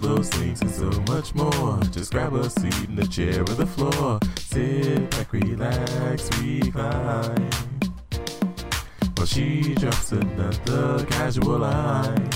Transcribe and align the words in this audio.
Those 0.00 0.30
things 0.30 0.60
and 0.62 0.70
so 0.70 0.90
much 1.12 1.34
more. 1.34 1.78
Just 1.92 2.12
grab 2.12 2.34
a 2.34 2.48
seat 2.48 2.88
in 2.88 2.96
the 2.96 3.06
chair 3.06 3.42
or 3.42 3.54
the 3.54 3.66
floor. 3.66 4.18
Sit 4.38 5.10
back, 5.10 5.32
relax, 5.32 6.28
recline. 6.40 7.50
While 9.14 9.26
she 9.26 9.74
drops 9.74 10.12
another 10.12 11.04
casual 11.06 11.58
line. 11.58 12.30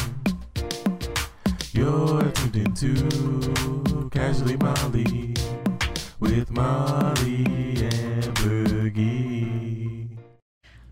You're 1.72 2.22
tuned 2.31 2.56
into 2.56 4.10
Casually 4.10 4.56
Molly 4.58 5.35
with 6.21 6.51
Molly 6.51 7.44
and 7.83 8.35
Bergie. 8.37 9.33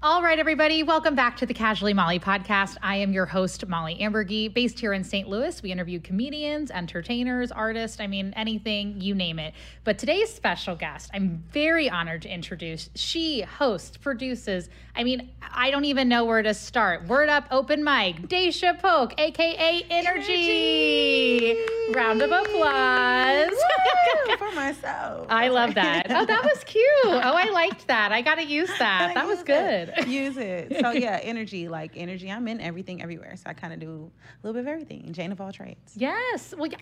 All 0.04 0.20
right, 0.20 0.40
everybody, 0.40 0.82
welcome 0.82 1.14
back 1.14 1.36
to 1.36 1.46
the 1.46 1.54
Casually 1.54 1.94
Molly 1.94 2.18
podcast. 2.18 2.76
I 2.82 2.96
am 2.96 3.12
your 3.12 3.24
host, 3.24 3.64
Molly 3.68 3.96
Ambergy, 4.00 4.52
based 4.52 4.80
here 4.80 4.92
in 4.94 5.04
St. 5.04 5.28
Louis. 5.28 5.62
We 5.62 5.70
interview 5.70 6.00
comedians, 6.00 6.72
entertainers, 6.72 7.52
artists, 7.52 8.00
I 8.00 8.08
mean, 8.08 8.32
anything, 8.34 9.00
you 9.00 9.14
name 9.14 9.38
it. 9.38 9.54
But 9.84 9.98
today's 9.98 10.28
special 10.34 10.74
guest, 10.74 11.08
I'm 11.14 11.44
very 11.52 11.88
honored 11.88 12.22
to 12.22 12.28
introduce. 12.28 12.90
She 12.96 13.42
hosts, 13.42 13.96
produces, 13.96 14.70
I 14.96 15.04
mean, 15.04 15.30
I 15.40 15.70
don't 15.70 15.84
even 15.84 16.08
know 16.08 16.24
where 16.24 16.42
to 16.42 16.52
start. 16.52 17.06
Word 17.06 17.28
up, 17.28 17.46
open 17.52 17.84
mic, 17.84 18.22
Daisha 18.22 18.82
Polk, 18.82 19.14
aka 19.18 19.82
InnerGy. 19.88 21.94
Round 21.94 22.22
of 22.22 22.32
applause. 22.32 23.50
Woo, 23.52 24.36
for 24.36 24.50
myself. 24.50 25.28
I 25.30 25.46
love 25.46 25.74
that. 25.74 26.08
Oh, 26.10 26.26
that 26.26 26.42
was 26.42 26.64
cute. 26.64 26.84
Oh, 27.04 27.36
I 27.36 27.50
liked 27.50 27.86
that. 27.86 28.10
I 28.10 28.20
got 28.20 28.34
to 28.34 28.44
use 28.44 28.70
that. 28.80 29.12
That 29.14 29.28
was 29.28 29.44
good. 29.44 29.91
It. 29.96 30.08
Use 30.08 30.36
it. 30.36 30.76
So 30.80 30.90
yeah, 30.92 31.20
InnerGy, 31.20 31.68
like 31.68 31.92
energy. 31.96 32.30
I'm 32.30 32.48
in 32.48 32.60
everything 32.60 33.02
everywhere. 33.02 33.36
So 33.36 33.44
I 33.46 33.52
kind 33.52 33.72
of 33.72 33.80
do 33.80 34.10
a 34.42 34.46
little 34.46 34.60
bit 34.60 34.66
of 34.66 34.68
everything. 34.68 35.12
Jane 35.12 35.32
of 35.32 35.40
all 35.40 35.52
trades. 35.52 35.92
Yes. 35.96 36.54
Well, 36.56 36.66
yeah. 36.66 36.78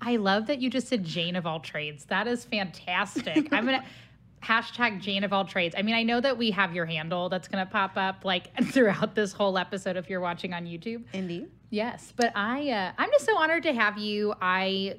I 0.00 0.16
love 0.16 0.46
that 0.46 0.60
you 0.60 0.70
just 0.70 0.88
said 0.88 1.04
Jane 1.04 1.36
of 1.36 1.46
all 1.46 1.60
trades. 1.60 2.06
That 2.06 2.26
is 2.26 2.44
fantastic. 2.44 3.52
I'm 3.52 3.64
gonna 3.64 3.84
hashtag 4.42 5.00
Jane 5.00 5.24
of 5.24 5.32
all 5.32 5.44
trades. 5.44 5.74
I 5.76 5.82
mean, 5.82 5.94
I 5.94 6.02
know 6.02 6.20
that 6.20 6.38
we 6.38 6.50
have 6.52 6.74
your 6.74 6.86
handle 6.86 7.28
that's 7.28 7.48
gonna 7.48 7.66
pop 7.66 7.92
up 7.96 8.24
like 8.24 8.48
throughout 8.72 9.14
this 9.14 9.32
whole 9.32 9.58
episode 9.58 9.96
if 9.96 10.08
you're 10.08 10.20
watching 10.20 10.54
on 10.54 10.64
YouTube. 10.64 11.04
Indeed. 11.12 11.50
Yes, 11.68 12.12
but 12.16 12.32
I 12.34 12.70
uh, 12.70 12.92
I'm 12.98 13.10
just 13.10 13.26
so 13.26 13.36
honored 13.36 13.62
to 13.64 13.72
have 13.72 13.98
you. 13.98 14.34
I 14.40 14.96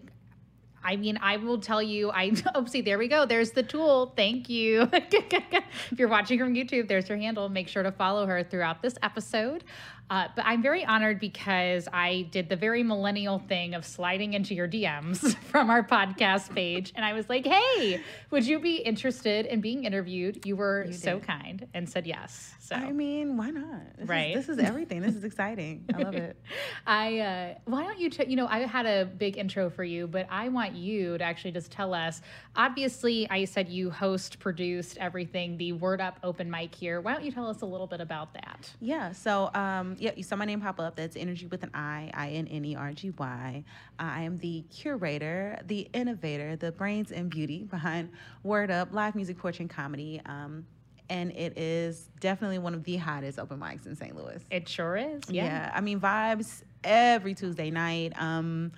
I 0.83 0.95
mean, 0.95 1.17
I 1.21 1.37
will 1.37 1.59
tell 1.59 1.81
you. 1.81 2.11
I 2.11 2.31
oh, 2.55 2.65
see, 2.65 2.81
there 2.81 2.97
we 2.97 3.07
go. 3.07 3.25
There's 3.25 3.51
the 3.51 3.63
tool. 3.63 4.13
Thank 4.15 4.49
you. 4.49 4.89
if 4.93 5.97
you're 5.97 6.07
watching 6.07 6.39
from 6.39 6.53
YouTube, 6.53 6.87
there's 6.87 7.07
her 7.07 7.17
handle. 7.17 7.49
Make 7.49 7.67
sure 7.67 7.83
to 7.83 7.91
follow 7.91 8.25
her 8.25 8.43
throughout 8.43 8.81
this 8.81 8.95
episode. 9.03 9.63
Uh, 10.11 10.27
but 10.35 10.45
I'm 10.45 10.61
very 10.61 10.83
honored 10.83 11.21
because 11.21 11.87
I 11.93 12.27
did 12.31 12.49
the 12.49 12.57
very 12.57 12.83
millennial 12.83 13.39
thing 13.39 13.73
of 13.75 13.85
sliding 13.85 14.33
into 14.33 14.53
your 14.53 14.67
DMs 14.67 15.35
from 15.51 15.69
our 15.69 15.83
podcast 15.83 16.53
page, 16.53 16.91
and 16.97 17.05
I 17.05 17.13
was 17.13 17.29
like, 17.29 17.45
"Hey, 17.45 18.01
would 18.29 18.45
you 18.45 18.59
be 18.59 18.75
interested 18.75 19.45
in 19.45 19.61
being 19.61 19.85
interviewed?" 19.85 20.45
You 20.45 20.57
were 20.57 20.87
so 20.91 21.19
kind 21.19 21.65
and 21.73 21.89
said 21.89 22.05
yes. 22.05 22.53
So 22.59 22.75
I 22.75 22.91
mean, 22.91 23.37
why 23.37 23.51
not? 23.51 23.81
This 23.95 24.03
is- 24.03 24.09
Right. 24.09 24.35
this 24.35 24.49
is 24.49 24.59
everything. 24.59 25.01
This 25.01 25.15
is 25.15 25.23
exciting. 25.23 25.85
I 25.93 25.97
love 25.99 26.15
it. 26.15 26.35
I 26.85 27.19
uh, 27.19 27.53
why 27.65 27.83
don't 27.83 27.97
you 27.99 28.09
t- 28.09 28.25
you 28.27 28.35
know 28.35 28.47
I 28.47 28.59
had 28.59 28.85
a 28.85 29.05
big 29.05 29.37
intro 29.37 29.69
for 29.69 29.83
you, 29.85 30.07
but 30.07 30.27
I 30.29 30.49
want 30.49 30.73
you 30.73 31.17
to 31.19 31.23
actually 31.23 31.51
just 31.51 31.71
tell 31.71 31.93
us. 31.93 32.21
Obviously, 32.57 33.29
I 33.29 33.45
said 33.45 33.69
you 33.69 33.89
host, 33.89 34.39
produced 34.39 34.97
everything, 34.97 35.55
the 35.57 35.71
Word 35.71 36.01
Up 36.01 36.19
open 36.21 36.51
mic 36.51 36.75
here. 36.75 36.99
Why 36.99 37.13
don't 37.13 37.23
you 37.23 37.31
tell 37.31 37.47
us 37.49 37.61
a 37.61 37.65
little 37.65 37.87
bit 37.87 38.01
about 38.01 38.33
that? 38.33 38.69
Yeah. 38.81 39.13
So, 39.13 39.49
um, 39.53 39.95
yeah, 40.01 40.11
you 40.15 40.23
saw 40.23 40.35
my 40.35 40.45
name 40.45 40.59
pop 40.59 40.79
up. 40.79 40.95
That's 40.95 41.15
InnerGy 41.15 41.51
with 41.51 41.61
an 41.61 41.69
I, 41.75 42.09
I 42.15 42.29
N 42.29 42.47
N 42.47 42.65
E 42.65 42.75
R 42.75 42.91
G 42.91 43.11
Y. 43.11 43.63
I 43.99 44.21
am 44.23 44.39
the 44.39 44.63
curator, 44.71 45.59
the 45.67 45.87
innovator, 45.93 46.55
the 46.55 46.71
brains 46.71 47.11
and 47.11 47.29
beauty 47.29 47.63
behind 47.63 48.09
Word 48.41 48.71
Up 48.71 48.89
live 48.91 49.13
music, 49.13 49.37
poetry, 49.37 49.63
and 49.63 49.69
comedy. 49.69 50.19
Um, 50.25 50.65
and 51.09 51.31
it 51.33 51.55
is 51.55 52.09
definitely 52.19 52.57
one 52.57 52.73
of 52.73 52.83
the 52.83 52.95
hottest 52.95 53.37
open 53.37 53.59
mics 53.59 53.85
in 53.85 53.95
St. 53.95 54.15
Louis. 54.15 54.43
It 54.49 54.67
sure 54.67 54.97
is. 54.97 55.21
Yeah. 55.29 55.45
Yeah. 55.45 55.71
I 55.75 55.81
mean, 55.81 55.99
vibes 55.99 56.63
every 56.83 57.35
Tuesday 57.35 57.69
night. 57.69 58.19
Um, 58.19 58.71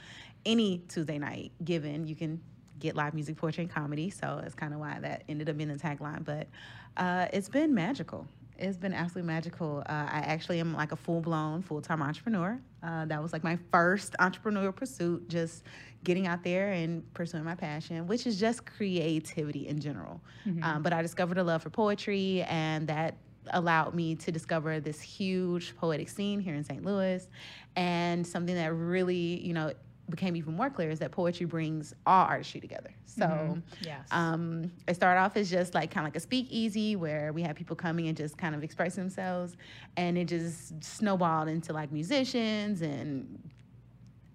any 0.45 0.79
Tuesday 0.89 1.19
night 1.19 1.53
given, 1.63 2.05
you 2.05 2.17
can 2.17 2.41
get 2.79 2.97
live 2.97 3.13
music, 3.13 3.37
poetry, 3.37 3.63
and 3.63 3.71
comedy. 3.71 4.09
So 4.09 4.39
that's 4.41 4.55
kind 4.55 4.73
of 4.73 4.81
why 4.81 4.99
that 4.99 5.23
ended 5.29 5.47
up 5.47 5.55
being 5.55 5.69
the 5.69 5.75
tagline. 5.75 6.25
But 6.25 6.49
uh, 6.97 7.27
it's 7.31 7.47
been 7.47 7.73
magical. 7.73 8.27
It's 8.63 8.77
been 8.77 8.93
absolutely 8.93 9.27
magical. 9.27 9.79
Uh, 9.85 9.91
I 9.91 10.19
actually 10.25 10.59
am 10.59 10.73
like 10.73 10.91
a 10.91 10.95
full 10.95 11.21
blown, 11.21 11.61
full 11.61 11.81
time 11.81 12.01
entrepreneur. 12.01 12.59
Uh, 12.81 13.05
that 13.05 13.21
was 13.21 13.33
like 13.33 13.43
my 13.43 13.57
first 13.71 14.15
entrepreneurial 14.19 14.75
pursuit, 14.75 15.27
just 15.29 15.63
getting 16.03 16.27
out 16.27 16.43
there 16.43 16.71
and 16.71 17.11
pursuing 17.13 17.43
my 17.43 17.55
passion, 17.55 18.07
which 18.07 18.25
is 18.25 18.39
just 18.39 18.65
creativity 18.65 19.67
in 19.67 19.79
general. 19.79 20.21
Um, 20.63 20.83
but 20.83 20.93
I 20.93 21.01
discovered 21.01 21.37
a 21.37 21.43
love 21.43 21.61
for 21.63 21.69
poetry, 21.69 22.43
and 22.43 22.87
that 22.87 23.17
allowed 23.51 23.93
me 23.93 24.15
to 24.15 24.31
discover 24.31 24.79
this 24.79 25.01
huge 25.01 25.75
poetic 25.75 26.07
scene 26.09 26.39
here 26.39 26.55
in 26.55 26.63
St. 26.63 26.83
Louis. 26.83 27.27
And 27.75 28.25
something 28.25 28.55
that 28.55 28.73
really, 28.73 29.45
you 29.45 29.53
know, 29.53 29.73
became 30.09 30.35
even 30.35 30.53
more 30.55 30.69
clear 30.69 30.89
is 30.91 30.99
that 30.99 31.11
poetry 31.11 31.45
brings 31.45 31.93
all 32.05 32.25
artistry 32.25 32.59
together. 32.59 32.91
So, 33.05 33.57
Yes. 33.81 34.07
um, 34.11 34.71
it 34.87 34.95
started 34.95 35.21
off 35.21 35.37
as 35.37 35.49
just 35.49 35.73
like 35.73 35.91
kind 35.91 36.05
of 36.05 36.11
like 36.11 36.17
a 36.17 36.19
speakeasy 36.19 36.95
where 36.95 37.31
we 37.31 37.41
had 37.41 37.55
people 37.55 37.75
coming 37.75 38.07
and 38.07 38.17
just 38.17 38.37
kind 38.37 38.53
of 38.53 38.63
express 38.63 38.95
themselves, 38.95 39.55
and 39.95 40.17
it 40.17 40.25
just 40.25 40.83
snowballed 40.83 41.47
into 41.47 41.71
like 41.73 41.91
musicians 41.91 42.81
and 42.81 43.39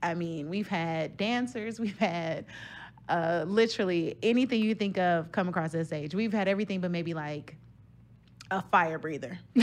I 0.03 0.15
mean, 0.15 0.49
we've 0.49 0.69
had 0.69 1.17
dancers, 1.17 1.79
we've 1.87 1.99
had 1.99 2.47
uh, 3.09 3.45
literally 3.47 4.17
anything 4.23 4.62
you 4.62 4.75
think 4.75 4.97
of 4.99 5.33
come 5.33 5.49
across 5.49 5.73
that 5.73 5.87
stage. 5.87 6.15
We've 6.15 6.33
had 6.33 6.47
everything 6.49 6.81
but 6.81 6.91
maybe 6.91 7.15
like 7.15 7.56
a 8.50 8.62
fire 8.62 8.99
breather. 8.99 9.39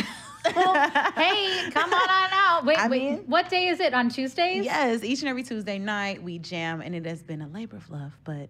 hey, 0.54 1.70
come 1.72 1.94
on 1.94 2.10
on 2.10 2.30
out. 2.34 2.66
Wait, 2.66 2.78
I 2.80 2.88
wait. 2.88 3.02
mean- 3.04 3.18
what 3.28 3.50
day 3.50 3.68
is 3.68 3.80
it? 3.80 3.94
On 3.94 4.10
Tuesdays? 4.10 4.64
Yes, 4.66 5.04
each 5.04 5.20
and 5.22 5.30
every 5.30 5.44
Tuesday 5.44 5.80
night 5.80 6.22
we 6.22 6.40
jam, 6.40 6.82
and 6.82 6.96
it 6.96 7.06
has 7.06 7.24
been 7.24 7.42
a 7.42 7.48
labor 7.48 7.78
of 7.78 7.90
love, 7.90 8.14
but 8.24 8.50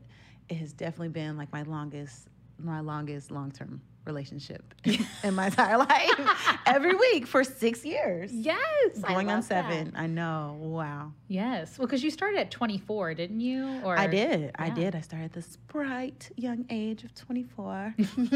it 0.50 0.56
has 0.58 0.74
definitely 0.74 1.10
been 1.10 1.38
like 1.38 1.52
my 1.52 1.64
longest, 1.64 2.28
my 2.60 2.80
longest 2.80 3.32
long 3.32 3.52
term 3.52 3.82
relationship 4.06 4.74
in 5.24 5.34
my 5.36 5.48
entire 5.48 5.78
life. 5.90 6.60
every 6.66 6.94
week 6.96 7.26
for 7.28 7.44
six 7.44 7.84
years, 7.86 8.32
Yes. 8.32 8.60
Going 9.02 9.30
on 9.30 9.36
love 9.38 9.48
that. 9.50 9.70
seven. 9.70 9.94
I 9.96 10.08
know. 10.08 10.58
Wow. 10.60 11.14
Yes. 11.28 11.78
Well, 11.78 11.88
because 11.88 12.04
you 12.04 12.12
started 12.12 12.40
at 12.40 12.52
24, 12.52 13.14
didn't 13.16 13.40
you? 13.40 13.82
Or 13.84 13.98
I 13.98 14.08
did. 14.08 14.52
I 14.56 14.70
did. 14.70 14.96
I 14.96 15.02
started 15.02 15.26
at 15.26 15.34
this 15.34 15.58
bright 15.68 16.30
young 16.36 16.66
age 16.70 17.04
of 17.04 17.14
24. 17.16 17.96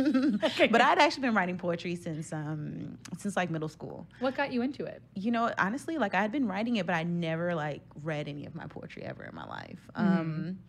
but 0.71 0.81
I'd 0.81 0.99
actually 0.99 1.21
been 1.21 1.35
writing 1.35 1.57
poetry 1.57 1.95
since 1.95 2.31
um 2.33 2.97
since 3.17 3.35
like 3.35 3.49
middle 3.49 3.69
school. 3.69 4.07
What 4.19 4.35
got 4.35 4.51
you 4.51 4.61
into 4.61 4.85
it? 4.85 5.01
You 5.15 5.31
know, 5.31 5.51
honestly, 5.57 5.97
like 5.97 6.13
I 6.13 6.21
had 6.21 6.31
been 6.31 6.47
writing 6.47 6.77
it, 6.77 6.85
but 6.85 6.95
I 6.95 7.03
never 7.03 7.55
like 7.55 7.81
read 8.03 8.27
any 8.27 8.45
of 8.45 8.55
my 8.55 8.65
poetry 8.67 9.03
ever 9.03 9.23
in 9.23 9.35
my 9.35 9.45
life. 9.45 9.79
Mm-hmm. 9.95 10.19
Um 10.19 10.59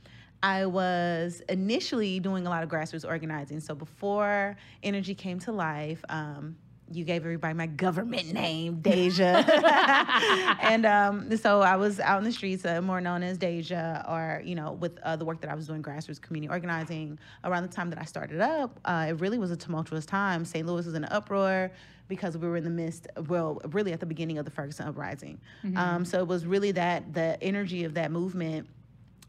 I 0.43 0.67
was 0.67 1.43
initially 1.49 2.21
doing 2.21 2.47
a 2.47 2.51
lot 2.51 2.63
of 2.63 2.69
grassroots 2.69 3.07
organizing. 3.07 3.61
So 3.61 3.75
before 3.75 4.57
InnerGy 4.83 5.17
came 5.17 5.39
to 5.41 5.53
life, 5.53 6.03
um, 6.09 6.57
you 6.93 7.05
gave 7.05 7.23
everybody 7.23 7.55
my 7.55 7.67
government 7.67 8.33
name, 8.33 8.81
Deja. 8.81 9.45
and 10.61 10.85
um, 10.85 11.37
so 11.37 11.61
I 11.61 11.77
was 11.77 12.01
out 12.01 12.19
in 12.19 12.25
the 12.25 12.33
streets, 12.33 12.65
uh, 12.65 12.81
more 12.81 13.01
known 13.01 13.23
as 13.23 13.39
Deja, 13.39 14.05
or, 14.09 14.43
you 14.45 14.55
know, 14.55 14.73
with 14.73 14.99
uh, 15.01 15.15
the 15.15 15.25
work 15.25 15.41
that 15.43 15.51
I 15.51 15.55
was 15.55 15.67
doing, 15.67 15.83
grassroots 15.83 16.21
community 16.21 16.51
organizing. 16.51 17.19
Around 17.45 17.63
the 17.63 17.69
time 17.75 17.91
that 17.91 18.01
I 18.01 18.05
started 18.05 18.41
up, 18.41 18.81
uh, 18.85 19.07
it 19.11 19.21
really 19.21 19.39
was 19.39 19.51
a 19.51 19.57
tumultuous 19.57 20.05
time. 20.05 20.45
St. 20.45 20.67
Louis 20.67 20.85
was 20.85 20.95
in 20.95 21.05
an 21.05 21.13
uproar 21.13 21.71
because 22.09 22.37
we 22.37 22.49
were 22.49 22.57
in 22.57 22.65
the 22.65 22.71
midst, 22.71 23.07
well, 23.29 23.61
really 23.69 23.93
at 23.93 24.01
the 24.01 24.07
beginning 24.07 24.39
of 24.39 24.45
the 24.45 24.51
Ferguson 24.51 24.89
uprising. 24.89 25.41
Um, 25.77 26.05
so 26.05 26.19
it 26.19 26.27
was 26.27 26.45
really 26.45 26.73
that, 26.73 27.15
the 27.15 27.41
energy 27.41 27.85
of 27.85 27.95
that 27.95 28.11
movement 28.11 28.69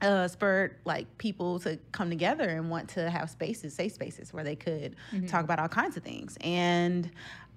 uh, 0.02 0.28
spurred 0.28 0.76
like 0.86 1.18
people 1.18 1.60
to 1.60 1.78
come 1.92 2.10
together 2.10 2.50
and 2.50 2.70
want 2.70 2.90
to 2.90 3.10
have 3.10 3.30
spaces, 3.30 3.74
safe 3.74 3.94
spaces 3.94 4.34
where 4.34 4.44
they 4.44 4.56
could 4.56 4.96
talk 5.28 5.44
about 5.44 5.60
all 5.60 5.68
kinds 5.70 5.98
of 5.98 6.04
things. 6.04 6.38
And 6.42 7.10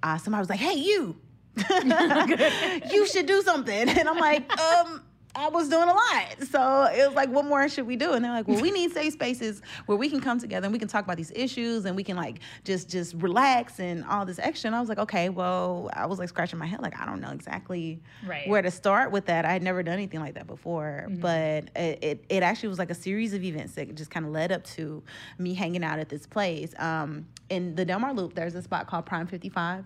uh, 0.02 0.18
somebody 0.18 0.40
was 0.40 0.50
like, 0.50 0.60
"Hey, 0.60 0.74
you, 0.74 1.16
you 2.92 3.06
should 3.06 3.26
do 3.26 3.42
something," 3.42 3.88
and 3.88 4.08
I'm 4.08 4.18
like, 4.18 4.50
um. 4.58 5.02
I 5.36 5.48
was 5.48 5.68
doing 5.68 5.88
a 5.88 5.92
lot. 5.92 6.42
So 6.48 6.84
it 6.84 7.06
was 7.06 7.14
like, 7.16 7.28
what 7.28 7.44
more 7.44 7.68
should 7.68 7.86
we 7.86 7.96
do? 7.96 8.12
And 8.12 8.24
they're 8.24 8.32
like, 8.32 8.46
well, 8.46 8.60
we 8.60 8.70
need 8.70 8.92
safe 8.92 9.12
spaces 9.14 9.62
where 9.86 9.98
we 9.98 10.08
can 10.08 10.20
come 10.20 10.38
together 10.38 10.66
and 10.66 10.72
we 10.72 10.78
can 10.78 10.86
talk 10.88 11.04
about 11.04 11.16
these 11.16 11.32
issues 11.34 11.84
and 11.86 11.96
we 11.96 12.04
can 12.04 12.16
like 12.16 12.38
just 12.64 12.88
just 12.88 13.14
relax 13.14 13.80
and 13.80 14.04
all 14.04 14.24
this 14.24 14.38
extra. 14.38 14.68
And 14.68 14.76
I 14.76 14.80
was 14.80 14.88
like, 14.88 14.98
okay, 14.98 15.28
well, 15.30 15.90
I 15.92 16.06
was 16.06 16.18
like 16.18 16.28
scratching 16.28 16.58
my 16.58 16.66
head, 16.66 16.80
like, 16.80 16.98
I 17.00 17.04
don't 17.06 17.20
know 17.20 17.30
exactly 17.32 18.00
Right. 18.26 18.48
where 18.48 18.62
to 18.62 18.70
start 18.70 19.10
with 19.10 19.26
that. 19.26 19.44
I 19.44 19.52
had 19.52 19.62
never 19.62 19.82
done 19.82 19.94
anything 19.94 20.20
like 20.20 20.34
that 20.34 20.46
before. 20.46 21.06
But 21.10 21.64
it, 21.74 21.98
it, 22.04 22.24
it 22.28 22.42
actually 22.42 22.68
was 22.68 22.78
like 22.78 22.90
a 22.90 22.94
series 22.94 23.34
of 23.34 23.42
events 23.42 23.74
that 23.74 23.94
just 23.94 24.10
kind 24.10 24.24
of 24.26 24.32
led 24.32 24.52
up 24.52 24.62
to 24.64 25.02
me 25.38 25.54
hanging 25.54 25.82
out 25.84 25.98
at 25.98 26.08
this 26.08 26.26
place. 26.26 26.72
Um, 26.78 27.26
in 27.50 27.74
the 27.74 27.84
Delmar 27.84 28.12
Loop, 28.14 28.34
there's 28.34 28.54
a 28.54 28.62
spot 28.62 28.86
called 28.86 29.04
Prime 29.06 29.26
55. 29.26 29.84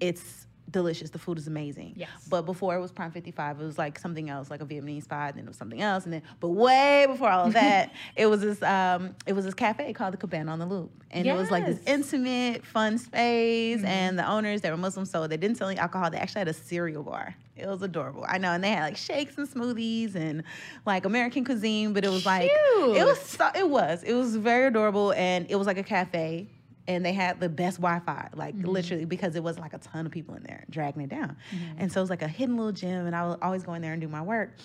It's 0.00 0.46
delicious. 0.70 1.10
The 1.10 1.18
food 1.18 1.38
is 1.38 1.46
amazing. 1.46 1.94
Yes. 1.96 2.10
But 2.28 2.42
before 2.42 2.74
it 2.76 2.80
was 2.80 2.92
Prime 2.92 3.10
55, 3.10 3.60
it 3.60 3.64
was 3.64 3.78
like 3.78 3.98
something 3.98 4.28
else, 4.30 4.50
like 4.50 4.60
a 4.60 4.66
Vietnamese 4.66 5.04
spot, 5.04 5.30
and 5.30 5.38
then 5.38 5.44
it 5.44 5.48
was 5.48 5.56
something 5.56 5.80
else, 5.80 6.04
and 6.04 6.12
then 6.12 6.22
but 6.40 6.50
way 6.50 7.06
before 7.08 7.30
all 7.30 7.46
of 7.46 7.52
that, 7.54 7.92
it 8.16 8.26
was 8.26 8.40
this 8.40 8.62
um 8.62 9.14
it 9.26 9.32
was 9.32 9.44
this 9.44 9.54
cafe 9.54 9.92
called 9.92 10.12
the 10.12 10.18
Cabana 10.18 10.52
on 10.52 10.58
the 10.58 10.66
Loop, 10.66 10.90
and 11.10 11.26
it 11.26 11.34
was 11.34 11.50
like 11.50 11.66
this 11.66 11.80
intimate, 11.86 12.64
fun 12.64 12.98
space, 12.98 13.82
and 13.84 14.18
the 14.18 14.28
owners 14.28 14.60
they 14.60 14.70
were 14.70 14.76
Muslim, 14.76 15.04
so 15.04 15.26
they 15.26 15.36
didn't 15.36 15.56
sell 15.56 15.68
any 15.68 15.78
alcohol. 15.78 16.10
They 16.10 16.18
actually 16.18 16.40
had 16.40 16.48
a 16.48 16.54
cereal 16.54 17.02
bar. 17.02 17.34
It 17.56 17.66
was 17.66 17.82
adorable. 17.82 18.24
I 18.28 18.38
know, 18.38 18.52
and 18.52 18.62
they 18.62 18.70
had 18.70 18.82
like 18.82 18.96
shakes 18.96 19.36
and 19.36 19.48
smoothies 19.48 20.14
and 20.14 20.44
like 20.86 21.04
American 21.04 21.44
cuisine, 21.44 21.92
but 21.92 22.04
it 22.04 22.10
was 22.10 22.24
like 22.24 22.50
it 22.50 23.04
was 23.04 23.20
so, 23.20 23.50
it 23.54 23.68
was 23.68 24.02
it 24.04 24.14
was 24.14 24.36
very 24.36 24.66
adorable, 24.66 25.12
and 25.14 25.46
it 25.50 25.56
was 25.56 25.66
like 25.66 25.78
a 25.78 25.82
cafe 25.82 26.48
and 26.88 27.04
they 27.04 27.12
had 27.12 27.38
the 27.38 27.48
best 27.50 27.76
Wi-Fi, 27.76 28.30
like 28.34 28.54
literally, 28.56 29.04
because 29.04 29.36
it 29.36 29.42
was 29.44 29.58
like 29.58 29.74
a 29.74 29.78
ton 29.78 30.06
of 30.06 30.10
people 30.10 30.34
in 30.34 30.42
there 30.42 30.64
dragging 30.70 31.02
it 31.02 31.10
down, 31.10 31.36
and 31.76 31.92
so 31.92 32.00
it 32.00 32.02
was 32.02 32.10
like 32.10 32.22
a 32.22 32.28
hidden 32.28 32.56
little 32.56 32.72
gym, 32.72 33.06
and 33.06 33.14
I 33.14 33.28
would 33.28 33.38
always 33.42 33.62
go 33.62 33.74
in 33.74 33.82
there 33.82 33.92
and 33.92 34.00
do 34.00 34.08
my 34.08 34.22
work. 34.22 34.56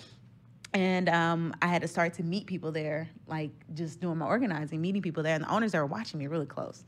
And 0.72 1.08
um, 1.08 1.54
I 1.62 1.68
had 1.68 1.82
to 1.82 1.88
start 1.88 2.14
to 2.14 2.24
meet 2.24 2.46
people 2.46 2.72
there, 2.72 3.08
like 3.28 3.50
just 3.74 4.00
doing 4.00 4.18
my 4.18 4.26
organizing, 4.26 4.80
meeting 4.80 5.02
people 5.02 5.22
there, 5.22 5.36
and 5.36 5.44
the 5.44 5.48
owners 5.52 5.72
were 5.72 5.86
watching 5.86 6.18
me 6.18 6.26
really 6.26 6.46
close. 6.46 6.82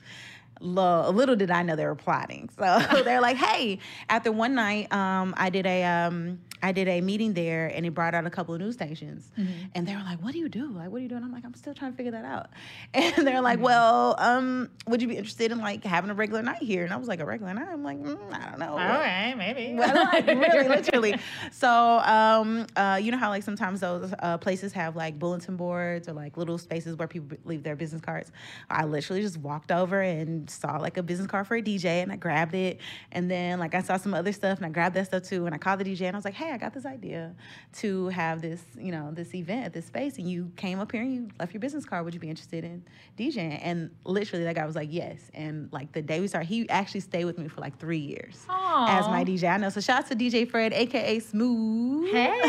Lo- 0.60 1.08
little 1.10 1.36
did 1.36 1.50
I 1.52 1.62
know 1.62 1.76
they 1.76 1.84
were 1.84 1.94
plotting. 1.94 2.48
So 2.58 2.80
they're 3.04 3.20
like, 3.20 3.36
"Hey!" 3.36 3.78
After 4.08 4.32
one 4.32 4.54
night, 4.56 4.92
um, 4.92 5.34
I 5.36 5.50
did 5.50 5.66
a 5.66 5.84
um, 5.84 6.40
I 6.62 6.72
did 6.72 6.88
a 6.88 7.00
meeting 7.00 7.34
there, 7.34 7.66
and 7.68 7.84
it 7.86 7.90
brought 7.94 8.14
out 8.14 8.26
a 8.26 8.30
couple 8.30 8.54
of 8.54 8.60
news 8.60 8.74
stations, 8.74 9.30
and 9.74 9.86
they 9.86 9.94
were 9.94 10.02
like, 10.02 10.22
"What 10.22 10.32
do 10.32 10.38
you 10.38 10.48
do? 10.48 10.70
Like, 10.70 10.90
what 10.90 10.98
are 10.98 11.02
you 11.02 11.08
doing?" 11.08 11.22
I'm 11.22 11.32
like, 11.32 11.44
"I'm 11.44 11.54
still 11.54 11.74
trying 11.74 11.92
to 11.92 11.96
figure 11.96 12.12
that 12.12 12.24
out." 12.24 12.48
And 12.94 13.26
they're 13.26 13.40
like, 13.40 13.60
"Well, 13.60 14.14
um, 14.18 14.70
would 14.86 15.02
you 15.02 15.08
be 15.08 15.16
interested 15.16 15.52
in 15.52 15.58
like 15.58 15.84
having 15.84 16.10
a 16.10 16.14
regular 16.14 16.42
night 16.42 16.62
here?" 16.62 16.84
And 16.84 16.92
I 16.92 16.96
was 16.96 17.08
like, 17.08 17.20
"A 17.20 17.24
regular 17.26 17.52
night?" 17.54 17.68
I'm 17.70 17.84
like, 17.84 17.98
mm, 17.98 18.16
"I 18.32 18.50
don't 18.50 18.58
know." 18.58 18.74
Okay, 18.78 19.34
maybe. 19.36 19.74
Well, 19.76 19.94
like, 19.94 20.26
really, 20.26 20.68
literally. 20.76 21.14
So, 21.52 21.68
um, 21.70 22.66
uh, 22.76 22.98
you 23.02 23.10
know 23.12 23.18
how 23.18 23.28
like 23.28 23.42
sometimes 23.42 23.80
those 23.80 24.12
uh, 24.18 24.38
places 24.38 24.72
have 24.72 24.96
like 24.96 25.18
bulletin 25.18 25.56
boards 25.56 26.08
or 26.08 26.12
like 26.12 26.36
little 26.36 26.58
spaces 26.58 26.96
where 26.96 27.08
people 27.08 27.36
leave 27.44 27.62
their 27.62 27.76
business 27.76 28.00
cards. 28.00 28.32
I 28.70 28.84
literally 28.84 29.22
just 29.22 29.36
walked 29.38 29.70
over 29.70 30.00
and 30.00 30.48
saw 30.48 30.78
like 30.78 30.96
a 30.96 31.02
business 31.02 31.28
card 31.28 31.46
for 31.46 31.56
a 31.56 31.62
DJ, 31.62 32.02
and 32.02 32.10
I 32.10 32.16
grabbed 32.16 32.54
it. 32.54 32.80
And 33.12 33.30
then 33.30 33.58
like 33.58 33.74
I 33.74 33.82
saw 33.82 33.96
some 33.98 34.14
other 34.14 34.32
stuff, 34.32 34.58
and 34.58 34.66
I 34.66 34.70
grabbed 34.70 34.94
that 34.96 35.06
stuff 35.06 35.24
too. 35.24 35.46
And 35.46 35.54
I 35.54 35.58
called 35.58 35.80
the 35.80 35.84
DJ, 35.84 36.02
and 36.06 36.16
I 36.16 36.18
was 36.18 36.24
like, 36.24 36.34
"Hey, 36.34 36.50
I 36.56 36.58
got 36.58 36.72
this 36.72 36.86
idea 36.86 37.34
to 37.80 38.08
have 38.08 38.40
this, 38.40 38.62
you 38.78 38.90
know, 38.90 39.10
this 39.12 39.34
event 39.34 39.66
at 39.66 39.72
this 39.74 39.84
space, 39.84 40.16
and 40.16 40.26
you 40.28 40.50
came 40.56 40.80
up 40.80 40.90
here 40.90 41.02
and 41.02 41.12
you 41.14 41.28
left 41.38 41.52
your 41.52 41.60
business 41.60 41.84
card. 41.84 42.02
Would 42.06 42.14
you 42.14 42.20
be 42.20 42.30
interested 42.30 42.64
in 42.64 42.82
DJing?" 43.18 43.60
And 43.62 43.90
literally, 44.04 44.44
that 44.44 44.54
guy 44.54 44.64
was 44.64 44.74
like, 44.74 44.88
"Yes." 44.90 45.20
And 45.34 45.70
like 45.70 45.92
the 45.92 46.00
day 46.00 46.18
we 46.18 46.28
started, 46.28 46.46
he 46.48 46.66
actually 46.70 47.00
stayed 47.00 47.26
with 47.26 47.36
me 47.36 47.46
for 47.48 47.60
like 47.60 47.78
three 47.78 47.98
years 47.98 48.46
as 48.48 49.06
my 49.08 49.22
DJ. 49.22 49.52
I 49.52 49.58
know. 49.58 49.68
So 49.68 49.82
shout 49.82 50.04
out 50.04 50.08
to 50.08 50.16
DJ 50.16 50.48
Fred, 50.50 50.72
aka 50.72 51.18
Smooth. 51.18 52.10
Hey. 52.10 52.40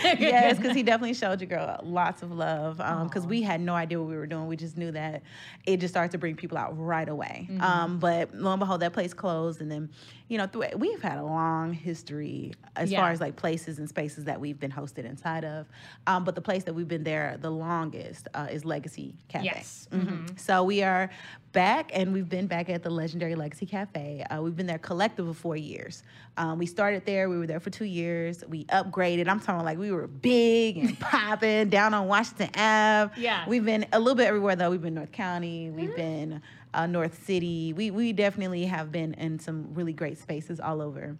yes, 0.18 0.58
because 0.58 0.76
he 0.76 0.82
definitely 0.82 1.14
showed 1.14 1.40
your 1.40 1.48
girl 1.48 1.80
lots 1.82 2.22
of 2.22 2.30
love. 2.32 2.76
Because 3.04 3.26
we 3.26 3.40
had 3.40 3.62
no 3.62 3.74
idea 3.74 3.98
what 3.98 4.10
we 4.10 4.16
were 4.16 4.26
doing. 4.26 4.48
We 4.48 4.56
just 4.56 4.76
knew 4.76 4.90
that 4.92 5.22
it 5.64 5.78
just 5.78 5.94
started 5.94 6.12
to 6.12 6.18
bring 6.18 6.36
people 6.36 6.58
out 6.58 6.78
right 6.78 7.08
away. 7.08 7.48
Mm-hmm. 7.50 7.62
Um, 7.62 7.98
but 7.98 8.34
lo 8.34 8.52
and 8.52 8.60
behold, 8.60 8.80
that 8.82 8.92
place 8.92 9.14
closed, 9.14 9.62
and 9.62 9.70
then 9.70 9.88
you 10.28 10.36
know 10.36 10.46
through, 10.46 10.64
we've 10.76 11.00
had 11.00 11.16
a 11.16 11.24
long 11.24 11.72
history 11.72 12.52
as 12.76 12.90
Yeah. 12.90 13.00
far 13.00 13.10
as 13.10 13.19
like 13.20 13.36
places 13.36 13.78
and 13.78 13.88
spaces 13.88 14.24
that 14.24 14.40
we've 14.40 14.58
been 14.58 14.70
hosted 14.72 15.04
inside 15.04 15.44
of. 15.44 15.66
Um, 16.06 16.24
but 16.24 16.34
the 16.34 16.40
place 16.40 16.64
that 16.64 16.74
we've 16.74 16.88
been 16.88 17.04
there 17.04 17.36
the 17.40 17.50
longest 17.50 18.28
uh, 18.34 18.48
is 18.50 18.64
Legacy 18.64 19.14
Cafe. 19.28 19.44
Yes. 19.44 19.88
Mhm. 19.92 20.38
So 20.38 20.64
we 20.64 20.82
are 20.82 21.10
back, 21.52 21.90
and 21.92 22.12
we've 22.12 22.28
been 22.28 22.46
back 22.46 22.68
at 22.68 22.82
the 22.82 22.90
legendary 22.90 23.34
Legacy 23.34 23.66
Cafe. 23.66 24.24
Uh, 24.30 24.40
we've 24.40 24.56
been 24.56 24.66
there 24.66 24.78
collective 24.78 25.26
of 25.28 25.36
four 25.36 25.56
years. 25.56 26.02
Um, 26.36 26.58
we 26.58 26.66
started 26.66 27.04
there. 27.04 27.28
We 27.28 27.38
were 27.38 27.46
there 27.46 27.60
for 27.60 27.70
two 27.70 27.84
years. 27.84 28.44
We 28.48 28.64
upgraded. 28.66 29.28
I'm 29.28 29.40
talking 29.40 29.64
like 29.64 29.78
we 29.78 29.90
were 29.92 30.06
big 30.06 30.78
and 30.78 30.98
popping 31.00 31.68
down 31.68 31.92
on 31.94 32.06
Washington 32.06 32.50
Ave. 32.54 33.20
Yeah. 33.20 33.44
We've 33.48 33.64
been 33.64 33.86
a 33.92 33.98
little 33.98 34.14
bit 34.14 34.26
everywhere 34.26 34.56
though. 34.56 34.70
We've 34.70 34.80
been 34.82 34.94
North 34.94 35.12
County. 35.12 35.70
We've 35.70 35.94
been 35.96 36.40
uh, 36.72 36.86
North 36.86 37.24
City. 37.26 37.72
We 37.72 37.90
we 37.90 38.12
definitely 38.12 38.64
have 38.66 38.92
been 38.92 39.14
in 39.14 39.38
some 39.40 39.74
really 39.74 39.92
great 39.92 40.18
spaces 40.18 40.60
all 40.60 40.80
over. 40.80 41.16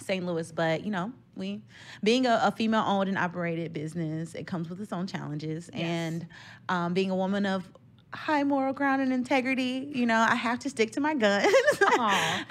St. 0.00 0.24
Louis, 0.24 0.50
but 0.52 0.84
you 0.84 0.90
know, 0.90 1.12
we 1.38 1.62
being 2.02 2.26
a, 2.26 2.40
a 2.44 2.52
female 2.52 2.84
owned 2.86 3.08
and 3.08 3.16
operated 3.16 3.72
business, 3.72 4.34
it 4.34 4.46
comes 4.46 4.68
with 4.68 4.80
its 4.80 4.92
own 4.92 5.06
challenges. 5.06 5.70
And 5.72 6.26
um, 6.68 6.92
being 6.92 7.10
a 7.10 7.16
woman 7.16 7.46
of 7.46 7.64
high 8.14 8.42
moral 8.42 8.72
ground 8.72 9.02
and 9.02 9.12
integrity, 9.12 9.90
you 9.94 10.06
know, 10.06 10.16
I 10.18 10.34
have 10.34 10.58
to 10.60 10.70
stick 10.70 10.92
to 10.92 11.00
my 11.00 11.14
guns. 11.14 11.52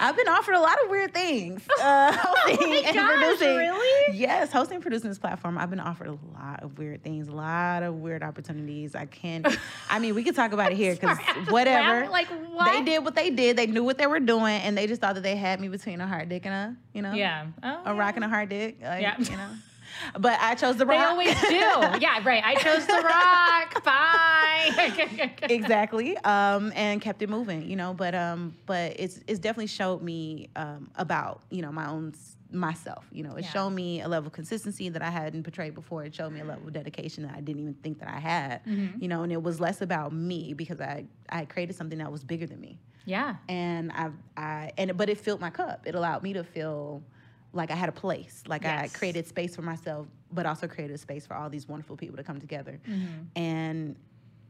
I've 0.00 0.16
been 0.16 0.28
offered 0.28 0.54
a 0.54 0.60
lot 0.60 0.76
of 0.84 0.90
weird 0.90 1.12
things. 1.14 1.62
Uh, 1.80 2.12
hosting 2.12 2.58
Oh 2.60 2.82
and 2.86 2.94
gosh, 2.94 3.18
producing. 3.20 3.56
really? 3.56 4.18
Yes, 4.18 4.52
hosting 4.52 4.74
and 4.76 4.82
producing 4.82 5.08
this 5.10 5.18
platform, 5.18 5.56
I've 5.56 5.70
been 5.70 5.80
offered 5.80 6.08
a 6.08 6.18
lot 6.34 6.62
of 6.62 6.76
weird 6.76 7.02
things, 7.04 7.28
a 7.28 7.32
lot 7.32 7.82
of 7.84 7.94
weird 7.96 8.22
opportunities. 8.22 8.94
I 8.96 9.06
can't, 9.06 9.46
I 9.88 9.98
mean, 10.00 10.14
we 10.14 10.22
could 10.24 10.34
talk 10.34 10.52
about 10.52 10.72
it 10.72 10.76
here 10.76 10.94
because 10.94 11.16
Sorry, 11.18 11.28
I'm 11.30 11.40
just 11.42 11.52
whatever. 11.52 12.08
laughing, 12.08 12.52
like, 12.54 12.72
They 12.72 12.84
did 12.92 13.04
what 13.04 13.14
they 13.14 13.30
did. 13.30 13.56
They 13.56 13.66
knew 13.66 13.84
what 13.84 13.96
they 13.96 14.06
were 14.06 14.20
doing, 14.20 14.60
and 14.60 14.76
they 14.76 14.86
just 14.86 15.00
thought 15.00 15.14
that 15.14 15.22
they 15.22 15.36
had 15.36 15.60
me 15.60 15.68
between 15.68 16.00
a 16.00 16.06
hard 16.06 16.28
dick 16.28 16.46
and 16.46 16.54
a, 16.54 16.76
you 16.94 17.02
know, 17.02 17.12
Yeah. 17.14 17.46
Oh, 17.62 17.82
a 17.86 17.94
rock 17.94 18.16
and 18.16 18.24
a 18.24 18.28
hard 18.28 18.48
dick. 18.48 18.78
Like, 18.82 19.02
Yeah. 19.02 19.14
You 19.18 19.36
know. 19.36 19.48
But 20.18 20.38
I 20.40 20.54
chose 20.54 20.76
the 20.76 20.86
rock. 20.86 20.98
They 20.98 21.04
always 21.04 21.40
do. 21.40 21.98
Yeah, 22.00 22.20
right. 22.24 22.42
I 22.44 22.54
chose 22.56 22.86
the 22.86 23.02
rock. 23.02 23.84
Bye. 23.84 25.30
exactly 25.48 26.16
um 26.18 26.72
and 26.74 27.00
kept 27.00 27.22
it 27.22 27.28
moving 27.30 27.68
you 27.68 27.76
know 27.76 27.94
but 27.94 28.14
um 28.14 28.54
but 28.66 28.92
it's 28.98 29.20
it's 29.26 29.38
definitely 29.38 29.66
showed 29.66 30.02
me 30.02 30.48
um 30.56 30.90
about 30.96 31.42
you 31.50 31.62
know 31.62 31.72
my 31.72 31.88
own 31.88 32.12
myself 32.50 33.04
you 33.12 33.22
know 33.22 33.34
it 33.36 33.44
Yeah. 33.44 33.50
showed 33.50 33.70
me 33.70 34.00
a 34.00 34.08
level 34.08 34.26
of 34.26 34.32
consistency 34.32 34.88
that 34.90 35.00
i 35.02 35.10
hadn't 35.10 35.42
portrayed 35.44 35.74
before 35.74 36.04
it 36.04 36.14
showed 36.14 36.32
me 36.32 36.40
a 36.40 36.44
level 36.44 36.66
of 36.66 36.72
dedication 36.72 37.22
that 37.24 37.34
i 37.34 37.40
didn't 37.40 37.60
even 37.62 37.74
think 37.74 37.98
that 38.00 38.08
i 38.08 38.18
had 38.18 38.64
Mm-hmm. 38.66 39.00
you 39.02 39.08
know 39.08 39.22
and 39.22 39.32
it 39.32 39.42
was 39.42 39.60
less 39.60 39.80
about 39.80 40.12
me 40.12 40.52
because 40.54 40.80
i 40.80 41.04
i 41.30 41.44
created 41.44 41.76
something 41.76 41.98
that 41.98 42.10
was 42.12 42.24
bigger 42.24 42.46
than 42.46 42.60
me 42.60 42.78
Yeah. 43.06 43.36
and 43.48 43.92
i 43.92 44.10
i 44.36 44.72
and 44.76 44.96
but 44.96 45.08
it 45.08 45.18
filled 45.18 45.40
my 45.40 45.50
cup 45.50 45.86
it 45.86 45.94
allowed 45.94 46.22
me 46.22 46.32
to 46.34 46.44
feel 46.44 47.02
like 47.52 47.70
i 47.70 47.74
had 47.74 47.88
a 47.88 47.92
place 47.92 48.42
like 48.46 48.64
i 48.64 48.88
created 48.88 49.26
space 49.26 49.54
for 49.56 49.62
myself 49.62 50.06
but 50.32 50.44
also 50.46 50.66
created 50.68 50.94
a 50.94 50.98
space 50.98 51.26
for 51.26 51.34
all 51.34 51.48
these 51.48 51.66
wonderful 51.68 51.96
people 51.96 52.16
to 52.16 52.22
come 52.22 52.38
together 52.40 52.80
Mm-hmm. 52.88 53.06
and 53.36 53.96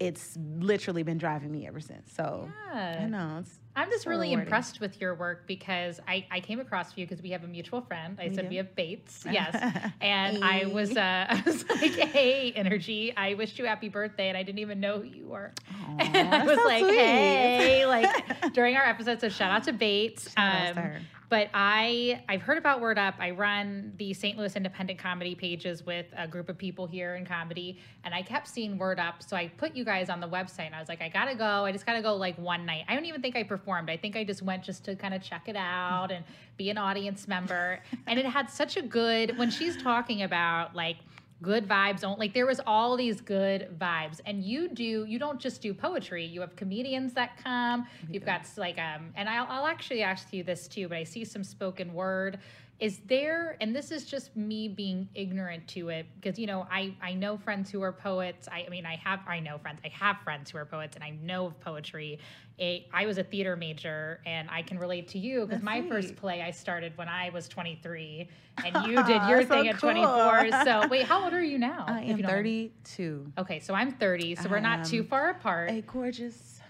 it's 0.00 0.38
literally 0.60 1.02
been 1.02 1.18
driving 1.18 1.50
me 1.50 1.66
ever 1.66 1.80
since 1.80 2.12
so 2.14 2.48
Yeah. 2.72 3.00
i 3.02 3.06
know 3.06 3.38
it's 3.40 3.58
I'm 3.76 3.90
just 3.90 4.04
so 4.04 4.10
really 4.10 4.26
rewarding. 4.30 4.46
impressed 4.46 4.80
with 4.80 5.00
your 5.00 5.14
work 5.14 5.46
because 5.46 6.00
I, 6.08 6.26
I 6.32 6.40
came 6.40 6.58
across 6.58 6.96
you 6.96 7.06
because 7.06 7.22
we 7.22 7.30
have 7.30 7.44
a 7.44 7.46
mutual 7.46 7.80
friend. 7.80 8.18
I 8.20 8.26
We 8.26 8.34
said 8.34 8.46
do. 8.46 8.48
we 8.48 8.56
have 8.56 8.74
Bates, 8.74 9.24
yes, 9.30 9.54
and 10.00 10.42
I 10.42 10.66
was 10.66 10.96
uh, 10.96 11.26
I 11.28 11.40
was 11.46 11.64
like, 11.70 11.92
hey, 11.92 12.52
InnerGy. 12.56 13.12
I 13.16 13.34
wished 13.34 13.56
you 13.56 13.66
happy 13.66 13.88
birthday, 13.88 14.30
and 14.30 14.36
I 14.36 14.42
didn't 14.42 14.58
even 14.58 14.80
know 14.80 14.98
who 14.98 15.04
you 15.06 15.28
were. 15.28 15.52
and 16.00 16.34
I 16.34 16.42
was 16.42 16.58
so 16.58 16.64
like, 16.64 16.82
sweet. 16.86 16.98
hey, 16.98 17.86
like 17.86 18.52
during 18.52 18.74
our 18.74 18.82
episodes. 18.84 19.20
So 19.20 19.28
shout 19.28 19.52
out 19.52 19.62
to 19.64 19.72
Bates. 19.72 20.28
Shout 20.32 20.38
out 20.38 20.62
to 20.64 20.70
Um, 20.70 20.76
her. 20.84 21.00
But 21.28 21.50
I 21.52 22.22
I've 22.28 22.40
heard 22.40 22.56
about 22.56 22.80
Word 22.80 22.98
Up. 22.98 23.14
I 23.18 23.30
run 23.30 23.92
the 23.98 24.14
St. 24.14 24.38
Louis 24.38 24.54
Independent 24.56 24.98
Comedy 24.98 25.34
pages 25.34 25.84
with 25.84 26.06
a 26.16 26.26
group 26.26 26.48
of 26.48 26.56
people 26.56 26.86
here 26.86 27.16
in 27.16 27.26
comedy, 27.26 27.78
and 28.04 28.14
I 28.14 28.22
kept 28.22 28.48
seeing 28.48 28.78
Word 28.78 28.98
Up. 28.98 29.22
So 29.22 29.36
I 29.36 29.48
put 29.48 29.74
you 29.76 29.84
guys 29.84 30.08
on 30.08 30.20
the 30.20 30.28
website, 30.28 30.66
and 30.66 30.74
I 30.74 30.80
was 30.80 30.88
like, 30.88 31.02
I 31.02 31.08
gotta 31.08 31.34
go. 31.34 31.66
I 31.66 31.72
just 31.72 31.84
gotta 31.84 32.00
go 32.00 32.14
like 32.14 32.38
one 32.38 32.64
night. 32.64 32.84
I 32.88 32.94
don't 32.94 33.04
even 33.04 33.20
think 33.20 33.36
I 33.36 33.42
performed. 33.42 33.90
I 33.90 33.96
think 33.96 34.16
I 34.16 34.24
just 34.24 34.42
went 34.42 34.62
just 34.62 34.84
to 34.86 34.96
kind 34.96 35.12
of 35.12 35.22
check 35.22 35.48
it 35.48 35.56
out 35.56 36.10
and 36.10 36.24
be 36.56 36.70
an 36.70 36.78
audience 36.78 37.28
member. 37.28 37.80
and 38.06 38.18
it 38.18 38.24
had 38.24 38.48
such 38.48 38.76
a 38.76 38.82
good 38.82 39.36
when 39.36 39.50
she's 39.50 39.80
talking 39.82 40.22
about 40.22 40.74
like 40.74 40.96
good 41.42 41.68
vibes 41.68 42.04
on 42.04 42.18
like 42.18 42.34
there 42.34 42.46
was 42.46 42.60
all 42.66 42.96
these 42.96 43.20
good 43.20 43.68
vibes. 43.78 44.20
And 44.26 44.42
you 44.42 44.68
do 44.68 45.04
you 45.04 45.18
don't 45.18 45.40
just 45.40 45.62
do 45.62 45.72
poetry. 45.72 46.24
You 46.24 46.40
have 46.40 46.56
comedians 46.56 47.12
that 47.14 47.36
come. 47.42 47.86
You've 48.10 48.24
got 48.24 48.46
like 48.56 48.78
um 48.78 49.10
and 49.14 49.28
I'll, 49.28 49.46
I'll 49.48 49.66
actually 49.66 50.02
ask 50.02 50.32
you 50.32 50.42
this 50.42 50.68
too 50.68 50.88
but 50.88 50.98
i 50.98 51.04
see 51.04 51.24
some 51.24 51.44
spoken 51.44 51.92
word 51.92 52.38
is 52.80 53.00
there 53.06 53.56
and 53.60 53.74
this 53.74 53.90
is 53.90 54.04
just 54.04 54.36
me 54.36 54.68
being 54.68 55.08
ignorant 55.14 55.66
to 55.66 55.88
it 55.88 56.06
because 56.20 56.38
you 56.38 56.46
know 56.46 56.66
i 56.70 56.94
i 57.02 57.12
know 57.12 57.36
friends 57.36 57.70
who 57.70 57.82
are 57.82 57.92
poets. 57.92 58.48
I, 58.50 58.64
I 58.66 58.68
mean 58.68 58.86
i 58.86 58.94
have 58.96 59.20
i 59.26 59.40
know 59.40 59.58
friends 59.58 59.80
i 59.84 59.88
have 59.88 60.18
friends 60.22 60.50
who 60.50 60.58
are 60.58 60.64
poets 60.64 60.94
and 60.94 61.04
i 61.04 61.10
know 61.10 61.46
of 61.46 61.60
poetry. 61.60 62.18
It, 62.56 62.86
i 62.92 63.06
was 63.06 63.18
a 63.18 63.24
theater 63.24 63.56
major 63.56 64.20
and 64.26 64.48
i 64.50 64.62
can 64.62 64.78
relate 64.78 65.08
to 65.08 65.18
you 65.18 65.46
because 65.46 65.62
my 65.62 65.82
first 65.88 66.14
play 66.16 66.42
i 66.42 66.50
started 66.50 66.96
when 66.96 67.08
i 67.08 67.30
was 67.30 67.48
23 67.48 68.28
and 68.64 68.86
you 68.86 69.02
did 69.04 69.22
your 69.28 69.44
That's 69.44 69.48
so 69.48 69.54
thing 69.54 69.68
at 69.68 69.78
cool. 69.78 69.92
24 69.92 70.50
so 70.64 70.88
wait 70.88 71.04
how 71.04 71.24
old 71.24 71.34
are 71.34 71.42
you 71.42 71.58
now 71.58 71.84
i 71.88 72.02
am 72.02 72.16
you 72.16 72.22
don't 72.22 72.30
32 72.30 73.32
okay 73.38 73.60
so 73.60 73.74
i'm 73.74 73.92
30 73.92 74.36
so 74.36 74.48
we're 74.48 74.60
not 74.60 74.84
too 74.84 75.02
far 75.02 75.30
apart. 75.30 75.70
a 75.70 75.80
gorgeous 75.82 76.60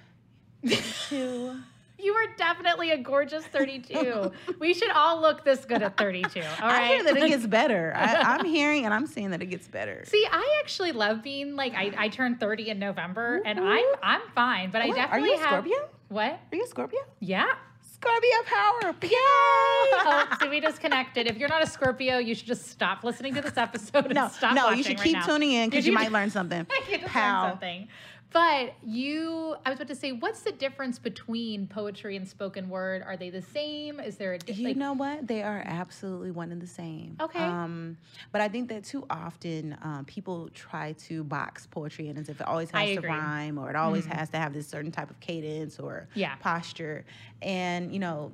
two 1.09 1.57
you 1.99 2.13
are 2.15 2.27
definitely 2.37 2.91
a 2.93 2.97
gorgeous 2.99 3.45
32 3.47 4.31
we 4.61 4.73
should 4.75 4.91
all 4.91 5.21
look 5.21 5.45
this 5.45 5.65
good 5.65 5.83
at 5.83 5.97
32 5.97 6.41
all 6.63 6.69
right 6.69 6.83
i 6.83 6.87
hear 6.89 7.03
that 7.05 7.17
it 7.17 7.29
gets 7.29 7.47
better 7.47 7.93
I, 7.97 8.15
i'm 8.39 8.45
hearing 8.45 8.85
and 8.85 8.95
i'm 8.95 9.07
seeing 9.07 9.31
that 9.31 9.43
it 9.43 9.47
gets 9.47 9.67
better 9.69 10.05
See, 10.07 10.27
I 10.31 10.59
actually 10.61 10.93
love 10.93 11.23
being 11.23 11.57
like 11.57 11.75
I, 11.75 11.93
I 11.97 12.09
turned 12.09 12.41
30 12.41 12.71
in 12.71 12.79
November 12.79 13.43
and 13.45 13.59
I'm 13.61 13.85
I'm 14.03 14.21
fine, 14.35 14.71
but 14.71 14.83
I 14.83 14.87
What? 14.89 14.99
are 14.99 15.01
definitely 15.03 15.29
you 15.31 15.35
a 15.35 15.39
have 15.39 15.49
scorpio 15.65 15.89
What? 16.09 16.33
are 16.53 16.57
you 16.57 16.65
a 16.65 16.67
scorpio 16.67 17.01
Yeah. 17.21 17.47
Scorpio 17.81 18.31
power. 18.47 18.95
Yay! 19.03 19.09
oh, 19.13 20.37
see, 20.41 20.49
we 20.49 20.61
just 20.61 20.81
connected. 20.81 21.27
If 21.27 21.37
you're 21.37 21.49
not 21.49 21.65
a 21.65 21.67
Scorpio, 21.67 22.19
you 22.19 22.33
should 22.37 22.47
just 22.47 22.69
stop 22.69 23.03
listening 23.03 23.35
to 23.35 23.41
this 23.41 23.57
episode 23.57 24.05
and 24.07 24.15
No, 24.15 24.29
stop 24.29 24.55
no, 24.55 24.71
you 24.71 24.85
should 24.85 25.01
keep 25.01 25.15
now. 25.15 25.27
tuning 25.27 25.51
in 25.51 25.69
because 25.69 25.85
You 25.85 25.91
you 25.91 25.99
might 25.99 26.13
learn 26.13 26.31
something. 26.31 26.65
just 26.89 27.05
Pow. 27.07 27.43
learned 27.43 27.53
something. 27.55 27.89
But 28.31 28.75
you, 28.85 29.57
I 29.65 29.71
was 29.71 29.79
about 29.79 29.89
to 29.89 29.95
say, 29.95 30.13
what's 30.13 30.43
the 30.43 30.53
difference 30.53 30.99
between 30.99 31.67
poetry 31.67 32.15
and 32.15 32.29
spoken 32.29 32.69
word? 32.69 33.03
Are 33.03 33.17
they 33.17 33.31
the 33.31 33.41
same? 33.41 34.01
Is 34.01 34.17
there 34.17 34.35
a 34.35 34.39
di- 34.39 34.53
You 34.53 34.69
like, 34.69 34.77
know 34.77 34.93
what? 34.93 35.27
They 35.27 35.43
are 35.43 35.63
absolutely 35.65 36.31
one 36.31 36.53
and 36.53 36.61
the 36.61 36.67
same. 36.67 37.17
Okay. 37.21 37.39
Um, 37.39 37.97
but 38.31 38.43
I 38.43 38.49
think 38.49 38.69
that 38.69 38.85
too 38.85 39.07
often 39.09 39.79
um, 39.83 40.05
people 40.07 40.51
try 40.53 40.93
to 41.07 41.25
box 41.25 41.67
poetry 41.67 42.09
in 42.09 42.19
as 42.19 42.29
if 42.29 42.41
it 42.41 42.47
always 42.47 42.71
has 42.71 42.91
to. 42.91 42.97
Mm-hmm. 42.97 43.07
rhyme 43.11 43.59
or 43.59 43.71
it 43.71 43.77
always 43.77 44.05
has 44.07 44.29
to 44.31 44.37
have 44.37 44.53
this 44.53 44.69
certain 44.69 44.93
type 44.93 45.09
of 45.11 45.19
cadence 45.21 45.79
or 45.79 46.07
Yeah. 46.15 46.35
posture. 46.41 47.07
And 47.41 47.93
you 47.93 47.99
know, 47.99 48.33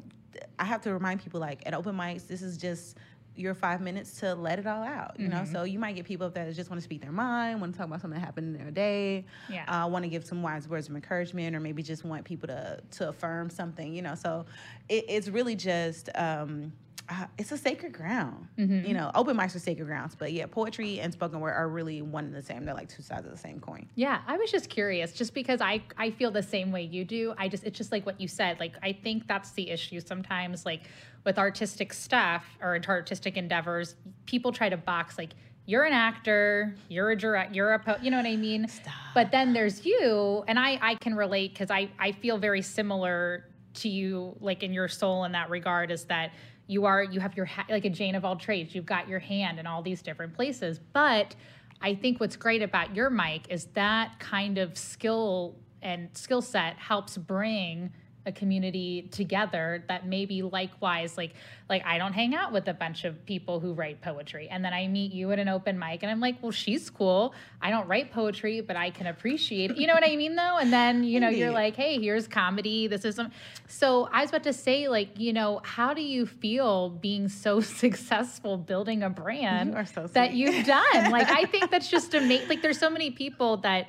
I 0.58 0.64
have 0.64 0.80
to 0.82 0.92
remind 0.92 1.22
people 1.22 1.38
like 1.38 1.62
at 1.66 1.74
open 1.74 1.96
mics, 1.96 2.26
this 2.26 2.42
is 2.42 2.56
just 2.56 2.96
your 3.36 3.54
five 3.54 3.80
minutes 3.80 4.20
to 4.20 4.34
let 4.34 4.58
it 4.58 4.66
all 4.66 4.82
out. 4.82 5.18
You 5.18 5.28
know, 5.28 5.38
Mm-hmm. 5.38 5.52
so 5.52 5.64
you 5.64 5.78
might 5.78 5.94
get 5.96 6.04
people 6.04 6.30
that 6.30 6.54
just 6.54 6.70
want 6.70 6.80
to 6.80 6.84
speak 6.84 7.00
their 7.02 7.12
mind, 7.12 7.60
want 7.60 7.72
to 7.72 7.78
talk 7.78 7.86
about 7.88 8.00
something 8.00 8.18
that 8.20 8.24
happened 8.24 8.54
in 8.56 8.62
their 8.62 8.70
day, 8.70 9.24
Yeah. 9.48 9.64
uh, 9.84 9.88
want 9.88 10.04
to 10.04 10.08
give 10.08 10.24
some 10.24 10.42
wise 10.42 10.68
words 10.68 10.88
of 10.88 10.94
encouragement, 10.94 11.56
or 11.56 11.60
maybe 11.60 11.82
just 11.82 12.04
want 12.04 12.24
people 12.24 12.46
to 12.48 12.80
to 12.92 13.08
affirm 13.08 13.50
something. 13.50 13.94
You 13.94 14.02
know, 14.02 14.14
so 14.14 14.46
it, 14.88 15.04
it's 15.08 15.28
really 15.28 15.56
just. 15.56 16.08
Um, 16.14 16.72
uh, 17.06 17.26
it's 17.36 17.52
a 17.52 17.58
sacred 17.58 17.92
ground, 17.92 18.48
Mm-hmm. 18.58 18.86
you 18.86 18.94
know. 18.94 19.10
Open 19.14 19.36
mics 19.36 19.54
are 19.54 19.58
sacred 19.58 19.84
grounds, 19.84 20.14
but 20.18 20.32
yeah, 20.32 20.46
poetry 20.46 21.00
and 21.00 21.12
spoken 21.12 21.38
word 21.38 21.52
are 21.52 21.68
really 21.68 22.00
one 22.00 22.24
and 22.24 22.34
the 22.34 22.40
same. 22.42 22.64
They're 22.64 22.72
like 22.74 22.88
two 22.88 23.02
sides 23.02 23.26
of 23.26 23.30
the 23.30 23.36
same 23.36 23.60
coin. 23.60 23.86
Yeah, 23.94 24.22
I 24.26 24.38
was 24.38 24.50
just 24.50 24.70
curious, 24.70 25.12
just 25.12 25.34
because 25.34 25.60
I 25.60 25.82
I 25.98 26.12
feel 26.12 26.30
the 26.30 26.42
same 26.42 26.72
way 26.72 26.84
you 26.84 27.04
do. 27.04 27.34
I 27.36 27.48
just 27.48 27.64
it's 27.64 27.76
just 27.76 27.92
like 27.92 28.06
what 28.06 28.18
you 28.22 28.26
said. 28.26 28.58
Like 28.58 28.76
I 28.82 28.92
think 28.94 29.26
that's 29.28 29.50
the 29.50 29.68
issue 29.68 30.00
sometimes. 30.00 30.64
Like 30.64 30.84
with 31.24 31.38
artistic 31.38 31.92
stuff 31.92 32.44
or 32.60 32.78
artistic 32.86 33.36
endeavors, 33.36 33.96
people 34.26 34.52
try 34.52 34.68
to 34.68 34.76
box 34.76 35.18
like 35.18 35.30
you're 35.66 35.84
an 35.84 35.94
actor, 35.94 36.74
you're 36.88 37.10
a 37.10 37.16
direct, 37.16 37.54
you're 37.54 37.72
a 37.72 37.78
po-, 37.78 37.96
you 38.02 38.10
know 38.10 38.18
what 38.18 38.26
I 38.26 38.36
mean. 38.36 38.68
But 39.14 39.30
then 39.30 39.54
there's 39.54 39.86
you, 39.86 40.44
and 40.46 40.58
I 40.58 40.78
I 40.82 40.94
can 40.96 41.14
relate 41.14 41.54
because 41.54 41.70
I 41.70 41.88
I 41.98 42.12
feel 42.12 42.36
very 42.38 42.60
similar 42.60 43.46
to 43.74 43.88
you, 43.88 44.36
like 44.40 44.62
in 44.62 44.72
your 44.72 44.88
soul 44.88 45.24
in 45.24 45.32
that 45.32 45.50
regard, 45.50 45.90
is 45.90 46.04
that 46.04 46.32
you 46.66 46.84
are 46.84 47.02
you 47.02 47.20
have 47.20 47.34
your 47.36 47.46
ha- 47.46 47.66
like 47.70 47.86
a 47.86 47.90
Jane 47.90 48.14
of 48.14 48.24
all 48.24 48.36
trades. 48.36 48.74
You've 48.74 48.86
got 48.86 49.08
your 49.08 49.18
hand 49.18 49.58
in 49.58 49.66
all 49.66 49.82
these 49.82 50.02
different 50.02 50.34
places, 50.34 50.80
but 50.92 51.34
I 51.80 51.94
think 51.94 52.20
what's 52.20 52.36
great 52.36 52.62
about 52.62 52.94
your 52.94 53.10
mic 53.10 53.46
is 53.48 53.66
that 53.74 54.18
kind 54.18 54.58
of 54.58 54.76
skill 54.76 55.56
and 55.82 56.08
skill 56.14 56.42
set 56.42 56.76
helps 56.76 57.16
bring 57.16 57.92
a 58.26 58.32
community 58.32 59.08
together 59.10 59.84
that 59.88 60.06
maybe 60.06 60.42
likewise 60.42 61.16
like 61.16 61.34
like 61.68 61.84
I 61.84 61.98
don't 61.98 62.12
hang 62.12 62.34
out 62.34 62.52
with 62.52 62.68
a 62.68 62.74
bunch 62.74 63.04
of 63.04 63.24
people 63.26 63.60
who 63.60 63.72
write 63.72 64.00
poetry. 64.00 64.48
And 64.50 64.64
then 64.64 64.72
I 64.72 64.86
meet 64.86 65.12
you 65.12 65.30
at 65.32 65.38
an 65.38 65.48
open 65.48 65.78
mic 65.78 66.02
and 66.02 66.10
I'm 66.10 66.20
like 66.20 66.42
well 66.42 66.52
she's 66.52 66.88
cool. 66.90 67.34
I 67.60 67.70
don't 67.70 67.86
write 67.86 68.12
poetry 68.12 68.60
but 68.60 68.76
I 68.76 68.90
can 68.90 69.06
appreciate 69.06 69.72
it. 69.72 69.76
You 69.76 69.86
know 69.86 69.94
what 69.94 70.04
I 70.06 70.16
mean 70.16 70.36
though? 70.36 70.58
And 70.58 70.72
then 70.72 71.04
you 71.04 71.20
know 71.20 71.28
you're 71.28 71.50
like 71.50 71.76
hey 71.76 72.00
here's 72.00 72.26
comedy. 72.26 72.86
This 72.86 73.04
is 73.04 73.16
some 73.16 73.30
so 73.68 74.08
I 74.12 74.22
was 74.22 74.30
about 74.30 74.44
to 74.44 74.52
say 74.52 74.88
like 74.88 75.18
you 75.18 75.32
know 75.32 75.60
how 75.62 75.92
do 75.92 76.02
you 76.02 76.26
feel 76.26 76.90
being 76.90 77.28
so 77.28 77.60
successful 77.60 78.56
building 78.56 79.02
a 79.02 79.10
brand 79.10 79.74
You 79.74 79.84
so 79.84 80.06
that 80.08 80.32
you've 80.34 80.66
done? 80.66 80.82
Like 81.14 81.28
I 81.30 81.44
think 81.44 81.70
that's 81.70 81.88
just 81.88 82.14
amazing 82.14 82.48
like 82.48 82.62
there's 82.62 82.78
so 82.78 82.90
many 82.90 83.10
people 83.10 83.58
that 83.58 83.86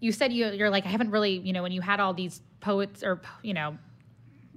you 0.00 0.12
said 0.12 0.32
you 0.32 0.48
you're 0.50 0.70
like 0.70 0.86
I 0.86 0.88
haven't 0.88 1.10
really 1.10 1.38
you 1.38 1.52
know 1.52 1.62
when 1.62 1.72
you 1.72 1.80
had 1.80 2.00
all 2.00 2.14
these 2.14 2.42
poets 2.60 3.02
or 3.02 3.20
you 3.42 3.54
know 3.54 3.76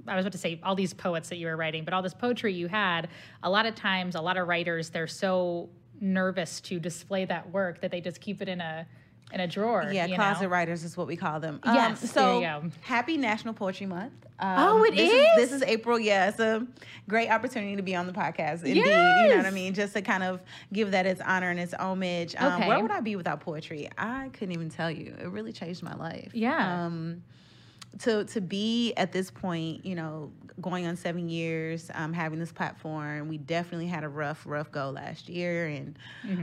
I 0.07 0.15
was 0.15 0.23
about 0.23 0.31
to 0.33 0.37
say 0.37 0.59
all 0.63 0.75
these 0.75 0.93
poets 0.93 1.29
that 1.29 1.37
you 1.37 1.47
were 1.47 1.57
writing 1.57 1.83
but 1.83 1.93
all 1.93 2.01
this 2.01 2.13
poetry 2.13 2.53
you 2.53 2.67
had 2.67 3.09
a 3.43 3.49
lot 3.49 3.65
of 3.65 3.75
times 3.75 4.15
a 4.15 4.21
lot 4.21 4.37
of 4.37 4.47
writers 4.47 4.89
they're 4.89 5.07
so 5.07 5.69
nervous 5.99 6.59
to 6.61 6.79
display 6.79 7.25
that 7.25 7.51
work 7.51 7.81
that 7.81 7.91
they 7.91 8.01
just 8.01 8.19
keep 8.19 8.41
it 8.41 8.49
in 8.49 8.59
a 8.59 8.85
in 9.33 9.39
a 9.39 9.47
drawer 9.47 9.89
Yeah, 9.91 10.07
closet 10.15 10.43
know? 10.43 10.49
writers 10.49 10.83
is 10.83 10.95
what 10.97 11.07
we 11.07 11.15
call 11.15 11.39
them. 11.39 11.59
Yes, 11.65 12.01
Um, 12.03 12.09
there 12.41 12.61
so 12.63 12.71
happy 12.81 13.17
National 13.17 13.53
Poetry 13.53 13.85
Month. 13.87 14.13
Um, 14.39 14.55
Oh, 14.57 14.83
it 14.83 14.95
this 14.95 15.11
is? 15.11 15.35
This 15.35 15.51
is 15.51 15.61
April. 15.63 15.99
Yeah, 15.99 16.29
it's 16.29 16.39
a 16.39 16.65
great 17.07 17.29
opportunity 17.29 17.75
to 17.75 17.83
be 17.83 17.95
on 17.95 18.07
the 18.07 18.13
podcast. 18.13 18.63
Indeed, 18.63 18.77
you 18.77 18.85
know 18.85 19.37
what 19.37 19.45
I 19.45 19.51
mean. 19.51 19.73
Just 19.75 19.93
to 19.93 20.01
kind 20.01 20.23
of 20.23 20.41
give 20.73 20.91
that 20.91 21.05
its 21.05 21.21
honor 21.21 21.49
and 21.51 21.59
its 21.59 21.73
homage. 21.75 22.35
Um, 22.37 22.53
Okay. 22.53 22.67
Where 22.67 22.79
would 22.79 22.91
I 22.91 23.01
be 23.01 23.15
without 23.15 23.39
poetry? 23.41 23.87
I 23.97 24.29
couldn't 24.33 24.53
even 24.53 24.69
tell 24.69 24.89
you. 24.89 25.13
It 25.21 25.27
really 25.27 25.51
changed 25.53 25.83
my 25.83 25.93
life. 25.95 26.31
Yeah. 26.33 26.85
Um, 26.85 27.21
to 27.99 28.25
to 28.25 28.41
be 28.41 28.93
at 28.95 29.11
this 29.11 29.29
point, 29.31 29.85
you 29.85 29.95
know, 29.95 30.31
going 30.59 30.85
on 30.87 30.95
seven 30.95 31.29
years, 31.29 31.91
um, 31.93 32.13
having 32.13 32.39
this 32.39 32.51
platform, 32.51 33.27
we 33.27 33.37
definitely 33.37 33.87
had 33.87 34.03
a 34.03 34.09
rough, 34.09 34.45
rough 34.45 34.71
go 34.71 34.89
last 34.89 35.29
year, 35.29 35.67
and 35.67 35.97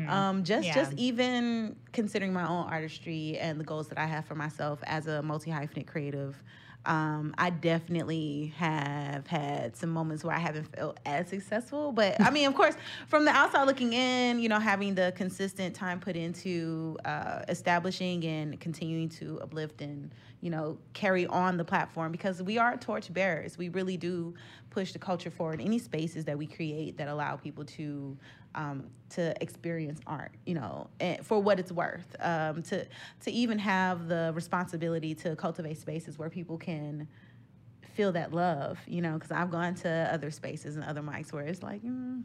um, 0.07 0.45
just 0.45 0.67
Yeah. 0.67 0.75
just 0.75 0.95
even 0.97 1.77
considering 1.93 2.33
my 2.33 2.47
own 2.47 2.67
artistry 2.67 3.39
and 3.39 3.59
the 3.61 3.65
goals 3.65 3.89
that 3.89 3.99
I 3.99 4.07
have 4.07 4.27
for 4.27 4.35
myself 4.35 4.81
as 4.85 5.07
a 5.07 5.23
multi 5.23 5.51
hyphenate 5.51 5.87
creative. 5.87 6.43
Um, 6.87 7.35
I 7.37 7.51
definitely 7.51 8.55
have 8.57 9.27
had 9.27 9.77
some 9.77 9.91
moments 9.91 10.25
where 10.25 10.35
I 10.35 10.39
haven't 10.39 10.75
felt 10.75 10.99
as 11.05 11.29
successful, 11.29 11.93
but 11.93 12.17
I 12.25 12.31
mean, 12.31 12.47
of 12.47 12.55
course, 12.55 12.77
from 13.09 13.25
the 13.27 13.31
outside 13.33 13.65
looking 13.65 13.93
in, 13.93 14.39
you 14.39 14.49
know, 14.49 14.59
having 14.61 14.95
the 14.95 15.13
consistent 15.15 15.75
time 15.75 16.01
put 16.01 16.17
into 16.17 16.97
uh, 17.05 17.43
establishing 17.49 18.25
and 18.25 18.59
continuing 18.61 19.09
to 19.11 19.39
uplift 19.41 19.83
and 19.83 20.15
you 20.41 20.51
know 20.51 20.79
carry 20.93 21.27
on 21.27 21.57
the 21.57 21.65
platform 21.65 22.13
because 22.13 22.43
we 22.43 22.59
are 22.59 22.77
torch 22.77 23.13
bearers. 23.13 23.59
We 23.59 23.69
really 23.69 23.97
do 23.97 24.35
push 24.71 24.93
the 24.93 24.99
culture 24.99 25.31
forward. 25.31 25.61
Any 25.61 25.79
spaces 25.79 26.25
that 26.27 26.39
we 26.39 26.47
create 26.47 26.97
that 26.99 27.09
allow 27.09 27.37
people 27.37 27.65
to 27.65 28.17
um, 28.55 28.85
to 29.11 29.35
experience 29.43 30.01
art, 30.07 30.33
you 30.47 30.55
know, 30.55 30.89
and 31.01 31.25
for 31.25 31.41
what 31.41 31.59
it's 31.59 31.73
worth. 31.73 32.15
Um, 32.21 32.63
to 32.65 32.87
to 33.25 33.31
even 33.31 33.59
have 33.59 34.09
the 34.09 34.33
responsibility 34.35 35.15
to 35.17 35.37
cultivate 35.37 35.79
spaces 35.79 36.19
where 36.19 36.31
people 36.31 36.59
can 36.59 37.09
feel 37.95 38.13
that 38.13 38.33
love, 38.33 38.79
you 38.87 39.03
know, 39.03 39.15
because 39.15 39.33
I've 39.33 39.51
gone 39.51 39.75
to 39.77 40.09
other 40.13 40.31
spaces 40.31 40.77
and 40.77 40.85
other 40.85 41.03
mics 41.03 41.33
where 41.33 41.45
it's 41.45 41.63
like. 41.63 41.83
Mm, 41.83 42.23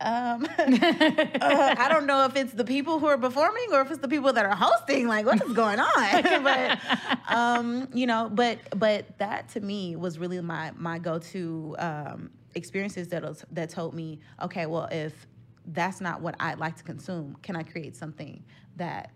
um, 0.00 0.44
uh, 0.58 1.74
I 1.78 1.86
don't 1.90 2.06
know 2.06 2.24
if 2.24 2.36
it's 2.36 2.52
the 2.52 2.64
people 2.64 2.98
who 2.98 3.06
are 3.06 3.18
performing 3.18 3.66
or 3.72 3.82
if 3.82 3.90
it's 3.90 4.00
the 4.00 4.08
people 4.08 4.32
that 4.32 4.46
are 4.46 4.56
hosting. 4.56 5.06
Like, 5.06 5.26
what 5.26 5.42
is 5.44 5.52
going 5.52 5.78
on? 5.78 6.22
but 6.42 6.78
um, 7.28 7.88
you 7.92 8.06
know, 8.06 8.30
but 8.32 8.58
but 8.78 9.18
that 9.18 9.48
to 9.50 9.60
me 9.60 9.96
was 9.96 10.18
really 10.18 10.40
my 10.40 10.72
my 10.76 10.98
go 10.98 11.18
to 11.18 11.76
um, 11.78 12.30
experiences 12.54 13.08
that 13.08 13.22
was, 13.22 13.44
that 13.52 13.70
told 13.70 13.94
me, 13.94 14.20
okay, 14.42 14.66
well, 14.66 14.88
if 14.90 15.26
that's 15.66 16.00
not 16.00 16.20
what 16.20 16.34
I'd 16.40 16.58
like 16.58 16.76
to 16.76 16.82
consume, 16.82 17.36
can 17.42 17.54
I 17.54 17.62
create 17.62 17.94
something 17.94 18.42
that 18.76 19.12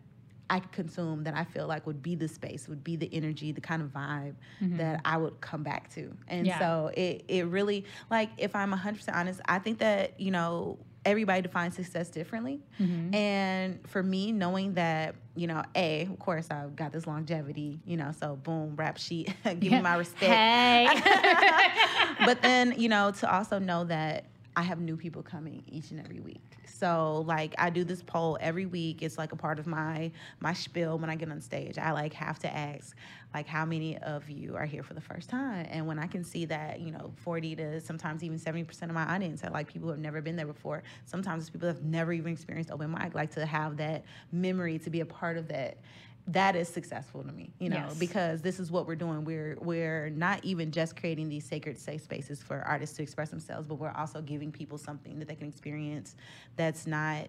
I 0.51 0.61
could 0.61 0.73
consume 0.73 1.25
that 1.25 1.35
I 1.35 1.45
feel 1.45 1.67
like 1.67 1.87
would 1.87 2.03
be 2.03 2.15
the 2.15 2.29
space, 2.29 2.69
would 2.69 2.85
be 2.85 2.97
the 2.97 3.09
energy, 3.13 3.53
the 3.53 3.61
kind 3.61 3.83
of 3.83 3.89
vibe 3.89 4.35
mm-hmm. 4.63 4.77
that 4.77 5.01
I 5.05 5.17
would 5.17 5.41
come 5.41 5.63
back 5.63 5.89
to. 5.95 6.15
And 6.29 6.47
Yeah. 6.47 6.59
so 6.59 6.91
it, 6.95 7.25
it 7.29 7.47
really, 7.47 7.85
like, 8.11 8.31
if 8.37 8.55
I'm 8.55 8.73
100% 8.73 9.15
honest, 9.15 9.41
I 9.47 9.59
think 9.59 9.79
that, 9.79 10.21
you 10.21 10.31
know, 10.31 10.79
everybody 11.05 11.43
defines 11.43 11.77
success 11.77 12.09
differently. 12.09 12.61
Mm-hmm. 12.81 13.15
And 13.15 13.89
for 13.89 14.03
me, 14.03 14.33
knowing 14.33 14.75
that, 14.75 15.15
you 15.35 15.47
know, 15.47 15.63
A, 15.75 16.03
of 16.03 16.19
course, 16.19 16.49
I've 16.51 16.77
got 16.77 16.93
this 16.93 17.07
longevity, 17.07 17.81
you 17.85 17.97
know, 17.97 18.13
so 18.19 18.37
boom, 18.37 18.75
rap 18.77 18.99
sheet, 18.99 19.35
give 19.45 19.73
me 19.73 19.81
my 19.81 19.97
respect 19.97 20.33
hey 20.33 20.87
but 22.25 22.41
then 22.43 22.75
you 22.77 22.89
know 22.89 23.11
to 23.11 23.33
also 23.33 23.59
know 23.59 23.85
that 23.85 24.25
i 24.57 24.63
have 24.63 24.81
new 24.81 24.97
people 24.97 25.23
coming 25.23 25.63
each 25.67 25.91
and 25.91 26.01
every 26.01 26.21
week. 26.21 26.41
So 26.67 27.25
like 27.27 27.55
i 27.59 27.71
do 27.71 27.85
this 27.85 28.03
poll 28.03 28.39
every 28.41 28.67
week. 28.67 29.03
It's 29.03 29.19
like 29.19 29.33
a 29.33 29.37
part 29.37 29.59
of 29.59 29.67
my 29.67 30.11
my 30.41 30.53
spiel 30.53 30.99
when 30.99 31.11
i 31.11 31.17
get 31.17 31.31
on 31.31 31.41
stage. 31.41 31.79
I 31.79 31.93
like 31.93 32.13
have 32.15 32.39
to 32.41 32.55
ask 32.55 32.97
like 33.33 33.47
how 33.47 33.65
many 33.65 33.99
of 33.99 34.31
you 34.31 34.55
are 34.57 34.65
here 34.65 34.83
for 34.83 34.95
the 34.95 35.01
first 35.01 35.29
time? 35.29 35.67
And 35.71 35.87
when 35.87 35.99
i 35.99 36.07
can 36.07 36.25
see 36.25 36.45
that 36.47 36.81
you 36.81 36.93
know 36.93 37.13
40 37.17 37.57
to 37.57 37.81
sometimes 37.81 38.23
even 38.23 38.39
70% 38.39 38.83
of 38.83 38.93
my 38.93 39.05
audience 39.05 39.43
are 39.45 39.51
like 39.51 39.69
people 39.69 39.87
who 39.87 39.93
have 39.93 40.01
never 40.01 40.21
been 40.21 40.37
there 40.37 40.47
before. 40.47 40.83
Sometimes 41.07 41.45
it's 41.45 41.51
people 41.51 41.69
that 41.69 41.77
have 41.77 41.85
never 41.85 42.13
even 42.13 42.33
experienced 42.33 42.71
open 42.71 42.91
mic. 42.91 43.15
Like 43.15 43.33
to 43.33 43.47
have 43.47 43.77
that 43.79 44.05
memory 44.33 44.79
to 44.81 44.91
be 44.91 45.01
a 45.01 45.07
part 45.07 45.37
of 45.37 45.49
that 45.49 45.79
that 46.27 46.57
is 46.57 46.69
successful 46.69 47.23
to 47.23 47.33
me 47.33 47.53
you 47.59 47.69
know 47.69 47.77
Yes. 47.89 47.99
because 47.99 48.41
this 48.41 48.59
is 48.59 48.71
what 48.71 48.87
we're 48.87 48.95
doing 48.97 49.25
we're 49.25 49.59
we're 49.61 50.09
not 50.11 50.43
even 50.43 50.71
just 50.71 50.97
creating 50.97 51.29
these 51.29 51.45
sacred 51.45 51.79
safe 51.79 52.03
spaces 52.03 52.43
for 52.43 52.63
artists 52.63 52.97
to 52.97 53.03
express 53.03 53.29
themselves 53.29 53.67
but 53.67 53.75
we're 53.75 53.93
also 53.93 54.23
giving 54.23 54.51
people 54.51 54.79
something 54.79 55.19
that 55.19 55.29
they 55.29 55.35
can 55.35 55.47
experience 55.49 56.17
that's 56.57 56.87
not 56.87 57.27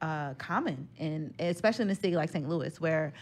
uh, 0.00 0.34
common 0.34 0.88
and 1.00 1.34
especially 1.40 1.82
in 1.82 1.90
a 1.90 1.94
city 1.94 2.14
like 2.14 2.30
st 2.30 2.48
louis 2.48 2.80
where 2.80 3.12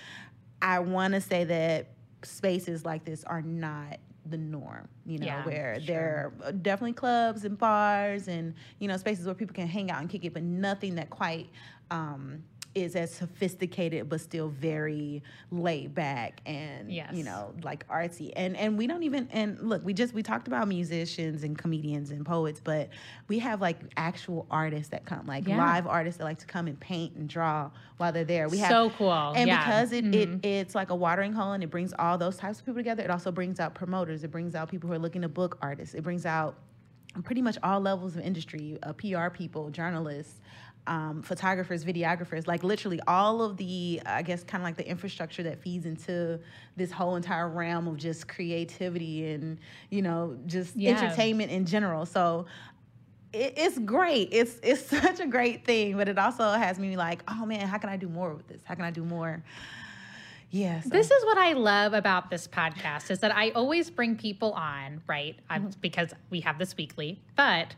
i 0.61 0.79
want 0.79 1.15
to 1.15 1.21
say 1.21 1.45
that 1.45 1.87
spaces 2.23 2.85
like 2.85 3.03
this 3.07 3.25
are 3.25 3.41
not 3.41 3.97
the 4.27 4.37
norm 4.37 4.87
you 5.07 5.19
know 5.19 5.25
Yeah, 5.27 5.45
where 5.47 5.77
sure. 5.77 5.87
there 5.87 6.33
are 6.45 6.53
definitely 6.53 6.93
clubs 6.93 7.45
and 7.47 7.57
bars 7.57 8.29
and 8.29 8.53
you 8.81 8.89
know 8.89 8.97
spaces 8.99 9.25
where 9.25 9.35
people 9.35 9.55
can 9.55 9.69
hang 9.69 9.91
out 9.91 10.01
and 10.01 10.11
kick 10.11 10.25
it 10.27 10.35
but 10.35 10.43
nothing 10.43 10.97
that 10.97 11.09
quite 11.09 11.49
um, 11.91 12.43
is 12.77 12.95
as 12.95 13.11
sophisticated 13.13 14.07
but 14.09 14.21
still 14.21 14.49
very 14.49 15.23
laid 15.51 15.95
back 15.95 16.41
and 16.45 16.93
Yes. 16.93 17.15
you 17.15 17.25
know 17.25 17.55
like 17.63 17.89
artsy 17.89 18.33
and 18.37 18.55
and 18.57 18.77
we 18.77 18.87
don't 18.87 19.03
even 19.03 19.27
and 19.33 19.59
look 19.61 19.83
we 19.83 19.95
just 19.95 20.13
we 20.13 20.23
talked 20.23 20.47
about 20.47 20.69
musicians 20.69 21.43
and 21.43 21.57
comedians 21.57 22.11
and 22.11 22.25
poets 22.27 22.61
but 22.63 22.91
we 23.29 23.39
have 23.39 23.63
like 23.63 23.79
actual 23.97 24.47
artists 24.51 24.91
that 24.91 25.07
come 25.07 25.27
like 25.27 25.49
Yeah. 25.49 25.57
live 25.57 25.87
artists 25.87 26.19
that 26.19 26.25
like 26.25 26.39
to 26.41 26.47
come 26.47 26.67
and 26.67 26.79
paint 26.79 27.15
and 27.17 27.29
draw 27.29 27.71
while 27.97 28.13
they're 28.13 28.25
there 28.25 28.47
we 28.51 28.59
have 28.59 28.69
So 28.71 28.91
cool. 28.91 29.11
and 29.35 29.49
Yeah. 29.49 29.65
because 29.65 29.93
it, 29.93 30.05
Mhm. 30.05 30.15
it 30.15 30.47
it's 30.47 30.75
like 30.75 30.91
a 30.91 30.95
watering 30.95 31.33
hole 31.33 31.53
and 31.53 31.65
it 31.65 31.71
brings 31.71 31.95
all 31.99 32.19
those 32.19 32.37
types 32.37 32.59
of 32.61 32.67
people 32.67 32.79
together 32.79 33.03
it 33.03 33.11
also 33.11 33.33
brings 33.33 33.59
out 33.59 33.75
promoters 33.75 34.23
it 34.23 34.31
brings 34.31 34.55
out 34.55 34.69
people 34.69 34.87
who 34.89 34.95
are 34.95 34.99
looking 34.99 35.23
to 35.23 35.29
book 35.31 35.57
artists 35.63 35.95
it 35.95 36.03
brings 36.03 36.27
out 36.27 36.59
pretty 37.25 37.41
much 37.41 37.57
all 37.63 37.81
levels 37.81 38.15
of 38.17 38.23
industry 38.23 38.79
uh, 38.83 38.93
pr 38.93 39.31
people 39.33 39.71
journalists 39.71 40.41
um, 40.87 41.23
photographers 41.23 41.85
videographers 41.85 42.47
like 42.47 42.63
literally 42.63 43.01
all 43.09 43.43
of 43.43 43.57
the 43.57 44.01
i 44.07 44.23
guess 44.23 44.45
kind 44.45 44.63
of 44.63 44.65
like 44.67 44.77
the 44.77 44.89
infrastructure 44.89 45.43
that 45.43 45.61
feeds 45.61 45.85
into 45.87 46.39
this 46.77 46.91
whole 46.93 47.17
entire 47.17 47.49
realm 47.49 47.89
of 47.89 47.97
just 47.97 48.29
creativity 48.29 49.27
and 49.31 49.59
you 49.91 50.03
know 50.03 50.37
just 50.47 50.77
Yeah. 50.77 50.91
entertainment 51.01 51.51
in 51.51 51.67
general 51.67 52.07
so 52.07 52.47
it, 53.33 53.55
it's 53.57 53.79
great. 53.81 54.29
It's 54.33 54.59
it's 54.63 54.87
such 55.03 55.19
a 55.21 55.27
great 55.27 55.65
thing, 55.65 55.97
but 55.97 56.09
it 56.09 56.17
also 56.17 56.53
has 56.53 56.79
me 56.79 56.97
like, 56.97 57.23
oh 57.29 57.45
man, 57.45 57.67
how 57.67 57.77
can 57.77 57.91
I 57.91 57.97
do 57.97 58.09
more 58.09 58.33
with 58.33 58.47
this? 58.47 58.63
How 58.65 58.75
can 58.77 58.85
I 58.85 58.91
do 58.93 59.05
more? 59.05 59.43
Yeah. 60.51 60.81
so- 60.81 60.89
This 60.91 61.11
is 61.11 61.25
what 61.25 61.37
I 61.37 61.53
love 61.53 61.93
about 61.93 62.31
this 62.31 62.47
podcast 62.49 63.11
is 63.11 63.19
that 63.21 63.35
I 63.35 63.51
always 63.51 63.91
bring 63.91 64.17
people 64.17 64.53
on, 64.53 65.03
right? 65.07 65.37
Mm-hmm. 65.51 65.71
because 65.81 66.13
we 66.31 66.41
have 66.41 66.59
this 66.59 66.77
weekly, 66.77 67.21
but 67.37 67.75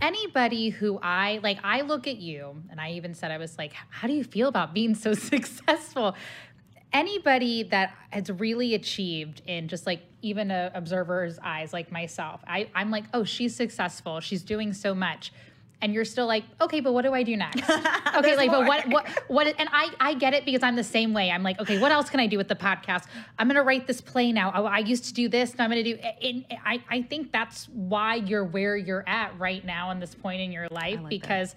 anybody 0.00 0.70
who 0.70 0.98
I 1.02 1.40
like, 1.42 1.58
I 1.62 1.82
look 1.82 2.06
at 2.06 2.16
you 2.16 2.62
and 2.70 2.80
I 2.80 2.92
even 2.92 3.14
said, 3.14 3.30
I 3.30 3.38
was 3.38 3.58
like, 3.58 3.72
how 3.90 4.08
do 4.08 4.14
you 4.14 4.24
feel 4.24 4.48
about 4.48 4.74
being 4.74 4.94
so 4.94 5.14
successful? 5.14 6.14
Anybody 6.92 7.62
that 7.64 7.94
has 8.10 8.30
really 8.30 8.74
achieved 8.74 9.42
in 9.46 9.68
just 9.68 9.86
like 9.86 10.02
even 10.22 10.50
a 10.50 10.72
observer's 10.74 11.38
eyes, 11.42 11.72
like 11.72 11.92
myself, 11.92 12.40
I, 12.46 12.68
I'm 12.74 12.90
like, 12.90 13.04
oh, 13.14 13.24
she's 13.24 13.54
successful. 13.54 14.20
She's 14.20 14.42
doing 14.42 14.72
so 14.72 14.94
much. 14.94 15.32
And 15.82 15.94
you're 15.94 16.04
still 16.04 16.26
like, 16.26 16.44
okay, 16.60 16.80
but 16.80 16.92
what 16.92 17.02
do 17.02 17.14
I 17.14 17.22
do 17.22 17.36
next? 17.36 17.68
okay, 18.14 18.36
like, 18.36 18.50
but 18.50 18.66
what, 18.66 18.86
what, 18.88 19.08
what? 19.28 19.54
And 19.58 19.68
I, 19.72 19.90
I 19.98 20.14
get 20.14 20.34
it 20.34 20.44
because 20.44 20.62
I'm 20.62 20.76
the 20.76 20.84
same 20.84 21.14
way. 21.14 21.30
I'm 21.30 21.42
like, 21.42 21.58
okay, 21.58 21.78
what 21.78 21.90
else 21.90 22.10
can 22.10 22.20
I 22.20 22.26
do 22.26 22.36
with 22.36 22.48
the 22.48 22.54
podcast? 22.54 23.06
I'm 23.38 23.48
gonna 23.48 23.62
write 23.62 23.86
this 23.86 24.00
play 24.00 24.30
now. 24.32 24.52
Oh, 24.54 24.64
I 24.64 24.78
used 24.78 25.04
to 25.06 25.14
do 25.14 25.28
this, 25.28 25.52
and 25.52 25.60
I'm 25.62 25.70
gonna 25.70 25.82
do. 25.82 25.96
And 25.96 26.44
I, 26.64 26.82
I 26.90 27.02
think 27.02 27.32
that's 27.32 27.66
why 27.68 28.16
you're 28.16 28.44
where 28.44 28.76
you're 28.76 29.04
at 29.08 29.38
right 29.38 29.64
now 29.64 29.90
in 29.90 30.00
this 30.00 30.14
point 30.14 30.40
in 30.42 30.52
your 30.52 30.68
life 30.68 30.96
like 30.96 31.02
that. 31.02 31.08
because. 31.08 31.54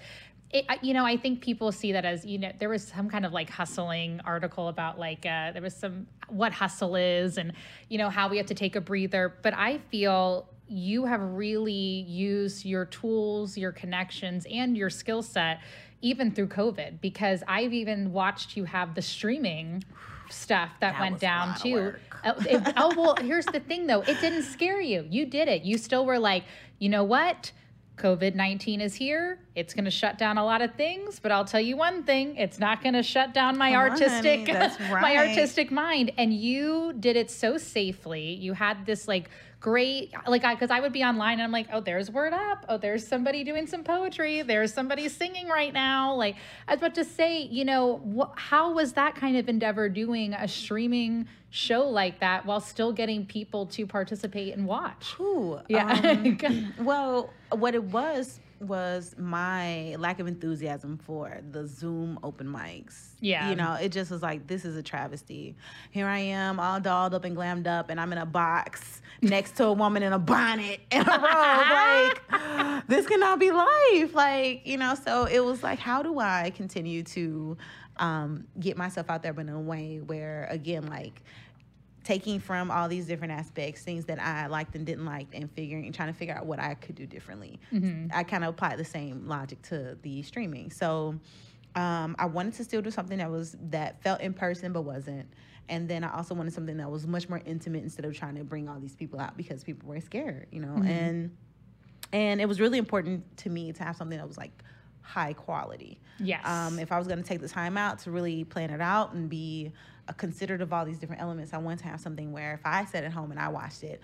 It, 0.56 0.68
you 0.84 0.94
know, 0.94 1.03
I 1.03 1.18
think 1.18 1.42
people 1.42 1.72
see 1.72 1.94
that 1.94 2.06
as 2.06 2.25
you 2.25 2.38
know. 2.38 2.51
There 2.60 2.70
was 2.70 2.84
some 2.84 3.10
kind 3.10 3.25
of 3.25 3.34
like 3.34 3.50
hustling 3.50 4.22
article 4.24 4.68
about 4.68 5.00
like 5.00 5.25
uh, 5.25 5.51
there 5.51 5.63
was 5.63 5.75
some 5.75 6.06
what 6.30 6.53
hustle 6.53 6.96
is, 6.96 7.39
and 7.39 7.53
you 7.89 7.98
know 7.98 8.12
how 8.12 8.30
we 8.30 8.38
have 8.38 8.46
to 8.46 8.53
take 8.53 8.75
a 8.75 8.82
breather. 8.82 9.34
But 9.42 9.56
I 9.56 9.80
feel 9.89 10.48
you 10.74 11.06
have 11.06 11.22
really 11.22 11.72
used 11.72 12.65
your 12.65 12.86
tools, 12.86 13.58
your 13.58 13.72
connections, 13.72 14.48
and 14.51 14.75
your 14.75 14.89
skill 14.89 15.22
set 15.22 15.60
even 16.01 16.32
through 16.32 16.48
COVID 16.48 17.00
because 17.00 17.44
I've 17.48 17.74
even 17.74 18.12
watched 18.12 18.58
you 18.58 18.65
have 18.65 18.96
the 18.96 19.01
streaming 19.01 19.84
stuff 20.30 20.70
that, 20.82 20.94
That 20.94 21.01
went 21.01 21.20
down 21.20 21.56
too. 21.60 21.94
Oh, 22.25 22.34
it- 22.50 22.74
oh, 22.75 22.94
well, 22.98 23.15
here's 23.22 23.46
the 23.46 23.60
thing 23.60 23.86
though. 23.88 24.01
It 24.01 24.20
didn't 24.20 24.44
scare 24.44 24.82
you. 24.82 25.06
You 25.10 25.25
did 25.25 25.48
it. 25.48 25.62
You 25.62 25.77
still 25.77 26.06
were 26.06 26.20
like, 26.20 26.44
you 26.80 26.89
know 26.89 27.03
what? 27.03 27.51
COVID 27.97 28.33
19 28.33 28.81
is 28.81 28.95
here. 28.95 29.38
It's 29.55 29.73
going 29.73 29.85
to 29.85 29.91
shut 29.91 30.17
down 30.17 30.38
a 30.39 30.43
lot 30.43 30.62
of 30.63 30.73
things, 30.73 31.19
but 31.19 31.31
I'll 31.31 31.45
tell 31.45 31.62
you 31.62 31.77
one 31.77 32.03
thing 32.03 32.35
it's 32.38 32.57
not 32.57 32.81
going 32.81 32.95
to 32.95 33.03
shut 33.03 33.33
down 33.33 33.57
my 33.57 33.71
Come 33.71 33.79
artistic 33.79 34.47
honey. 34.47 34.53
That's 34.53 34.79
my 34.89 35.15
artistic 35.17 35.71
mind 35.71 36.12
and 36.17 36.33
you 36.33 36.93
did 37.00 37.15
it 37.15 37.29
so 37.29 37.57
safely. 37.57 38.33
You 38.33 38.53
had 38.53 38.85
this 38.85 39.07
like 39.07 39.29
great 39.59 40.12
like 40.27 40.43
I 40.43 40.55
cuz 40.55 40.71
I 40.71 40.79
would 40.79 40.91
be 40.91 41.03
online 41.03 41.33
and 41.33 41.43
I'm 41.43 41.51
like, 41.51 41.67
"Oh, 41.71 41.81
there's 41.81 42.09
word 42.09 42.33
up. 42.33 42.65
Oh, 42.67 42.77
there's 42.77 43.07
somebody 43.07 43.43
doing 43.43 43.67
some 43.67 43.83
poetry. 43.83 44.41
There's 44.41 44.73
somebody 44.73 45.07
singing 45.07 45.47
right 45.47 45.71
now." 45.71 46.15
Like 46.15 46.35
I 46.67 46.73
was 46.73 46.79
about 46.79 46.95
to 46.95 47.05
say, 47.05 47.43
you 47.43 47.63
know, 47.63 48.01
wh- 48.17 48.38
how 48.38 48.73
was 48.73 48.93
that 48.93 49.15
kind 49.15 49.38
of 49.38 49.47
endeavor 49.47 49.88
doing 49.88 50.33
a 50.33 50.47
streaming 50.47 51.27
show 51.55 51.87
like 51.87 52.20
that 52.20 52.48
while 52.48 52.59
still 52.59 52.92
getting 52.92 53.27
people 53.27 53.68
to 53.68 53.85
participate 53.85 54.55
and 54.55 54.66
watch? 54.66 55.13
Ooh, 55.20 55.59
Yeah. 55.70 56.35
um, 56.46 56.74
well, 56.79 57.29
what 57.51 57.75
it 57.75 57.83
was 57.83 58.39
was 58.59 59.13
my 59.20 59.96
lack 60.00 60.20
of 60.20 60.25
enthusiasm 60.25 60.98
for 60.98 61.42
the 61.51 61.68
Zoom 61.68 62.18
open 62.24 62.48
mics. 62.48 63.09
Yeah. 63.20 63.50
You 63.51 63.55
know, 63.55 63.74
it 63.74 63.89
just 63.89 64.09
was 64.09 64.24
like, 64.24 64.48
this 64.48 64.66
is 64.66 64.75
a 64.75 64.81
travesty. 64.81 65.55
Here 65.92 66.07
I 66.07 66.20
am, 66.20 66.59
all 66.59 66.79
dolled 66.79 67.13
up 67.13 67.24
and 67.24 67.37
glammed 67.37 67.68
up, 67.68 67.92
and 67.92 68.01
I'm 68.01 68.11
in 68.13 68.18
a 68.18 68.25
box 68.25 69.01
next 69.22 69.55
to 69.57 69.66
a 69.66 69.74
woman 69.74 70.01
in 70.01 70.11
a 70.11 70.18
bonnet 70.20 70.79
and 70.92 71.07
a 71.07 71.11
robe. 71.11 72.20
like, 72.31 72.87
this 72.87 73.05
cannot 73.05 73.37
be 73.39 73.51
life. 73.51 74.16
Like, 74.16 74.66
you 74.66 74.77
know, 74.77 74.96
so 74.96 75.25
it 75.25 75.44
was 75.44 75.61
like, 75.61 75.77
how 75.77 76.01
do 76.01 76.18
I 76.20 76.51
continue 76.55 77.03
to 77.03 77.57
um, 77.98 78.48
get 78.59 78.75
myself 78.75 79.09
out 79.09 79.22
there, 79.22 79.33
but 79.33 79.42
in 79.42 79.50
a 79.50 79.59
way 79.59 80.00
where, 80.03 80.48
again, 80.50 80.87
like, 80.87 81.22
taking 82.03 82.39
from 82.39 82.70
all 82.70 82.87
these 82.87 83.05
different 83.05 83.33
aspects, 83.33 83.81
things 83.81 84.05
that 84.05 84.20
I 84.20 84.48
liked 84.48 84.75
and 84.75 84.85
didn't 84.85 85.05
like, 85.05 85.27
and 85.33 85.50
figuring, 85.51 85.92
trying 85.94 86.11
to 86.11 86.18
figure 86.18 86.35
out 86.35 86.46
what 86.46 86.59
I 86.59 86.74
could 86.75 86.96
do 86.96 87.05
differently. 87.05 87.59
I 88.13 88.24
kind 88.24 88.44
of 88.44 88.50
applied 88.50 88.77
the 88.77 88.85
same 88.85 89.27
logic 89.27 89.61
to 89.63 89.98
the 90.01 90.22
streaming. 90.24 90.70
So 90.70 91.20
um, 91.75 92.16
I 92.20 92.25
wanted 92.25 92.53
to 92.55 92.63
still 92.63 92.81
do 92.81 92.92
something 92.92 93.18
that 93.18 93.31
was 93.31 93.55
that 93.70 94.01
felt 94.03 94.22
in 94.22 94.33
person 94.33 94.74
but 94.74 94.81
wasn't. 94.81 95.27
And 95.70 95.87
then 95.87 96.03
I 96.03 96.13
also 96.13 96.35
wanted 96.35 96.53
something 96.53 96.77
that 96.77 96.92
was 96.92 97.07
much 97.07 97.29
more 97.29 97.42
intimate 97.46 97.83
instead 97.83 98.03
of 98.05 98.16
trying 98.18 98.35
to 98.35 98.44
bring 98.44 98.68
all 98.68 98.79
these 98.79 98.96
people 98.96 99.20
out 99.20 99.37
because 99.37 99.63
people 99.63 99.87
were 99.87 100.01
scared, 100.01 100.48
you 100.51 100.59
know. 100.59 100.75
And 100.85 101.35
and 102.11 102.42
it 102.42 102.48
was 102.48 102.59
really 102.59 102.77
important 102.77 103.37
to 103.37 103.50
me 103.50 103.72
to 103.72 103.83
have 103.83 103.96
something 103.96 104.18
that 104.18 104.27
was 104.27 104.37
like 104.37 104.51
high 105.01 105.33
quality. 105.33 106.00
Yes. 106.20 106.46
Um, 106.46 106.79
if 106.79 106.92
I 106.92 106.98
was 106.98 107.07
going 107.07 107.22
to 107.22 107.27
take 107.27 107.42
the 107.42 107.48
time 107.48 107.77
out 107.77 108.00
to 108.00 108.11
really 108.11 108.44
plan 108.44 108.70
it 108.70 108.81
out 108.81 109.13
and 109.13 109.29
be 109.29 109.72
considerate 110.18 110.61
of 110.61 110.74
all 110.74 110.85
these 110.85 110.98
different 110.98 111.22
elements, 111.22 111.53
I 111.53 111.57
wanted 111.57 111.79
to 111.79 111.87
have 111.87 112.01
something 112.01 112.31
where 112.33 112.53
if 112.53 112.61
I 112.66 112.83
sat 112.85 113.03
at 113.03 113.13
home 113.13 113.31
and 113.31 113.39
I 113.39 113.48
watched 113.48 113.83
it, 113.83 114.01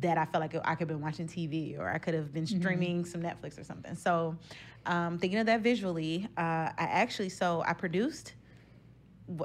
that 0.00 0.18
I 0.18 0.24
felt 0.26 0.42
like 0.42 0.54
I 0.54 0.74
could 0.74 0.80
have 0.80 0.88
been 0.88 1.00
watching 1.00 1.26
TV 1.26 1.78
or 1.78 1.88
I 1.88 1.98
could 1.98 2.14
have 2.14 2.32
been 2.32 2.46
streaming 2.46 3.04
some 3.04 3.22
Netflix 3.22 3.58
or 3.58 3.64
something. 3.64 3.94
So, 3.94 4.36
um, 4.86 5.18
thinking 5.18 5.38
of 5.38 5.46
that 5.46 5.60
visually, 5.60 6.28
uh, 6.36 6.40
I 6.40 6.72
actually 6.76 7.28
so 7.30 7.62
I 7.66 7.72
produced. 7.72 8.34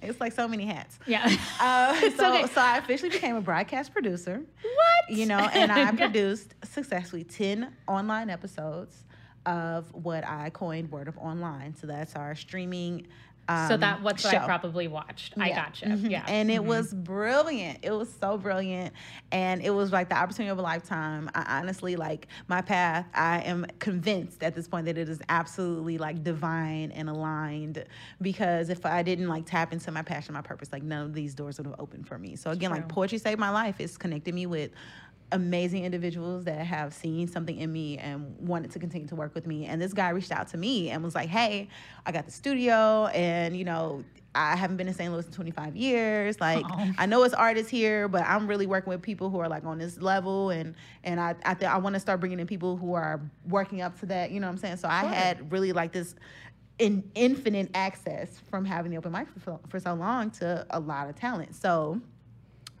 it's 0.00 0.20
like 0.20 0.32
so 0.32 0.46
many 0.46 0.64
hats. 0.64 0.96
yeah. 1.04 1.24
Uh, 1.60 1.92
so, 2.16 2.34
okay. 2.34 2.46
so 2.52 2.60
I 2.60 2.78
officially 2.78 3.10
became 3.10 3.34
a 3.34 3.40
broadcast 3.40 3.92
producer 3.92 4.40
what? 4.62 5.16
you 5.16 5.26
know, 5.26 5.38
and 5.38 5.72
I 5.72 5.90
produced 5.96 6.54
successfully 6.62 7.24
10 7.24 7.74
online 7.88 8.30
episodes 8.30 9.04
of 9.44 9.92
what 9.92 10.24
I 10.24 10.50
coined 10.50 10.92
Word 10.92 11.08
Up 11.08 11.16
Online. 11.18 11.74
So 11.74 11.86
that's 11.86 12.14
our 12.14 12.34
streaming. 12.34 13.08
Um, 13.48 13.68
so 13.68 13.76
that 13.78 14.02
what's 14.02 14.22
what 14.24 14.34
I 14.34 14.38
show. 14.40 14.44
probably 14.44 14.88
watched. 14.88 15.34
I 15.38 15.48
Yeah. 15.48 15.64
gotcha. 15.64 15.86
Mhm. 15.86 16.10
Yeah. 16.10 16.24
And 16.28 16.50
it 16.50 16.60
Mhm. 16.60 16.66
was 16.66 16.92
brilliant. 16.92 17.78
It 17.82 17.92
was 17.92 18.12
so 18.20 18.36
brilliant. 18.36 18.92
And 19.32 19.62
it 19.62 19.70
was 19.70 19.90
like 19.90 20.10
the 20.10 20.16
opportunity 20.16 20.50
of 20.50 20.58
a 20.58 20.62
lifetime. 20.62 21.30
I 21.34 21.58
honestly 21.60 21.96
like 21.96 22.28
my 22.46 22.60
path. 22.60 23.06
I 23.14 23.40
am 23.40 23.66
convinced 23.78 24.42
at 24.42 24.54
this 24.54 24.68
point 24.68 24.84
that 24.84 24.98
it 24.98 25.08
is 25.08 25.20
absolutely 25.30 25.96
like 25.96 26.22
divine 26.22 26.90
and 26.92 27.08
aligned 27.08 27.84
because 28.20 28.68
if 28.68 28.84
I 28.84 29.02
didn't 29.02 29.28
like 29.28 29.46
tap 29.46 29.72
into 29.72 29.90
my 29.92 30.02
passion, 30.02 30.34
my 30.34 30.42
purpose, 30.42 30.68
like 30.70 30.82
none 30.82 31.06
of 31.06 31.14
these 31.14 31.34
doors 31.34 31.56
would 31.58 31.66
have 31.66 31.76
opened 31.78 32.06
for 32.06 32.18
me. 32.18 32.36
So 32.36 32.50
again, 32.50 32.70
like 32.70 32.88
poetry 32.88 33.16
saved 33.18 33.40
my 33.40 33.50
life. 33.50 33.76
It's 33.80 33.96
connected 33.96 34.34
me 34.34 34.44
with 34.46 34.72
amazing 35.32 35.84
individuals 35.84 36.44
that 36.44 36.64
have 36.66 36.94
seen 36.94 37.28
something 37.28 37.56
in 37.58 37.70
me 37.72 37.98
and 37.98 38.34
wanted 38.38 38.70
to 38.70 38.78
continue 38.78 39.06
to 39.08 39.14
work 39.14 39.34
with 39.34 39.46
me. 39.46 39.66
And 39.66 39.80
this 39.80 39.92
guy 39.92 40.08
reached 40.10 40.32
out 40.32 40.48
to 40.48 40.56
me 40.56 40.90
and 40.90 41.02
was 41.04 41.14
like, 41.14 41.28
"Hey, 41.28 41.68
I 42.06 42.12
got 42.12 42.24
the 42.26 42.32
studio, 42.32 43.06
and 43.06 43.56
you 43.56 43.64
know, 43.64 44.04
I 44.34 44.56
haven't 44.56 44.76
been 44.76 44.88
in 44.88 44.94
St. 44.94 45.12
Louis 45.12 45.26
in 45.26 45.32
25 45.32 45.76
years. 45.76 46.40
Like, 46.40 46.64
Aw. 46.70 46.92
I 46.98 47.06
know 47.06 47.22
it's 47.24 47.34
artists 47.34 47.70
here, 47.70 48.08
but 48.08 48.22
I'm 48.26 48.46
really 48.46 48.66
working 48.66 48.90
with 48.90 49.02
people 49.02 49.28
who 49.30 49.38
are 49.40 49.48
like 49.48 49.64
on 49.64 49.78
this 49.78 49.98
level, 50.00 50.50
and 50.50 50.74
and 51.04 51.20
I 51.20 51.34
I, 51.44 51.54
th- 51.54 51.70
I 51.70 51.76
want 51.78 51.94
to 51.94 52.00
start 52.00 52.20
bringing 52.20 52.40
in 52.40 52.46
people 52.46 52.76
who 52.76 52.94
are 52.94 53.20
working 53.48 53.80
up 53.82 53.98
to 54.00 54.06
that. 54.06 54.30
You 54.30 54.40
know 54.40 54.46
what 54.46 54.52
I'm 54.52 54.58
saying? 54.58 54.76
So 54.78 54.88
I 54.88 55.00
Sure. 55.00 55.10
had 55.10 55.52
really 55.52 55.72
like 55.72 55.92
this." 55.92 56.14
In 56.78 57.10
infinite 57.16 57.70
access 57.74 58.38
from 58.38 58.64
having 58.64 58.92
the 58.92 58.98
open 58.98 59.10
mic 59.10 59.26
for, 59.40 59.58
for 59.68 59.80
so 59.80 59.94
long 59.94 60.30
to 60.30 60.64
a 60.70 60.78
lot 60.78 61.08
of 61.10 61.16
talent. 61.16 61.56
So 61.56 62.00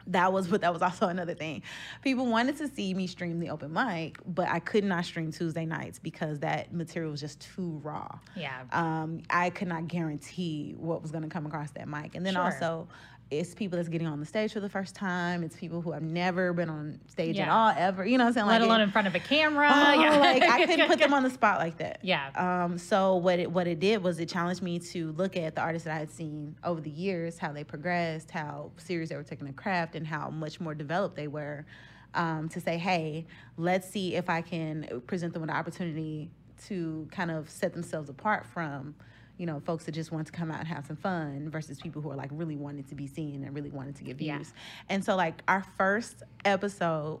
that 0.08 0.32
was 0.32 0.48
but 0.48 0.60
that 0.62 0.72
was 0.72 0.82
also 0.82 1.08
another 1.08 1.34
thing. 1.34 1.62
People 2.02 2.26
wanted 2.26 2.56
to 2.58 2.68
see 2.68 2.92
me 2.94 3.06
stream 3.06 3.38
the 3.38 3.50
open 3.50 3.72
mic, 3.72 4.18
but 4.26 4.48
I 4.48 4.58
could 4.58 4.84
not 4.84 5.04
stream 5.04 5.30
Tuesday 5.32 5.64
nights 5.66 5.98
because 5.98 6.40
that 6.40 6.72
material 6.72 7.10
was 7.12 7.20
just 7.20 7.40
too 7.40 7.80
raw. 7.82 8.18
Yeah. 8.34 8.62
Um, 8.72 9.22
I 9.30 9.50
could 9.50 9.68
not 9.68 9.86
guarantee 9.88 10.74
what 10.76 11.02
was 11.02 11.10
going 11.10 11.22
to 11.24 11.28
come 11.30 11.46
across 11.46 11.70
that 11.72 11.88
mic. 11.88 12.14
And 12.14 12.24
then 12.26 12.34
Sure. 12.34 12.42
also, 12.44 12.88
it's 13.30 13.54
people 13.54 13.76
that's 13.76 13.90
getting 13.90 14.06
on 14.06 14.20
the 14.20 14.26
stage 14.26 14.54
for 14.54 14.60
the 14.60 14.68
first 14.70 14.94
time. 14.94 15.42
It's 15.42 15.54
people 15.54 15.82
who 15.82 15.92
have 15.92 16.02
never 16.02 16.52
been 16.54 16.70
on 16.70 16.98
stage 17.08 17.38
at 17.38 17.48
all 17.48 17.74
ever. 17.76 18.06
You 18.06 18.16
know 18.16 18.24
what 18.24 18.28
I'm 18.28 18.34
saying? 18.34 18.46
Let 18.46 18.60
Like, 18.62 18.68
alone 18.68 18.80
it- 18.80 18.84
in 18.84 18.90
front 18.90 19.06
of 19.06 19.14
a 19.14 19.20
camera. 19.20 19.70
Oh, 19.70 19.92
yeah. 20.00 20.16
like 20.18 20.42
I 20.42 20.64
couldn't 20.64 20.86
put 20.88 20.98
them 20.98 21.12
on 21.12 21.22
the 21.22 21.30
spot 21.30 21.58
like 21.58 21.76
that. 21.78 21.98
Yeah. 22.02 22.30
Um, 22.36 22.78
so 22.78 23.16
what 23.16 23.38
it 23.38 23.50
what 23.50 23.66
it 23.66 23.80
did 23.80 24.02
was 24.02 24.18
it 24.18 24.28
challenged 24.30 24.62
me 24.62 24.78
to 24.78 25.12
look 25.12 25.36
at 25.36 25.54
the 25.54 25.60
artists 25.60 25.84
that 25.84 25.94
I 25.94 25.98
had 25.98 26.10
seen 26.10 26.56
over 26.64 26.80
the 26.80 26.90
years, 26.90 27.36
how 27.38 27.52
they 27.52 27.64
progressed, 27.64 28.30
how 28.30 28.70
serious 28.78 29.10
they 29.10 29.16
were 29.16 29.22
taking 29.22 29.46
the 29.46 29.52
craft, 29.52 29.94
and 29.94 30.06
how 30.06 30.30
much 30.30 30.58
more 30.60 30.74
developed 30.74 31.14
they 31.16 31.28
were. 31.28 31.66
Um, 32.14 32.48
to 32.48 32.60
say, 32.60 32.78
hey, 32.78 33.26
let's 33.58 33.86
see 33.90 34.14
if 34.14 34.30
I 34.30 34.40
can 34.40 35.02
present 35.06 35.34
them 35.34 35.42
with 35.42 35.50
an 35.50 35.56
opportunity 35.56 36.30
to 36.66 37.06
kind 37.12 37.30
of 37.30 37.50
set 37.50 37.74
themselves 37.74 38.08
apart 38.08 38.46
from, 38.46 38.94
you 39.38 39.46
know, 39.46 39.60
folks 39.60 39.84
that 39.84 39.92
just 39.92 40.12
want 40.12 40.26
to 40.26 40.32
come 40.32 40.50
out 40.50 40.58
and 40.58 40.68
have 40.68 40.84
some 40.84 40.96
fun 40.96 41.48
versus 41.48 41.80
people 41.80 42.02
who 42.02 42.10
are 42.10 42.16
like 42.16 42.30
really 42.32 42.56
wanting 42.56 42.84
to 42.84 42.94
be 42.94 43.06
seen 43.06 43.44
and 43.44 43.54
really 43.54 43.70
wanting 43.70 43.94
to 43.94 44.04
get 44.04 44.16
views. 44.16 44.52
Yeah. 44.54 44.86
And 44.90 45.04
so 45.04 45.16
like 45.16 45.42
our 45.46 45.64
first 45.76 46.24
episode, 46.44 47.20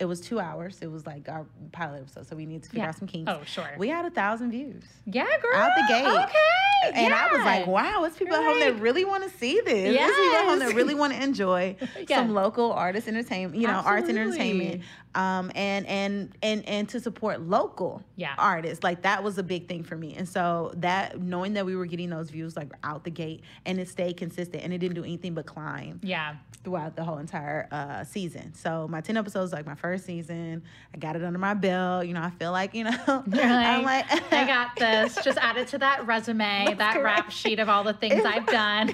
it 0.00 0.06
was 0.06 0.20
two 0.20 0.40
hours. 0.40 0.78
It 0.82 0.90
was 0.90 1.06
like 1.06 1.28
our 1.28 1.46
pilot 1.72 2.00
episode, 2.02 2.26
so 2.26 2.34
we 2.36 2.46
needed 2.46 2.64
to 2.64 2.68
figure 2.70 2.82
Yeah. 2.84 2.88
out 2.88 2.96
some 2.98 3.06
kinks. 3.08 3.30
Oh, 3.30 3.42
sure. 3.44 3.68
We 3.78 3.88
had 3.88 4.04
a 4.04 4.10
thousand 4.10 4.50
views. 4.50 4.82
yeah, 5.06 5.24
girl. 5.40 5.54
Out 5.54 5.70
the 5.76 5.84
gate. 5.88 6.04
Okay. 6.06 7.00
And 7.04 7.14
I 7.14 7.32
was 7.32 7.44
like, 7.44 7.66
wow, 7.66 8.04
it's 8.04 8.18
people 8.18 8.34
at 8.36 8.44
home 8.44 8.60
that 8.60 8.78
really 8.78 9.06
want 9.06 9.24
to 9.24 9.30
see 9.38 9.58
this. 9.64 9.96
It's 9.98 10.16
people 10.16 10.34
at 10.36 10.44
home 10.44 10.58
that 10.58 10.74
really 10.74 10.94
want 10.94 11.14
to 11.14 11.22
enjoy 11.22 11.76
Yeah. 12.08 12.18
some 12.18 12.34
local 12.34 12.72
artist 12.72 13.08
entertainment, 13.08 13.58
you 13.58 13.66
know, 13.66 13.80
arts 13.84 14.08
and 14.10 14.18
entertainment. 14.18 14.82
Um, 15.14 15.50
and 15.54 15.86
and 15.86 16.36
and 16.42 16.68
and 16.68 16.88
to 16.90 16.98
support 17.00 17.40
local 17.40 18.02
Yeah. 18.16 18.34
artists. 18.36 18.82
Like 18.84 19.02
that 19.02 19.22
was 19.22 19.38
a 19.38 19.42
big 19.44 19.68
thing 19.68 19.82
for 19.84 19.96
me. 19.96 20.14
And 20.16 20.28
so 20.28 20.72
that 20.78 21.18
knowing 21.20 21.52
that 21.54 21.64
we 21.64 21.74
were 21.76 21.86
getting 21.86 22.10
those 22.10 22.28
views 22.30 22.56
like 22.56 22.72
out 22.82 23.04
the 23.04 23.10
gate 23.10 23.42
and 23.64 23.78
it 23.78 23.88
stayed 23.88 24.16
consistent 24.16 24.62
and 24.64 24.72
it 24.74 24.78
didn't 24.78 24.96
do 24.96 25.04
anything 25.04 25.32
but 25.34 25.46
climb 25.46 26.00
Yeah. 26.02 26.34
throughout 26.64 26.96
the 26.96 27.04
whole 27.04 27.18
entire 27.18 27.68
uh, 27.70 28.02
season. 28.04 28.52
So 28.54 28.88
my 28.88 29.00
10 29.00 29.16
episodes 29.16 29.52
like 29.52 29.64
my 29.66 29.76
first 29.84 30.06
season. 30.06 30.62
I 30.94 30.96
got 30.96 31.14
it 31.14 31.22
under 31.22 31.38
my 31.38 31.52
belt. 31.52 32.06
You 32.06 32.14
know, 32.14 32.22
I 32.22 32.30
feel 32.30 32.52
like, 32.52 32.72
you 32.74 32.84
know, 32.84 32.90
You're 33.06 33.44
I'm 33.44 33.82
like, 33.84 34.10
like, 34.10 34.32
I 34.32 34.46
got 34.46 34.76
this. 34.78 35.22
Just 35.22 35.36
add 35.38 35.58
it 35.58 35.68
to 35.68 35.78
that 35.78 36.06
resume, 36.06 36.74
that 36.78 37.02
rap 37.02 37.30
sheet 37.30 37.58
of 37.58 37.68
all 37.68 37.84
the 37.84 37.92
things 37.92 38.14
It's- 38.14 38.26
I've 38.26 38.46
done. 38.46 38.90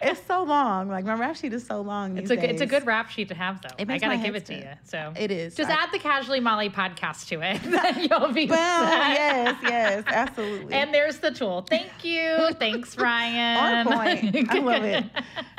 it's 0.00 0.24
so 0.26 0.42
long. 0.42 0.88
Like 0.88 1.04
my 1.04 1.12
rap 1.12 1.36
sheet 1.36 1.52
is 1.52 1.66
so 1.66 1.82
long. 1.82 2.16
It's 2.16 2.30
a 2.30 2.36
good, 2.36 2.48
it's 2.50 2.62
a 2.62 2.66
good 2.66 2.86
rap 2.86 3.10
sheet 3.10 3.28
to 3.28 3.34
have 3.34 3.60
though. 3.60 3.68
I 3.92 3.98
gotta 3.98 4.16
give 4.16 4.34
it 4.34 4.46
to 4.46 4.54
you. 4.54 4.68
So 4.84 5.12
It 5.16 5.30
is. 5.30 5.54
Just 5.54 5.70
I- 5.70 5.74
add 5.74 5.90
the 5.92 5.98
Casually 5.98 6.40
Molly 6.40 6.70
podcast 6.70 7.26
to 7.28 7.42
it. 7.42 7.60
then 7.62 8.08
You'll 8.08 8.32
be 8.32 8.46
Boom. 8.46 8.56
yes, 8.56 9.58
yes, 9.62 10.04
absolutely. 10.06 10.72
And 10.72 10.94
there's 10.94 11.18
the 11.18 11.30
tool. 11.30 11.66
Thank 11.68 12.04
you. 12.06 12.54
Thanks, 12.58 12.96
Ryan. 12.96 13.86
on 13.86 13.94
point. 13.94 14.50
I 14.50 14.58
love 14.60 14.84
it. 14.84 15.04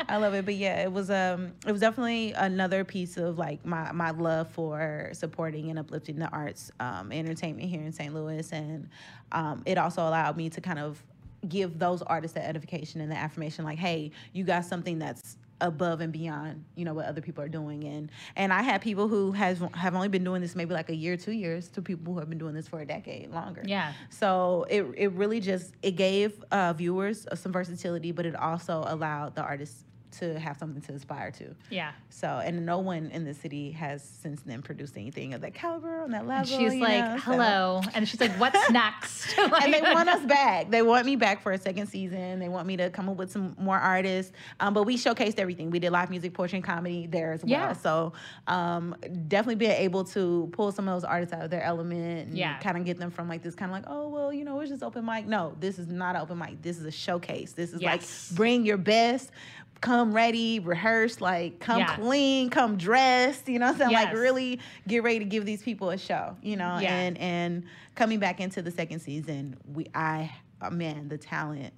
I 0.10 0.18
love 0.18 0.34
it. 0.34 0.46
But 0.46 0.56
yeah, 0.56 0.82
it 0.82 0.92
was 0.92 1.12
um 1.12 1.54
it 1.68 1.72
was 1.72 1.82
definitely 1.82 2.32
another 2.32 2.84
piece 2.84 3.18
of 3.18 3.38
like 3.38 3.64
my 3.66 3.92
my 3.92 4.10
love 4.10 4.31
for 4.54 5.10
supporting 5.14 5.70
and 5.70 5.78
uplifting 5.80 6.18
the 6.20 6.30
arts 6.30 6.72
um 6.80 7.12
entertainment 7.12 7.68
here 7.70 7.82
in 7.82 7.92
St. 7.92 8.14
Louis 8.14 8.52
and 8.52 8.90
um 9.32 9.62
it 9.66 9.78
also 9.78 10.02
allowed 10.02 10.36
me 10.38 10.50
to 10.50 10.62
kind 10.62 10.80
of 10.80 11.02
give 11.48 11.80
those 11.80 12.02
artists 12.04 12.36
that 12.36 12.48
edification 12.48 13.02
and 13.02 13.12
the 13.12 13.16
affirmation 13.26 13.66
like 13.66 13.80
hey, 13.80 14.12
you 14.34 14.44
got 14.44 14.64
something 14.66 15.00
that's 15.00 15.38
above 15.60 16.02
and 16.02 16.12
beyond 16.12 16.64
you 16.76 16.84
know 16.86 16.94
what 16.96 17.06
other 17.06 17.22
people 17.22 17.44
are 17.44 17.48
doing 17.62 17.84
and 17.84 18.10
and 18.36 18.52
I 18.52 18.64
had 18.64 18.82
people 18.82 19.08
who 19.08 19.32
has 19.34 19.62
have 19.76 19.94
only 19.94 20.08
been 20.08 20.24
doing 20.24 20.42
this 20.42 20.56
maybe 20.56 20.74
like 20.74 20.90
a 20.90 20.96
year 20.96 21.16
two 21.18 21.34
years 21.34 21.68
to 21.76 21.84
people 21.84 22.14
who 22.14 22.20
have 22.20 22.30
been 22.30 22.40
doing 22.40 22.56
this 22.56 22.68
for 22.68 22.80
a 22.82 22.86
decade 22.86 23.30
longer 23.30 23.62
Yeah. 23.66 23.94
so 24.10 24.66
it 24.72 24.84
it 24.98 25.12
really 25.12 25.40
just 25.40 25.74
it 25.84 25.92
gave 26.08 26.44
uh, 26.52 26.74
viewers 26.74 27.28
some 27.36 27.52
versatility, 27.52 28.12
but 28.12 28.26
it 28.26 28.36
also 28.36 28.84
allowed 28.88 29.36
the 29.36 29.44
artists 29.44 29.84
to 30.20 30.40
have 30.40 30.58
something 30.58 30.82
to 30.82 30.94
aspire 30.94 31.32
to. 31.32 31.56
Yeah. 31.70 31.92
So 32.10 32.28
and 32.28 32.66
no 32.66 32.80
one 32.80 33.12
in 33.12 33.24
the 33.24 33.34
city 33.34 33.72
has 33.72 34.04
since 34.04 34.42
then 34.42 34.62
produced 34.62 34.98
anything 34.98 35.34
of 35.34 35.42
that 35.42 35.54
caliber 35.54 36.02
on 36.02 36.12
that 36.12 36.28
level. 36.28 36.54
And 36.54 36.72
she's 36.72 36.80
like, 36.82 37.00
know, 37.06 37.18
so- 37.18 37.22
hello. 37.32 37.82
And 37.94 38.08
she's 38.08 38.20
like, 38.20 38.32
what's 38.34 38.70
next? 38.72 39.36
Like- 39.38 39.64
and 39.64 39.74
they 39.74 39.82
want 39.82 40.10
us 40.10 40.26
back. 40.28 40.70
They 40.70 40.82
want 40.82 41.06
me 41.06 41.16
back 41.16 41.42
for 41.42 41.52
a 41.52 41.58
second 41.58 41.88
season. 41.88 42.40
They 42.40 42.50
want 42.50 42.68
me 42.68 42.78
to 42.78 42.90
come 42.90 43.10
up 43.10 43.18
with 43.18 43.32
some 43.32 43.56
more 43.60 43.78
artists. 43.78 44.32
Um, 44.60 44.74
but 44.74 44.84
we 44.84 44.98
showcased 44.98 45.40
everything. 45.40 45.70
We 45.72 45.80
did 45.80 45.92
live 45.92 46.10
music, 46.10 46.34
poetry, 46.34 46.58
and 46.58 46.66
comedy 46.66 47.08
there 47.08 47.34
as 47.34 47.42
well. 47.44 47.50
Yeah. 47.52 47.74
So 47.74 48.14
um, 48.48 48.96
definitely 49.28 49.56
being 49.56 49.72
able 49.72 50.04
to 50.06 50.50
pull 50.54 50.72
some 50.72 50.88
of 50.88 50.96
those 50.96 51.04
artists 51.04 51.34
out 51.34 51.44
of 51.44 51.50
their 51.50 51.64
element 51.64 52.30
and 52.30 52.38
Yeah. 52.38 52.60
kind 52.60 52.78
of 52.78 52.86
get 52.86 52.98
them 52.98 53.12
from 53.12 53.28
like 53.28 53.42
this 53.44 53.56
kind 53.56 53.72
of 53.72 53.76
like, 53.76 53.86
oh 53.88 54.10
well, 54.10 54.32
you 54.34 54.44
know, 54.44 54.60
it's 54.60 54.70
just 54.70 54.84
open 54.84 55.06
mic. 55.06 55.26
No, 55.26 55.56
this 55.60 55.80
is 55.80 55.88
not 55.88 56.16
an 56.16 56.22
open 56.22 56.38
mic. 56.38 56.62
This 56.62 56.78
is 56.78 56.86
a 56.86 56.92
showcase. 56.92 57.54
This 57.54 57.74
is 57.74 57.82
Yes. 57.82 58.30
like 58.30 58.38
bring 58.38 58.66
your 58.66 58.78
best. 58.78 59.32
Come 59.82 60.14
ready, 60.14 60.60
rehearse, 60.60 61.20
like 61.22 61.60
come 61.60 61.80
Yeah. 61.80 61.96
clean, 61.96 62.50
come 62.52 62.78
dressed, 62.78 63.50
you 63.50 63.58
know 63.60 63.66
what 63.66 63.82
I'm 63.82 63.92
saying? 63.92 63.94
Like 63.94 64.14
really 64.14 64.60
get 64.88 65.02
ready 65.04 65.20
to 65.20 65.26
give 65.26 65.46
these 65.46 65.64
people 65.64 65.90
a 65.90 65.98
show, 65.98 66.38
you 66.42 66.56
know? 66.56 66.78
Yeah. 66.80 66.96
And 66.96 67.18
and 67.18 67.64
coming 67.96 68.20
back 68.20 68.40
into 68.40 68.62
the 68.62 68.72
second 68.72 69.00
season, 69.00 69.58
we 69.74 69.88
I 69.96 70.32
oh, 70.62 70.70
man, 70.70 71.10
the 71.10 71.18
talent. 71.18 71.74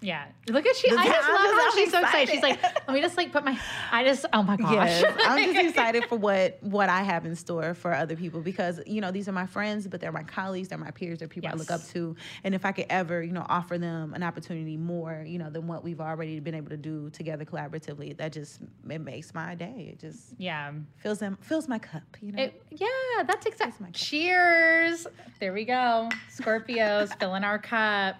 Yeah. 0.00 0.26
Look 0.48 0.66
at 0.66 0.76
she. 0.76 0.90
I 0.90 1.06
just 1.06 1.28
love 1.28 1.54
how 1.54 1.74
she's 1.74 1.90
so 1.90 2.00
excited. 2.00 2.32
She's 2.32 2.42
like, 2.42 2.62
let 2.62 2.90
me 2.94 3.00
just 3.00 3.16
like 3.16 3.32
put 3.32 3.44
my. 3.44 3.58
I 3.90 4.04
just. 4.04 4.26
Oh 4.32 4.42
my 4.42 4.56
gosh. 4.56 4.70
Yes, 4.72 5.16
I'm 5.24 5.52
just 5.54 5.68
excited 5.68 6.04
for 6.04 6.16
what 6.16 6.58
what 6.62 6.88
I 6.88 7.02
have 7.02 7.24
in 7.24 7.34
store 7.34 7.74
for 7.74 7.94
other 7.94 8.14
people 8.14 8.40
because 8.40 8.80
you 8.86 9.00
know 9.00 9.10
these 9.10 9.28
are 9.28 9.32
my 9.32 9.46
friends, 9.46 9.86
but 9.88 10.00
they're 10.00 10.12
my 10.12 10.22
colleagues, 10.22 10.68
they're 10.68 10.78
my 10.78 10.90
peers, 10.90 11.18
they're 11.18 11.28
people 11.28 11.48
I 11.48 11.54
look 11.54 11.70
up 11.70 11.84
to, 11.88 12.14
and 12.44 12.54
if 12.54 12.64
I 12.66 12.72
could 12.72 12.86
ever 12.90 13.22
you 13.22 13.32
know 13.32 13.46
offer 13.48 13.78
them 13.78 14.12
an 14.14 14.22
opportunity 14.22 14.76
more 14.76 15.24
you 15.26 15.38
know 15.38 15.50
than 15.50 15.66
what 15.66 15.82
we've 15.82 16.00
already 16.00 16.40
been 16.40 16.54
able 16.54 16.70
to 16.70 16.76
do 16.76 17.10
together 17.10 17.44
collaboratively, 17.44 18.16
that 18.18 18.32
just 18.32 18.60
it 18.88 19.00
makes 19.00 19.34
my 19.34 19.54
day. 19.54 19.90
It 19.92 20.00
just 20.00 20.34
Yeah. 20.38 20.72
fills 20.98 21.18
them 21.18 21.38
fills 21.40 21.68
my 21.68 21.78
cup. 21.78 22.02
You 22.20 22.32
know. 22.32 22.42
It, 22.42 22.62
yeah, 22.70 22.86
that's 23.26 23.46
my 23.46 23.50
exactly. 23.50 23.86
cup. 23.86 23.94
Cheers. 23.94 25.06
There 25.40 25.52
we 25.52 25.64
go. 25.64 26.08
Scorpios 26.30 27.16
filling 27.20 27.44
our 27.44 27.58
cup. 27.58 28.16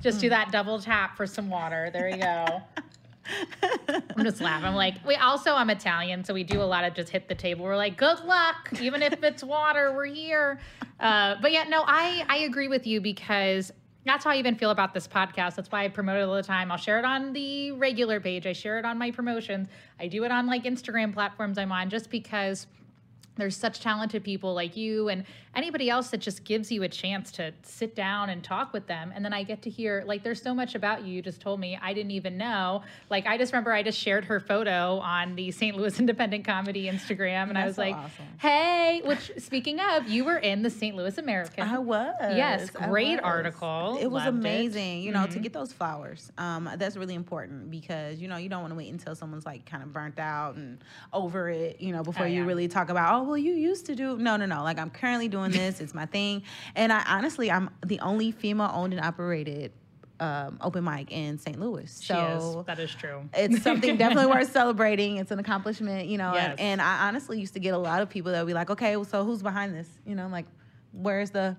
Just 0.00 0.20
do 0.20 0.28
that 0.28 0.50
double 0.50 0.80
tap 0.80 1.16
for 1.16 1.26
some 1.26 1.48
water. 1.48 1.90
There 1.92 2.08
you 2.08 2.18
go. 2.18 2.62
I'm 4.16 4.24
just 4.24 4.40
laughing. 4.40 4.66
I'm 4.66 4.74
like, 4.74 4.94
we 5.06 5.14
also, 5.14 5.54
I'm 5.54 5.70
Italian, 5.70 6.24
so 6.24 6.34
we 6.34 6.42
do 6.42 6.60
a 6.60 6.64
lot 6.64 6.84
of 6.84 6.94
just 6.94 7.08
hit 7.08 7.28
the 7.28 7.34
table. 7.34 7.64
We're 7.64 7.76
like, 7.76 7.96
good 7.96 8.20
luck, 8.24 8.70
even 8.80 9.02
if 9.02 9.22
it's 9.22 9.44
water, 9.44 9.92
we're 9.94 10.06
here. 10.06 10.60
Uh, 11.00 11.34
but 11.42 11.50
yeah, 11.50 11.64
no, 11.64 11.82
I 11.84 12.24
I 12.28 12.36
agree 12.44 12.68
with 12.68 12.86
you 12.86 13.00
because 13.00 13.72
that's 14.04 14.22
how 14.22 14.30
I 14.30 14.36
even 14.36 14.54
feel 14.54 14.70
about 14.70 14.94
this 14.94 15.08
podcast. 15.08 15.56
That's 15.56 15.68
why 15.68 15.82
I 15.82 15.88
promote 15.88 16.16
it 16.18 16.22
all 16.22 16.36
the 16.36 16.44
time. 16.44 16.70
I'll 16.70 16.78
share 16.78 17.00
it 17.00 17.04
on 17.04 17.32
the 17.32 17.72
regular 17.72 18.20
page. 18.20 18.46
I 18.46 18.52
share 18.52 18.78
it 18.78 18.84
on 18.84 18.98
my 18.98 19.10
promotions. 19.10 19.66
I 19.98 20.06
do 20.06 20.22
it 20.22 20.30
on 20.30 20.46
like 20.46 20.62
Instagram 20.62 21.12
platforms 21.12 21.58
I'm 21.58 21.72
on, 21.72 21.90
just 21.90 22.08
because 22.08 22.68
there's 23.36 23.56
such 23.56 23.80
talented 23.80 24.22
people 24.22 24.52
like 24.54 24.76
you 24.76 25.08
and 25.08 25.24
anybody 25.54 25.88
else 25.90 26.08
that 26.10 26.18
just 26.18 26.44
gives 26.44 26.70
you 26.72 26.82
a 26.82 26.88
chance 26.88 27.30
to 27.32 27.52
sit 27.62 27.94
down 27.94 28.28
and 28.30 28.42
talk 28.44 28.72
with 28.72 28.86
them 28.86 29.12
and 29.14 29.24
then 29.24 29.32
i 29.32 29.42
get 29.42 29.62
to 29.62 29.70
hear 29.70 30.02
like 30.06 30.22
there's 30.22 30.40
so 30.42 30.54
much 30.54 30.74
about 30.74 31.04
you 31.04 31.12
you 31.14 31.22
just 31.22 31.40
told 31.40 31.58
me 31.60 31.78
i 31.82 31.92
didn't 31.92 32.10
even 32.12 32.36
know 32.38 32.82
like 33.10 33.26
i 33.26 33.36
just 33.38 33.52
remember 33.52 33.72
i 33.72 33.82
just 33.82 33.98
shared 33.98 34.24
her 34.24 34.38
photo 34.40 34.98
on 34.98 35.34
the 35.34 35.50
st 35.50 35.76
louis 35.76 35.98
independent 35.98 36.44
comedy 36.44 36.90
instagram 36.90 37.48
and 37.48 37.56
i 37.58 37.66
was 37.66 37.76
so 37.76 37.82
like 37.82 37.94
awesome. 37.96 38.26
hey 38.38 39.00
which 39.04 39.30
speaking 39.38 39.78
of 39.80 40.08
you 40.08 40.24
were 40.24 40.38
in 40.38 40.62
the 40.62 40.70
st 40.70 40.94
louis 40.96 41.16
american 41.18 41.62
I 41.68 41.78
was. 41.78 42.14
Yes, 42.20 42.70
great 42.70 43.12
was. 43.16 43.20
article. 43.22 43.98
It 44.00 44.06
was 44.06 44.24
Loved 44.24 44.36
it. 44.38 44.40
amazing. 44.40 45.02
You 45.02 45.12
know, 45.12 45.26
to 45.26 45.38
Mhm. 45.38 45.42
get 45.42 45.52
those 45.52 45.72
flowers. 45.72 46.30
Um, 46.38 46.68
that's 46.76 46.96
really 46.96 47.14
important 47.14 47.70
because 47.70 48.20
you 48.20 48.28
know 48.28 48.36
you 48.36 48.48
don't 48.48 48.60
want 48.62 48.72
to 48.72 48.76
wait 48.76 48.92
until 48.92 49.14
someone's 49.14 49.46
like 49.46 49.64
kind 49.64 49.82
of 49.82 49.92
burnt 49.92 50.18
out 50.18 50.56
and 50.56 50.78
over 51.12 51.48
it. 51.48 51.80
You 51.80 51.92
know, 51.92 52.02
before 52.02 52.24
Oh, 52.24 52.28
you 52.28 52.44
really 52.44 52.68
talk 52.68 52.88
about. 52.90 53.20
Oh 53.20 53.21
well, 53.22 53.38
you 53.38 53.52
used 53.52 53.86
to 53.86 53.94
do. 53.94 54.16
No, 54.18 54.36
no, 54.36 54.46
no. 54.46 54.62
Like 54.62 54.78
I'm 54.78 54.90
currently 54.90 55.28
doing 55.28 55.50
this. 55.50 55.80
it's 55.80 55.94
my 55.94 56.06
thing. 56.06 56.42
And 56.74 56.92
I 56.92 57.02
honestly, 57.06 57.50
I'm 57.50 57.70
the 57.84 58.00
only 58.00 58.32
female 58.32 58.70
owned 58.72 58.92
and 58.92 59.04
operated 59.04 59.72
um, 60.22 60.58
open 60.60 60.84
mic 60.84 61.10
in 61.10 61.36
St. 61.38 61.58
Louis. 61.58 61.98
she 62.00 62.06
So 62.06 62.60
is 62.60 62.66
that 62.66 62.78
is 62.78 62.94
true 62.94 63.28
it's 63.34 63.62
something 63.62 63.96
definitely 63.96 64.32
worth 64.32 64.52
celebrating. 64.60 65.16
It's 65.16 65.32
an 65.32 65.40
accomplishment, 65.40 66.06
you 66.06 66.16
know. 66.16 66.32
Yes. 66.34 66.50
And, 66.50 66.60
and 66.60 66.82
I 66.82 67.08
honestly 67.08 67.40
used 67.40 67.54
to 67.54 67.60
get 67.60 67.74
a 67.74 67.78
lot 67.78 68.02
of 68.02 68.08
people 68.08 68.30
that 68.32 68.40
would 68.40 68.46
be 68.46 68.54
like, 68.54 68.70
okay, 68.70 68.96
well, 68.96 69.04
so 69.04 69.24
who's 69.24 69.42
behind 69.42 69.74
this? 69.74 69.88
You 70.06 70.14
know, 70.14 70.28
like, 70.28 70.46
where's 70.92 71.30
the, 71.30 71.56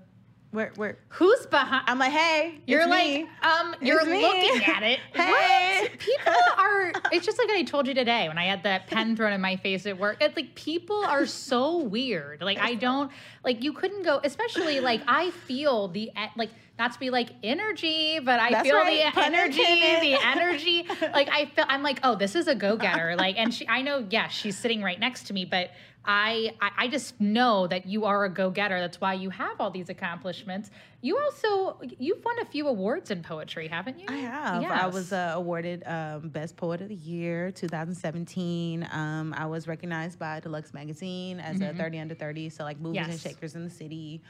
where, 0.54 0.72
where? 0.76 0.96
who's 1.08 1.46
behind 1.46 1.84
I'm 1.86 1.98
like, 1.98 2.12
hey, 2.12 2.60
You're 2.66 2.82
it's 2.82 2.90
like, 2.90 3.04
me. 3.04 3.28
um, 3.42 3.74
you're 3.80 4.04
me. 4.06 4.22
looking 4.22 4.64
at 4.64 4.82
it. 4.82 5.00
Hey. 5.14 5.80
What? 5.80 5.98
People 5.98 6.32
are. 6.58 6.92
It's 7.12 7.24
just 7.26 7.38
like 7.38 7.50
I 7.50 7.62
told 7.62 7.86
you 7.86 7.94
today 7.94 8.28
when 8.28 8.38
I 8.38 8.44
had 8.44 8.62
that 8.64 8.86
pen 8.86 9.16
thrown 9.16 9.32
in 9.32 9.40
my 9.40 9.56
face 9.56 9.86
at 9.86 9.98
work. 9.98 10.18
It's 10.20 10.36
like 10.36 10.54
people 10.54 11.04
are 11.04 11.26
so 11.26 11.78
weird. 11.78 12.40
Like 12.40 12.58
I 12.58 12.74
don't 12.74 13.10
like 13.44 13.62
you 13.62 13.72
couldn't 13.72 14.02
go. 14.02 14.20
Especially 14.24 14.80
like 14.80 15.02
I 15.06 15.30
feel 15.30 15.88
the 15.88 16.10
like 16.36 16.50
not 16.78 16.92
to 16.92 16.98
be 16.98 17.10
like 17.10 17.30
energy, 17.42 18.18
but 18.18 18.40
I 18.40 18.50
That's 18.50 18.66
feel 18.66 18.76
right, 18.76 19.14
the 19.14 19.20
energy, 19.22 19.62
the 19.62 20.18
energy. 20.24 20.86
Like 21.14 21.28
I 21.30 21.46
feel 21.46 21.64
I'm 21.68 21.82
like 21.82 22.00
oh 22.02 22.14
this 22.16 22.34
is 22.34 22.48
a 22.48 22.54
go 22.54 22.76
getter. 22.76 23.14
Like 23.16 23.38
and 23.38 23.52
she 23.54 23.68
I 23.68 23.82
know 23.82 24.06
yeah 24.10 24.28
she's 24.28 24.56
sitting 24.58 24.82
right 24.82 24.98
next 24.98 25.26
to 25.28 25.32
me, 25.34 25.44
but 25.44 25.70
I, 26.06 26.52
I 26.60 26.70
I 26.78 26.88
just 26.88 27.20
know 27.20 27.66
that 27.66 27.86
you 27.86 28.04
are 28.04 28.24
a 28.24 28.28
go 28.28 28.50
getter. 28.50 28.78
That's 28.80 29.00
why 29.00 29.14
you 29.14 29.30
have 29.30 29.60
all 29.60 29.70
these 29.70 29.88
accomplishments. 29.88 30.70
You 31.00 31.18
also 31.18 31.80
you've 31.98 32.24
won 32.24 32.38
a 32.40 32.44
few 32.44 32.66
awards 32.68 33.10
in 33.10 33.22
poetry, 33.22 33.68
haven't 33.68 33.98
you? 33.98 34.06
I 34.08 34.16
have. 34.16 34.62
I 34.82 34.86
was 34.86 35.12
uh, 35.12 35.32
awarded 35.34 35.82
um, 35.86 36.28
Best 36.28 36.56
Poet 36.56 36.80
of 36.80 36.88
the 36.88 36.94
Year 36.94 37.50
2017. 37.50 38.88
Um, 38.92 39.34
I 39.36 39.46
was 39.46 39.66
recognized 39.66 40.18
by 40.18 40.40
Delux 40.40 40.74
Magazine 40.74 41.40
as 41.40 41.60
a 41.60 41.72
30 41.74 41.98
under 42.00 42.14
30, 42.14 42.50
so 42.50 42.64
like 42.64 42.78
movers 42.80 42.96
and 43.08 43.20
shakers 43.20 43.54
in 43.54 43.64
the 43.64 43.70
city. 43.70 44.20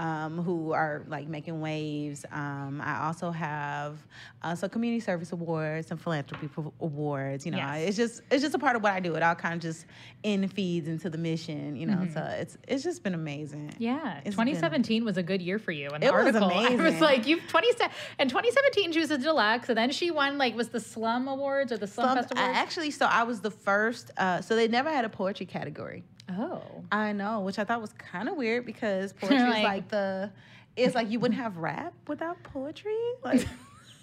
Um, 0.00 0.42
who 0.42 0.72
are 0.72 1.04
like 1.08 1.28
making 1.28 1.60
waves. 1.60 2.24
Um, 2.32 2.80
I 2.82 3.04
also 3.06 3.30
have 3.30 3.98
uh, 4.42 4.54
so 4.54 4.66
community 4.66 5.00
service 5.00 5.30
awards 5.32 5.90
and 5.90 6.00
philanthropy 6.00 6.48
awards. 6.80 7.44
You 7.44 7.52
know, 7.52 7.58
Yes. 7.58 7.88
it's 7.88 7.96
just 7.98 8.22
it's 8.30 8.40
just 8.42 8.54
a 8.54 8.58
part 8.58 8.76
of 8.76 8.82
what 8.82 8.94
I 8.94 9.00
do. 9.00 9.14
It 9.14 9.22
all 9.22 9.34
kind 9.34 9.54
of 9.56 9.60
just 9.60 9.84
in 10.22 10.48
feeds 10.48 10.88
into 10.88 11.10
the 11.10 11.18
mission. 11.18 11.76
You 11.76 11.84
know, 11.86 12.08
so 12.14 12.20
it's 12.38 12.56
it's 12.66 12.82
just 12.82 13.02
been 13.02 13.12
amazing. 13.12 13.74
Yeah, 13.78 14.20
It's 14.24 14.36
been- 14.36 14.46
2017 14.46 15.04
was 15.04 15.18
a 15.18 15.22
good 15.22 15.42
year 15.42 15.58
for 15.58 15.72
you. 15.72 15.90
In 15.90 16.00
the 16.00 16.06
It 16.06 16.14
was 16.14 16.34
article, 16.34 16.50
I 16.54 16.76
was 16.76 16.98
like, 17.02 17.26
you 17.26 17.38
20 17.46 17.68
in 18.20 18.28
2017 18.30 18.92
she 18.92 19.00
was 19.00 19.10
a 19.10 19.18
Delux, 19.18 19.68
and 19.68 19.76
then 19.76 19.90
she 19.90 20.10
won 20.10 20.38
like 20.38 20.56
was 20.56 20.70
the 20.70 20.80
Slum 20.80 21.28
Awards 21.28 21.72
or 21.72 21.76
the 21.76 21.86
Slum 21.86 22.08
Some- 22.08 22.16
Fest 22.16 22.32
I 22.36 22.42
Awards. 22.44 22.58
actually, 22.58 22.90
so 22.90 23.04
I 23.04 23.24
was 23.24 23.40
the 23.42 23.50
first. 23.50 24.12
Uh, 24.16 24.40
so 24.40 24.56
they 24.56 24.66
never 24.66 24.88
had 24.88 25.04
a 25.04 25.10
poetry 25.10 25.44
category. 25.44 26.04
Oh, 26.38 26.84
I 26.92 27.12
know, 27.12 27.40
which 27.40 27.58
I 27.58 27.64
thought 27.64 27.80
was 27.80 27.92
kind 27.94 28.28
of 28.28 28.36
weird 28.36 28.64
because 28.66 29.12
poetry 29.20 29.36
is 29.38 29.42
Like- 29.44 29.64
like 29.64 29.88
the. 29.88 30.30
It's 30.76 30.94
like 30.94 31.10
you 31.10 31.18
wouldn't 31.20 31.38
have 31.40 31.56
rap 31.56 31.92
without 32.06 32.42
poetry. 32.44 32.96
Like, 33.24 33.46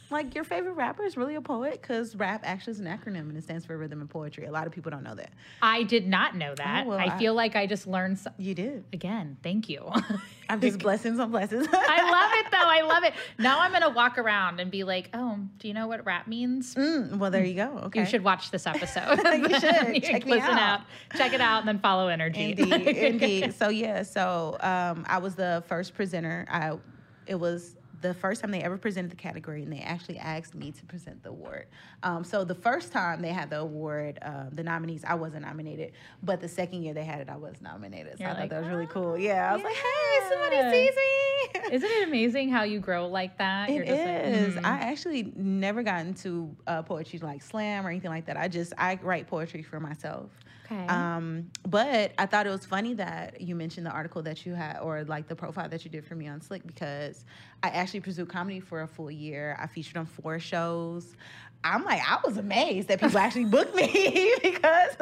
like 0.10 0.36
your 0.36 0.44
favorite 0.44 0.74
rapper 0.74 1.04
is 1.04 1.18
really 1.18 1.36
a 1.36 1.42
poet 1.42 1.82
because 1.82 2.16
rap 2.16 2.42
actually 2.46 2.72
is 2.72 2.80
an 2.80 2.86
acronym 2.86 3.30
and 3.30 3.38
it 3.38 3.44
stands 3.44 3.66
for 3.66 3.78
rhythm 3.78 4.00
and 4.02 4.10
poetry. 4.10 4.46
A 4.46 4.52
lot 4.52 4.66
of 4.68 4.74
people 4.74 4.90
don't 4.90 5.04
know 5.04 5.16
that. 5.16 5.32
I 5.62 5.84
did 5.84 6.08
not 6.08 6.36
know 6.36 6.56
that. 6.56 6.86
well, 6.88 6.98
I 6.98 7.06
I- 7.06 7.18
feel 7.20 7.34
like 7.34 7.56
I 7.56 7.66
just 7.68 7.88
learned 7.88 8.20
some- 8.20 8.34
You 8.38 8.54
did. 8.56 8.86
again. 8.94 9.38
Thank 9.44 9.70
you. 9.70 9.90
I'm 10.50 10.62
just 10.62 10.80
blessings 10.80 11.20
on 11.20 11.30
blessings. 11.32 11.68
I 11.74 12.10
love 12.12 12.32
it 12.36 12.52
though. 12.52 12.58
I 12.58 12.82
love 12.84 13.04
it. 13.04 13.14
Now 13.38 13.60
I'm 13.60 13.72
gonna 13.74 13.90
walk 13.90 14.18
around 14.18 14.60
and 14.62 14.72
be 14.72 14.84
like, 14.86 15.10
"Oh, 15.14 15.40
do 15.60 15.68
you 15.68 15.74
know 15.74 15.88
what 15.88 16.06
rap 16.06 16.26
means?" 16.28 16.74
Mm, 16.76 17.18
well, 17.18 17.30
there 17.32 17.44
you 17.44 17.54
go. 17.56 17.78
Okay. 17.86 18.00
You 18.00 18.06
should 18.06 18.24
watch 18.24 18.50
this 18.52 18.66
episode. 18.66 19.20
You 19.38 19.60
should. 19.60 19.96
You 19.96 20.00
Check 20.02 20.26
me 20.26 20.32
listen 20.34 20.52
out. 20.52 20.80
out. 20.80 20.86
Check 21.18 21.34
it 21.34 21.42
out, 21.42 21.60
and 21.60 21.68
then 21.68 21.80
follow 21.80 22.08
InnerGy. 22.08 22.58
Indeed, 22.58 22.98
indeed. 22.98 23.54
So 23.56 23.70
yeah, 23.70 24.04
so 24.04 24.58
um, 24.62 25.06
I 25.08 25.18
was 25.18 25.36
the 25.36 25.64
first 25.68 25.94
presenter. 25.96 26.46
I 26.50 26.78
it 27.26 27.36
was 27.36 27.76
the 28.02 28.14
first 28.14 28.42
time 28.42 28.52
they 28.52 28.62
ever 28.62 28.78
presented 28.78 29.12
the 29.12 29.16
category, 29.16 29.64
and 29.64 29.72
they 29.72 29.80
actually 29.80 30.18
asked 30.18 30.54
me 30.56 30.72
to 30.72 30.86
present 30.86 31.24
the 31.24 31.30
award. 31.30 31.68
Um, 32.04 32.24
so 32.24 32.44
the 32.44 32.56
first 32.56 32.92
time 32.92 33.22
they 33.22 33.34
had 33.34 33.50
the 33.50 33.60
award, 33.60 34.20
uh, 34.22 34.46
the 34.52 34.64
nominees, 34.64 35.04
I 35.04 35.16
wasn't 35.16 35.44
nominated, 35.44 35.94
but 36.22 36.40
the 36.42 36.48
second 36.48 36.84
year 36.84 36.94
they 36.94 37.04
had 37.04 37.22
it, 37.22 37.30
I 37.30 37.38
was 37.38 37.62
nominated. 37.62 38.18
So 38.18 38.24
You're 38.24 38.32
I 38.32 38.36
thought 38.36 38.50
that 38.50 38.62
was 38.62 38.70
really 38.70 38.88
cool. 38.88 39.18
Yeah, 39.18 39.52
I 39.52 39.56
was 39.56 39.64
like, 39.64 39.76
hey, 39.76 40.30
somebody 40.30 40.56
sees 40.72 40.96
me. 40.96 41.76
Isn't 41.76 41.90
it 41.90 42.08
amazing 42.08 42.50
how 42.50 42.64
you 42.64 42.80
grow 42.80 43.08
like 43.08 43.38
that? 43.38 43.70
It 43.70 43.86
just 43.86 43.90
like, 43.90 44.24
is. 44.26 44.56
mhm. 44.56 44.66
I 44.66 44.80
actually 44.90 45.34
never 45.36 45.84
got 45.84 46.02
into 46.06 46.56
uh, 46.66 46.82
poetry 46.84 47.20
like 47.20 47.42
slam 47.42 47.86
or 47.86 47.90
anything 47.90 48.12
like 48.12 48.26
that. 48.26 48.38
I 48.38 48.48
just 48.48 48.74
I 48.78 49.00
write 49.02 49.28
poetry 49.28 49.64
for 49.64 49.80
myself. 49.80 50.30
Okay. 50.70 50.88
Um, 50.88 51.50
but 51.66 52.12
I 52.18 52.26
thought 52.26 52.46
it 52.46 52.50
was 52.50 52.66
funny 52.66 52.94
that 52.96 53.40
you 53.40 53.56
mentioned 53.56 53.86
the 53.86 53.92
article 53.92 54.22
that 54.24 54.46
you 54.46 54.54
had, 54.54 54.80
or 54.80 55.04
like 55.06 55.28
the 55.28 55.36
profile 55.36 55.70
that 55.70 55.86
you 55.86 55.92
did 55.92 56.06
for 56.06 56.16
me 56.16 56.28
on 56.28 56.42
SLIC, 56.42 56.66
because 56.68 57.26
I 57.64 57.70
actually 57.70 58.02
pursued 58.02 58.28
comedy 58.30 58.60
for 58.60 58.82
a 58.82 58.88
full 58.88 59.10
year. 59.10 59.58
I 59.60 59.68
featured 59.68 59.98
on 59.98 60.06
four 60.06 60.40
shows. 60.40 61.16
I'm 61.64 61.84
like, 61.84 62.02
I 62.08 62.20
was 62.24 62.38
amazed 62.38 62.88
that 62.90 63.02
people 63.02 63.18
actually 63.18 63.46
booked 63.46 63.76
me 63.76 64.34
because 64.44 64.96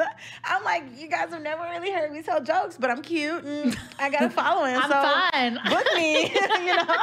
I'm 0.44 0.64
like, 0.64 0.84
you 0.96 1.08
guys 1.08 1.30
have 1.30 1.42
never 1.42 1.62
really 1.62 1.92
heard 1.92 2.12
me 2.12 2.22
tell 2.22 2.42
jokes, 2.42 2.76
but 2.78 2.90
I'm 2.90 3.02
cute 3.02 3.44
and 3.44 3.78
I 3.98 4.10
got 4.10 4.22
a 4.22 4.30
following. 4.30 4.74
I'm 4.74 4.90
so 4.90 5.02
fun. 5.02 5.60
book 5.68 5.86
me, 5.94 6.22
you 6.64 6.76
know. 6.76 6.98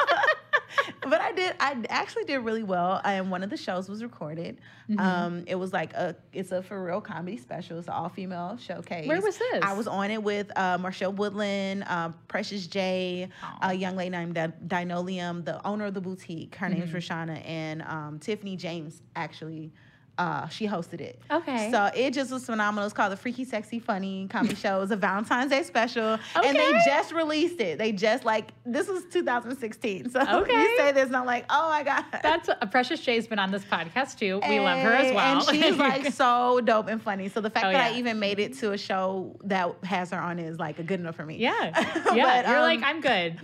But 1.09 1.21
I 1.21 1.31
did. 1.31 1.53
I 1.59 1.75
actually 1.89 2.25
did 2.25 2.37
really 2.39 2.63
well, 2.63 3.01
and 3.03 3.29
one 3.31 3.43
of 3.43 3.49
the 3.49 3.57
shows 3.57 3.89
was 3.89 4.01
recorded. 4.03 4.59
Mm-hmm. 4.89 4.99
Um, 4.99 5.43
it 5.47 5.55
was 5.55 5.71
like 5.73 5.93
a, 5.93 6.15
it's 6.33 6.51
a 6.51 6.61
for 6.63 6.83
real 6.83 7.01
comedy 7.01 7.37
special. 7.37 7.77
It's 7.79 7.87
an 7.87 7.93
all 7.93 8.09
female 8.09 8.57
showcase. 8.57 9.07
Where 9.07 9.21
was 9.21 9.37
this? 9.37 9.63
I 9.63 9.73
was 9.73 9.87
on 9.87 10.11
it 10.11 10.21
with 10.21 10.51
uh, 10.57 10.77
Marshall 10.77 11.13
Woodland, 11.13 11.83
um, 11.87 12.15
Precious 12.27 12.67
J, 12.67 13.29
Aw. 13.43 13.69
a 13.69 13.73
young 13.73 13.95
lady 13.95 14.09
named 14.11 14.35
Di- 14.35 14.51
Dinoleum, 14.67 15.43
the 15.43 15.65
owner 15.65 15.85
of 15.85 15.93
the 15.93 16.01
boutique. 16.01 16.55
Her 16.55 16.69
name's 16.69 16.89
Mm-hmm. 16.89 16.97
Rashana, 16.97 17.47
and 17.47 17.81
um, 17.83 18.19
Tiffany 18.19 18.55
James 18.57 19.01
actually. 19.15 19.71
Uh, 20.17 20.47
she 20.47 20.67
hosted 20.67 21.01
it. 21.01 21.19
Okay. 21.31 21.71
So 21.71 21.89
it 21.95 22.13
just 22.13 22.31
was 22.31 22.45
phenomenal. 22.45 22.85
It's 22.85 22.93
called 22.93 23.11
the 23.11 23.17
Freaky 23.17 23.45
Sexy 23.45 23.79
Funny 23.79 24.27
Comedy 24.29 24.53
Show. 24.53 24.81
It's 24.83 24.91
a 24.91 24.95
Valentine's 24.95 25.49
Day 25.49 25.63
special. 25.63 26.19
And 26.35 26.55
they 26.55 26.71
just 26.85 27.11
released 27.11 27.59
it. 27.59 27.79
They 27.79 27.91
just 27.91 28.23
like 28.23 28.51
this 28.63 28.87
was 28.87 29.03
2016. 29.11 30.11
So 30.11 30.19
Okay. 30.41 30.51
you 30.53 30.77
say 30.77 30.91
this 30.91 31.07
and 31.07 31.15
I'm 31.15 31.25
like, 31.25 31.45
oh 31.49 31.67
my 31.69 31.81
God. 31.81 32.05
That's 32.21 32.47
uh, 32.47 32.55
Precious 32.69 32.99
Jay's 32.99 33.25
been 33.25 33.39
on 33.39 33.49
this 33.51 33.63
podcast 33.63 34.19
too. 34.19 34.39
We 34.47 34.59
love 34.59 34.79
her 34.81 34.93
as 34.93 35.13
well. 35.15 35.47
And 35.49 35.57
she's 35.63 35.77
like 35.77 36.13
so 36.13 36.61
dope 36.61 36.89
and 36.89 37.01
funny. 37.01 37.27
So 37.29 37.41
the 37.41 37.49
fact 37.49 37.65
Oh, 37.65 37.71
that 37.71 37.93
I 37.93 37.97
even 37.97 38.19
made 38.19 38.37
it 38.39 38.53
to 38.59 38.73
a 38.73 38.77
show 38.77 39.35
that 39.45 39.73
has 39.83 40.11
her 40.11 40.19
on 40.19 40.37
is 40.37 40.59
like 40.59 40.77
a 40.77 40.83
good 40.83 40.99
enough 40.99 41.15
for 41.15 41.25
me. 41.25 41.37
yeah, 41.37 41.51
yeah. 42.13 42.43
But, 42.43 42.47
You're 42.47 42.57
um, 42.57 42.61
like 42.61 42.83
I'm 42.83 43.01
good. 43.01 43.39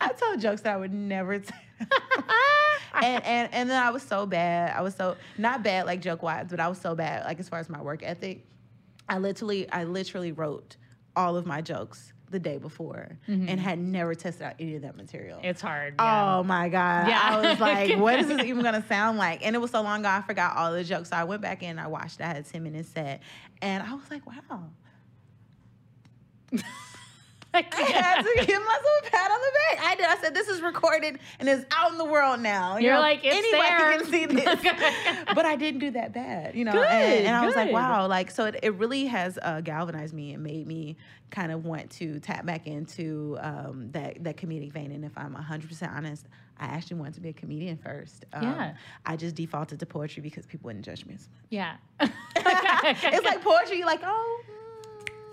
I 0.00 0.12
told 0.18 0.40
jokes 0.40 0.60
that 0.62 0.74
I 0.74 0.76
would 0.76 0.92
never 0.92 1.38
tell. 1.38 1.58
and, 2.94 3.24
and 3.24 3.54
and 3.54 3.70
then 3.70 3.82
I 3.82 3.90
was 3.90 4.02
so 4.02 4.26
bad. 4.26 4.76
I 4.76 4.82
was 4.82 4.94
so 4.94 5.16
not 5.38 5.62
bad 5.62 5.86
like 5.86 6.00
joke 6.00 6.22
wise, 6.22 6.46
but 6.50 6.60
I 6.60 6.68
was 6.68 6.78
so 6.78 6.94
bad 6.94 7.24
like 7.24 7.40
as 7.40 7.48
far 7.48 7.58
as 7.58 7.68
my 7.68 7.80
work 7.80 8.02
ethic. 8.02 8.46
I 9.08 9.18
literally 9.18 9.70
I 9.70 9.84
literally 9.84 10.32
wrote 10.32 10.76
all 11.16 11.36
of 11.36 11.46
my 11.46 11.60
jokes 11.60 12.12
the 12.30 12.38
day 12.38 12.58
before 12.58 13.18
and 13.26 13.58
had 13.58 13.76
never 13.78 14.14
tested 14.14 14.42
out 14.42 14.54
any 14.60 14.76
of 14.76 14.82
that 14.82 14.96
material. 14.96 15.38
Mm-hmm. 15.38 15.46
it's 15.46 15.60
hard. 15.60 15.94
Yeah. 15.98 16.36
Oh 16.36 16.44
my 16.44 16.68
God. 16.68 17.08
Yeah. 17.08 17.20
I 17.20 17.50
was 17.50 17.58
like, 17.58 17.98
what 17.98 18.20
is 18.20 18.28
this 18.28 18.44
even 18.44 18.62
gonna 18.62 18.86
sound 18.86 19.18
like? 19.18 19.44
And 19.44 19.56
it 19.56 19.58
was 19.58 19.72
so 19.72 19.82
long 19.82 20.00
ago 20.00 20.08
I 20.08 20.22
forgot 20.22 20.56
all 20.56 20.72
the 20.72 20.84
jokes. 20.84 21.10
So 21.10 21.16
I 21.16 21.24
went 21.24 21.42
back 21.42 21.64
in, 21.64 21.78
I 21.78 21.88
watched 21.88 22.20
I 22.20 22.26
had 22.26 22.36
a 22.36 22.42
10 22.42 22.62
minute 22.62 22.86
set, 22.86 23.20
and 23.60 23.82
I 23.82 23.94
was 23.94 24.08
like, 24.10 24.22
wow. 24.26 24.64
I 27.54 27.62
had 27.62 28.22
to 28.22 28.46
give 28.46 28.62
myself 28.62 28.84
a 29.06 29.10
pat 29.10 29.30
on 29.30 29.40
the 29.40 29.76
back. 29.76 29.84
I 29.84 29.94
did. 29.96 30.06
I 30.06 30.16
said, 30.20 30.34
this 30.34 30.48
is 30.48 30.60
recorded 30.62 31.18
and 31.40 31.48
it's 31.48 31.64
out 31.72 31.90
in 31.90 31.98
the 31.98 32.04
world 32.04 32.40
now. 32.40 32.76
You 32.76 32.86
You're 32.86 32.94
know, 32.94 33.00
like, 33.00 33.20
it's 33.24 33.50
there. 33.50 33.98
can 33.98 34.04
see 34.06 34.26
this. 34.26 34.60
but 35.34 35.44
I 35.44 35.56
didn't 35.56 35.80
do 35.80 35.90
that 35.92 36.12
bad, 36.12 36.54
you 36.54 36.64
know. 36.64 36.72
Good, 36.72 36.86
and, 36.86 37.26
and 37.26 37.36
I 37.36 37.44
was 37.44 37.56
like, 37.56 37.72
wow. 37.72 38.06
Like, 38.06 38.30
so 38.30 38.44
it, 38.46 38.60
it 38.62 38.74
really 38.74 39.06
has 39.06 39.38
uh, 39.42 39.60
galvanized 39.62 40.14
me 40.14 40.32
and 40.34 40.42
made 40.44 40.66
me 40.66 40.96
kind 41.30 41.50
of 41.50 41.64
want 41.64 41.90
to 41.90 42.20
tap 42.20 42.46
back 42.46 42.66
into 42.66 43.36
um, 43.40 43.88
that, 43.92 44.22
that 44.22 44.36
comedic 44.36 44.72
vein. 44.72 44.92
And 44.92 45.04
if 45.04 45.16
I'm 45.16 45.34
100% 45.34 45.96
honest, 45.96 46.26
I 46.58 46.66
actually 46.66 46.98
wanted 46.98 47.14
to 47.14 47.20
be 47.20 47.30
a 47.30 47.32
comedian 47.32 47.78
first. 47.78 48.26
Um, 48.32 48.42
Yeah. 48.44 48.74
I 49.06 49.16
just 49.16 49.34
defaulted 49.34 49.80
to 49.80 49.86
poetry 49.86 50.22
because 50.22 50.46
people 50.46 50.68
wouldn't 50.68 50.84
judge 50.84 51.04
me 51.06 51.14
as 51.14 51.28
much. 51.28 51.46
yeah. 51.50 51.76
it's 52.36 53.24
like 53.24 53.42
poetry, 53.42 53.78
you're 53.78 53.86
like, 53.86 54.02
oh, 54.04 54.40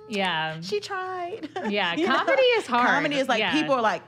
yeah. 0.09 0.61
she 0.61 0.79
tried. 0.79 1.49
Yeah, 1.69 1.95
You 1.97 2.07
know? 2.07 2.15
comedy 2.15 2.41
is 2.41 2.65
hard. 2.67 2.87
Comedy 2.87 3.15
is 3.17 3.27
like 3.27 3.39
Yeah. 3.39 3.53
people 3.53 3.73
are 3.75 3.81
like, 3.81 4.01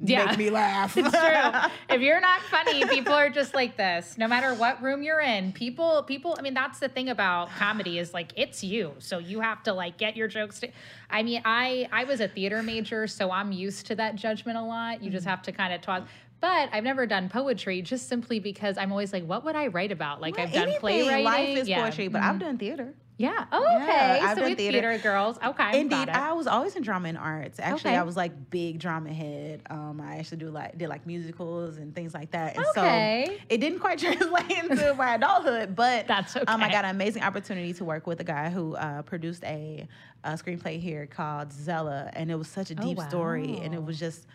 Yeah. 0.00 0.26
make 0.26 0.38
me 0.38 0.50
laugh. 0.50 0.96
It's 0.96 1.10
true. 1.10 1.70
if 1.94 2.00
you're 2.00 2.20
not 2.20 2.40
funny, 2.42 2.84
people 2.86 3.12
are 3.12 3.30
just 3.30 3.52
like 3.54 3.76
this. 3.76 4.16
No 4.16 4.28
matter 4.28 4.54
what 4.54 4.80
room 4.82 5.02
you're 5.02 5.20
in, 5.20 5.52
people, 5.52 6.02
people. 6.04 6.36
I 6.38 6.42
mean, 6.42 6.54
that's 6.54 6.78
the 6.78 6.88
thing 6.88 7.08
about 7.08 7.50
comedy 7.56 7.98
is 7.98 8.14
like 8.14 8.32
it's 8.36 8.62
you, 8.62 8.94
so 8.98 9.18
you 9.18 9.40
have 9.40 9.62
to 9.64 9.72
like 9.72 9.98
get 9.98 10.16
your 10.16 10.28
jokes. 10.28 10.60
To, 10.60 10.68
I 11.10 11.22
mean, 11.24 11.42
I 11.44 11.88
I 11.92 12.04
was 12.04 12.20
a 12.20 12.28
theater 12.28 12.62
major, 12.62 13.06
so 13.08 13.30
I'm 13.30 13.50
used 13.50 13.86
to 13.86 13.94
that 13.96 14.14
judgment 14.14 14.56
a 14.58 14.62
lot. 14.62 15.02
You 15.02 15.10
just 15.10 15.22
Mm-hmm. 15.24 15.30
have 15.30 15.42
to 15.42 15.52
kind 15.52 15.72
of 15.74 15.80
talk. 15.80 16.06
But 16.40 16.68
I've 16.72 16.84
never 16.84 17.04
done 17.04 17.28
poetry, 17.28 17.82
just 17.82 18.08
simply 18.08 18.38
because 18.38 18.78
I'm 18.78 18.92
always 18.92 19.12
like, 19.12 19.24
what 19.24 19.44
would 19.44 19.56
I 19.56 19.66
write 19.66 19.90
about? 19.90 20.20
Like 20.20 20.38
I've 20.38 20.52
done 20.52 20.70
playwriting. 20.78 21.24
Life 21.24 21.58
is 21.58 21.68
yeah. 21.68 21.82
poetry, 21.82 22.06
but 22.06 22.22
I've 22.22 22.38
done 22.38 22.56
theater. 22.58 22.94
Yeah. 23.18 23.46
Oh, 23.50 23.62
Yeah, 23.68 23.82
okay. 23.82 24.20
I've 24.24 24.38
so 24.38 24.44
we 24.44 24.54
theater. 24.54 24.80
theater. 24.80 24.98
girls. 25.02 25.38
Okay. 25.44 25.80
Indeed. 25.80 26.08
I 26.08 26.32
was 26.34 26.46
always 26.46 26.76
in 26.76 26.82
drama 26.84 27.08
and 27.08 27.18
arts. 27.18 27.58
Actually, 27.58 27.90
Okay. 27.90 27.98
I 27.98 28.04
was 28.04 28.16
like 28.16 28.48
big 28.48 28.78
drama 28.78 29.12
head. 29.12 29.62
Um, 29.68 30.00
I 30.00 30.18
actually 30.18 30.36
do 30.38 30.50
like 30.50 30.78
did 30.78 30.88
like 30.88 31.04
musicals 31.04 31.78
and 31.78 31.92
things 31.94 32.14
like 32.14 32.30
that. 32.30 32.56
And 32.56 32.64
Okay. 32.76 33.26
so 33.28 33.34
it 33.48 33.58
didn't 33.60 33.80
quite 33.80 33.98
translate 34.04 34.50
into 34.52 34.94
my 34.94 35.16
adulthood, 35.16 35.74
but 35.74 36.06
That's 36.06 36.36
okay. 36.36 36.44
Um, 36.46 36.62
I 36.62 36.70
got 36.70 36.84
an 36.84 36.92
amazing 36.92 37.24
opportunity 37.24 37.72
to 37.74 37.84
work 37.84 38.06
with 38.06 38.20
a 38.20 38.24
guy 38.24 38.50
who 38.50 38.76
uh, 38.76 39.02
produced 39.02 39.42
a, 39.42 39.88
a 40.22 40.34
screenplay 40.34 40.80
here 40.80 41.06
called 41.06 41.52
Zella, 41.52 42.10
and 42.14 42.30
it 42.30 42.36
was 42.36 42.46
such 42.48 42.70
a 42.70 42.76
Oh, 42.78 42.82
deep 42.82 43.00
story, 43.00 43.58
and 43.60 43.74
it 43.74 43.82
was 43.82 43.98
just 43.98 44.26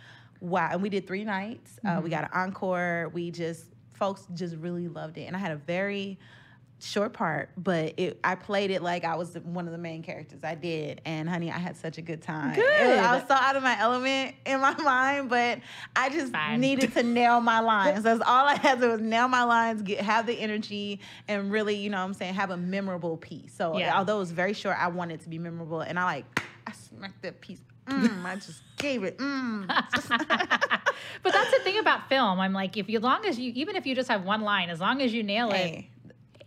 wow. 0.41 0.69
And 0.73 0.81
we 0.81 0.89
did 0.89 1.07
three 1.07 1.23
nights. 1.23 1.79
Uh, 1.85 1.87
Mm-hmm. 1.91 2.03
we 2.03 2.09
got 2.09 2.25
an 2.25 2.31
encore. 2.33 3.09
We 3.13 3.31
just 3.31 3.63
folks 3.93 4.27
just 4.33 4.57
really 4.57 4.89
loved 4.89 5.17
it, 5.17 5.23
and 5.23 5.37
I 5.37 5.39
had 5.39 5.51
a 5.53 5.55
very 5.55 6.19
short 6.83 7.13
part, 7.13 7.49
but 7.57 7.93
it, 7.97 8.19
I 8.23 8.35
played 8.35 8.69
it 8.71 8.81
like 8.83 9.03
I 9.05 9.15
was 9.15 9.31
the, 9.33 9.39
one 9.39 9.65
of 9.67 9.71
the 9.71 9.77
main 9.77 10.03
characters. 10.03 10.39
I 10.43 10.55
did, 10.55 11.01
and 11.05 11.29
honey, 11.29 11.49
I 11.51 11.57
had 11.57 11.77
such 11.77 11.97
a 11.97 12.01
good 12.01 12.21
time. 12.21 12.55
Good. 12.55 12.63
Was- 12.65 12.99
I 12.99 13.15
was 13.15 13.23
so 13.27 13.33
out 13.35 13.55
of 13.55 13.63
my 13.63 13.79
element 13.79 14.35
in 14.45 14.59
my 14.59 14.75
mind, 14.81 15.29
but 15.29 15.59
I 15.95 16.09
just 16.09 16.31
Fine. 16.33 16.59
needed 16.61 16.93
to 16.93 17.03
nail 17.03 17.39
my 17.41 17.59
lines. 17.61 18.03
That's 18.03 18.21
all 18.21 18.45
I 18.47 18.55
had 18.55 18.75
to 18.75 18.81
do 18.87 18.91
was 18.91 19.01
nail 19.01 19.27
my 19.27 19.43
lines, 19.43 19.81
get 19.81 20.01
have 20.01 20.25
the 20.27 20.33
energy, 20.39 20.99
and 21.27 21.51
really, 21.51 21.75
you 21.75 21.89
know, 21.89 21.97
what 21.97 22.03
I'm 22.05 22.13
saying, 22.13 22.33
have 22.33 22.49
a 22.51 22.57
memorable 22.57 23.17
piece. 23.17 23.53
So 23.53 23.77
Yeah. 23.77 23.97
although 23.97 24.17
it 24.17 24.19
was 24.19 24.31
very 24.31 24.53
short, 24.53 24.75
I 24.79 24.87
wanted 24.89 25.15
it 25.15 25.23
to 25.23 25.29
be 25.29 25.39
memorable, 25.39 25.81
and 25.81 25.97
I 25.97 26.03
like 26.03 26.41
I 26.67 26.71
smacked 26.73 27.21
that 27.23 27.41
piece. 27.41 27.59
Mm, 27.87 28.23
I 28.23 28.35
just 28.35 28.61
gave 28.77 29.03
it. 29.03 29.17
Mm. 29.17 29.67
but 29.67 31.33
that's 31.33 31.51
the 31.51 31.59
thing 31.63 31.79
about 31.79 32.07
film. 32.09 32.39
I'm 32.39 32.53
like, 32.53 32.77
if 32.77 32.89
you, 32.89 32.97
as 32.97 33.03
long 33.03 33.25
as 33.25 33.37
you, 33.37 33.51
even 33.55 33.75
if 33.75 33.85
you 33.85 33.93
just 33.95 34.09
have 34.09 34.23
one 34.23 34.41
line, 34.41 34.69
as 34.69 34.79
long 34.79 35.01
as 35.01 35.13
you 35.13 35.23
nail 35.23 35.49
it, 35.51 35.55
Hey. 35.57 35.89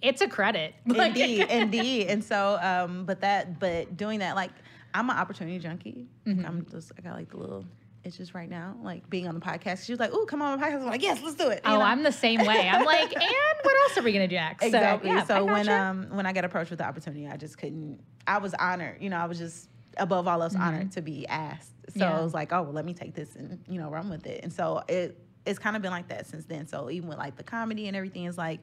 It's 0.02 0.20
a 0.20 0.28
credit. 0.28 0.74
Like- 0.86 1.16
indeed, 1.16 1.40
indeed. 1.50 2.06
And 2.08 2.22
so, 2.24 2.58
um, 2.60 3.04
but 3.04 3.20
that, 3.20 3.58
but 3.58 3.96
doing 3.96 4.20
that, 4.20 4.36
like, 4.36 4.50
I'm 4.94 5.10
an 5.10 5.16
opportunity 5.16 5.58
junkie. 5.58 6.06
Mm-hmm. 6.26 6.46
I'm 6.46 6.66
just, 6.70 6.92
I 6.96 7.02
got 7.02 7.14
like 7.14 7.30
the 7.30 7.36
little 7.36 7.64
itches 8.04 8.34
right 8.34 8.48
now, 8.48 8.76
like 8.82 9.08
being 9.10 9.26
on 9.28 9.34
the 9.34 9.40
podcast. 9.40 9.84
She 9.84 9.92
was 9.92 9.98
like, 9.98 10.14
"Ooh, 10.14 10.24
come 10.26 10.40
on 10.40 10.58
my 10.58 10.66
podcast." 10.68 10.76
I'm 10.80 10.86
like, 10.86 11.02
"Yes, 11.02 11.20
let's 11.22 11.34
do 11.34 11.48
it." 11.48 11.60
you 11.64 11.70
Oh, 11.72 11.78
know? 11.78 11.82
I'm 11.82 12.02
the 12.04 12.12
same 12.12 12.38
way. 12.46 12.68
I'm 12.68 12.84
like, 12.84 13.12
and 13.20 13.24
what 13.62 13.76
else 13.82 13.98
are 13.98 14.02
we 14.02 14.12
gonna 14.12 14.28
do 14.28 14.36
next? 14.36 14.62
exactly. 14.64 15.10
So, 15.10 15.14
yeah, 15.16 15.24
so 15.24 15.44
when 15.44 15.66
gotcha. 15.66 15.72
um 15.82 16.06
when 16.12 16.24
I 16.24 16.32
got 16.32 16.44
approached 16.44 16.70
with 16.70 16.78
the 16.78 16.86
opportunity, 16.86 17.26
I 17.26 17.36
just 17.36 17.58
couldn't. 17.58 18.00
I 18.26 18.38
was 18.38 18.54
honored. 18.54 19.02
You 19.02 19.10
know, 19.10 19.16
I 19.18 19.26
was 19.26 19.38
just 19.38 19.68
above 19.98 20.28
all 20.28 20.42
else 20.42 20.54
honored 20.54 20.92
to 20.92 21.02
be 21.02 21.26
asked. 21.26 21.72
So 21.88 21.92
Mm-hmm. 21.92 22.00
Yeah. 22.00 22.18
I 22.18 22.22
was 22.22 22.32
like, 22.32 22.52
"Oh, 22.52 22.62
well, 22.62 22.72
let 22.72 22.84
me 22.84 22.94
take 22.94 23.14
this 23.14 23.34
and 23.36 23.58
you 23.68 23.80
know 23.80 23.90
run 23.90 24.08
with 24.08 24.24
it." 24.26 24.44
And 24.44 24.52
so 24.52 24.82
it 24.88 25.18
it's 25.44 25.58
kind 25.58 25.76
of 25.76 25.82
been 25.82 25.92
like 25.92 26.08
that 26.08 26.26
since 26.26 26.44
then. 26.44 26.66
So 26.66 26.90
even 26.90 27.08
with 27.08 27.18
like 27.18 27.36
the 27.36 27.44
comedy 27.44 27.86
and 27.88 27.96
everything, 27.96 28.24
is 28.24 28.38
like 28.38 28.60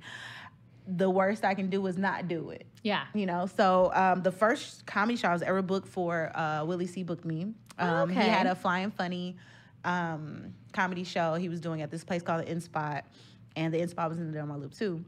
the 0.87 1.09
worst 1.09 1.43
I 1.45 1.53
can 1.53 1.69
do 1.69 1.85
is 1.87 1.97
not 1.97 2.27
do 2.27 2.49
it. 2.49 2.65
yeah, 2.83 3.05
You 3.13 3.25
know, 3.25 3.45
so 3.45 3.91
um, 3.93 4.21
the 4.23 4.31
first 4.31 4.85
comedy 4.85 5.15
show 5.17 5.29
I 5.29 5.33
was 5.33 5.41
ever 5.41 5.61
booked 5.61 5.87
for, 5.87 6.31
uh, 6.35 6.65
Willie 6.65 6.87
C 6.87 7.03
booked 7.03 7.23
me. 7.25 7.53
Um, 7.79 8.09
He 8.09 8.15
Okay. 8.19 8.27
had 8.29 8.45
a 8.47 8.55
Flying 8.55 8.91
Funny 8.91 9.37
um, 9.85 10.53
comedy 10.73 11.03
show 11.03 11.35
he 11.35 11.49
was 11.49 11.59
doing 11.61 11.81
at 11.81 11.89
this 11.91 12.03
place 12.03 12.21
called 12.21 12.41
the 12.45 12.51
In 12.51 12.59
Spot, 12.61 13.03
and 13.55 13.73
the 13.73 13.79
In 13.79 13.87
Spot 13.87 14.09
was 14.09 14.17
in 14.19 14.31
the 14.31 14.37
Delmar 14.37 14.57
Loop 14.57 14.73
too. 14.73 15.03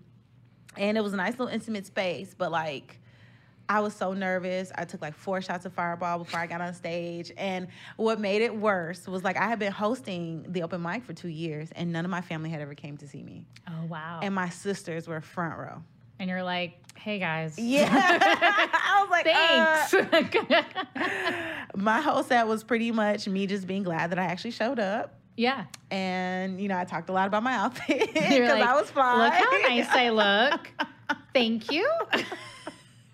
And 0.77 0.97
it 0.97 1.01
was 1.01 1.13
a 1.13 1.17
nice 1.17 1.33
little 1.39 1.47
intimate 1.53 1.85
space, 1.85 2.33
but 2.37 2.51
like 2.51 2.99
I 3.67 3.79
was 3.79 3.95
so 3.95 4.13
nervous. 4.13 4.71
I 4.75 4.85
took 4.85 5.01
like 5.01 5.15
four 5.15 5.41
shots 5.41 5.65
of 5.65 5.73
Fireball 5.73 6.19
before 6.19 6.39
I 6.39 6.45
got 6.47 6.61
on 6.61 6.73
stage. 6.73 7.31
And 7.37 7.67
what 7.97 8.19
made 8.19 8.41
it 8.41 8.55
worse 8.55 9.07
was 9.07 9.23
like 9.23 9.37
I 9.37 9.47
had 9.47 9.57
been 9.59 9.71
hosting 9.71 10.45
the 10.49 10.61
open 10.63 10.81
mic 10.81 11.03
for 11.03 11.13
two 11.13 11.29
years, 11.29 11.69
and 11.75 11.91
none 11.91 12.05
of 12.05 12.11
my 12.11 12.21
family 12.21 12.49
had 12.49 12.61
ever 12.61 12.75
came 12.75 12.97
to 12.97 13.07
see 13.07 13.23
me, 13.23 13.45
oh 13.67 13.85
wow, 13.87 14.19
and 14.21 14.35
my 14.35 14.49
sisters 14.49 15.07
were 15.07 15.19
front 15.21 15.57
row. 15.57 15.81
and 16.19 16.29
you're 16.29 16.43
like, 16.43 16.77
hey 16.97 17.17
guys, 17.19 17.57
Yeah, 17.57 17.89
I 17.91 19.01
was 19.01 19.09
like, 19.09 19.25
uh, 19.27 20.31
thanks. 20.31 20.65
my 21.75 22.01
whole 22.01 22.23
set 22.23 22.47
was 22.47 22.63
pretty 22.63 22.91
much 22.91 23.27
me 23.27 23.47
just 23.47 23.67
being 23.67 23.83
glad 23.83 24.11
that 24.11 24.19
I 24.19 24.25
actually 24.25 24.51
showed 24.51 24.79
up. 24.79 25.15
yeah, 25.37 25.65
And, 25.91 26.61
you 26.61 26.67
know, 26.69 26.77
I 26.77 26.85
talked 26.85 27.09
a 27.09 27.13
lot 27.13 27.27
about 27.27 27.43
my 27.43 27.53
outfit 27.53 28.09
because 28.13 28.49
like, 28.49 28.63
I 28.63 28.79
was 28.79 28.89
fly. 28.91 29.25
Look 29.25 29.33
how 29.33 29.57
nice 29.69 29.87
I 29.89 30.09
look. 30.09 30.71
Thank 31.33 31.71
you. 31.71 31.89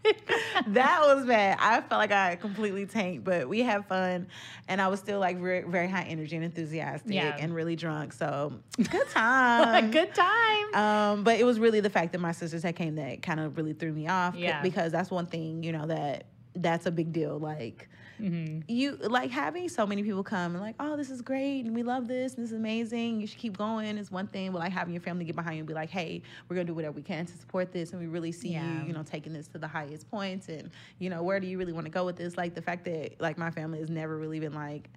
that 0.68 1.02
was 1.02 1.26
bad. 1.26 1.58
I 1.60 1.82
felt 1.82 2.00
like 2.00 2.12
I 2.12 2.36
completely 2.36 2.86
tanked, 2.86 3.24
but 3.24 3.48
we 3.48 3.62
had 3.62 3.86
fun. 3.88 4.28
And 4.68 4.82
I 4.82 4.88
was 4.88 5.00
still 5.00 5.20
like 5.20 5.40
very, 5.40 5.62
very 5.64 5.88
high 5.88 6.04
energy 6.04 6.36
and 6.36 6.46
enthusiastic 6.46 7.14
Yeah. 7.14 7.36
and 7.40 7.54
really 7.54 7.76
drunk. 7.76 8.14
So 8.14 8.54
good 8.78 9.10
time. 9.10 9.92
Good 9.92 10.14
time. 10.14 10.76
Um, 10.76 11.24
but 11.24 11.40
it 11.40 11.44
was 11.44 11.60
really 11.60 11.80
the 11.80 11.90
fact 11.90 12.12
that 12.14 12.20
my 12.20 12.32
sisters 12.32 12.64
had 12.64 12.76
came 12.76 12.96
that 12.96 13.22
kind 13.22 13.40
of 13.40 13.58
really 13.58 13.74
threw 13.74 13.92
me 13.92 14.08
off. 14.08 14.36
Yeah. 14.36 14.62
Because 14.62 14.92
that's 14.92 15.12
one 15.12 15.28
thing, 15.28 15.64
you 15.64 15.72
know, 15.72 15.86
that 15.88 16.26
that's 16.56 16.86
a 16.86 16.92
big 16.92 17.14
deal. 17.14 17.38
Like 17.40 17.88
Mm-hmm. 18.21 18.60
you 18.67 18.97
like 18.97 19.31
having 19.31 19.67
so 19.69 19.86
many 19.88 20.03
people 20.03 20.23
come 20.23 20.53
and 20.55 20.62
like, 20.62 20.75
oh, 20.79 20.95
this 20.95 21.10
is 21.10 21.21
great 21.21 21.65
and 21.65 21.73
we 21.75 21.84
love 21.84 22.07
this 22.07 22.36
and 22.36 22.43
this 22.43 22.51
is 22.51 22.57
amazing. 22.57 23.19
You 23.19 23.27
should 23.27 23.39
keep 23.39 23.57
going 23.57 23.97
is 23.97 24.12
one 24.12 24.27
thing. 24.27 24.51
But 24.51 24.60
like 24.60 24.71
having 24.71 24.93
your 24.93 25.01
family 25.01 25.25
get 25.25 25.36
behind 25.36 25.55
you 25.55 25.62
and 25.62 25.67
be 25.67 25.73
like, 25.73 25.89
hey, 25.89 26.21
we're 26.47 26.55
gonna 26.55 26.65
do 26.65 26.73
whatever 26.73 26.93
we 26.95 27.01
can 27.01 27.25
to 27.25 27.38
support 27.38 27.71
this 27.71 27.91
and 27.91 27.99
we 28.01 28.07
really 28.07 28.31
see 28.31 28.49
Yeah. 28.49 28.81
you, 28.81 28.88
you 28.88 28.93
know, 28.93 29.03
taking 29.03 29.34
this 29.34 29.47
to 29.49 29.57
the 29.57 29.67
highest 29.67 30.10
points 30.10 30.47
and 30.49 30.69
you 30.99 31.10
know, 31.10 31.23
where 31.23 31.39
do 31.39 31.47
you 31.47 31.57
really 31.57 31.73
want 31.73 31.86
to 31.86 31.91
go 31.91 32.05
with 32.05 32.15
this? 32.15 32.38
Like 32.38 32.55
the 32.55 32.62
fact 32.62 32.86
that 32.86 33.19
like 33.19 33.38
my 33.38 33.51
family 33.51 33.79
has 33.79 33.89
never 33.89 34.17
really 34.17 34.39
been 34.39 34.53
like, 34.53 34.89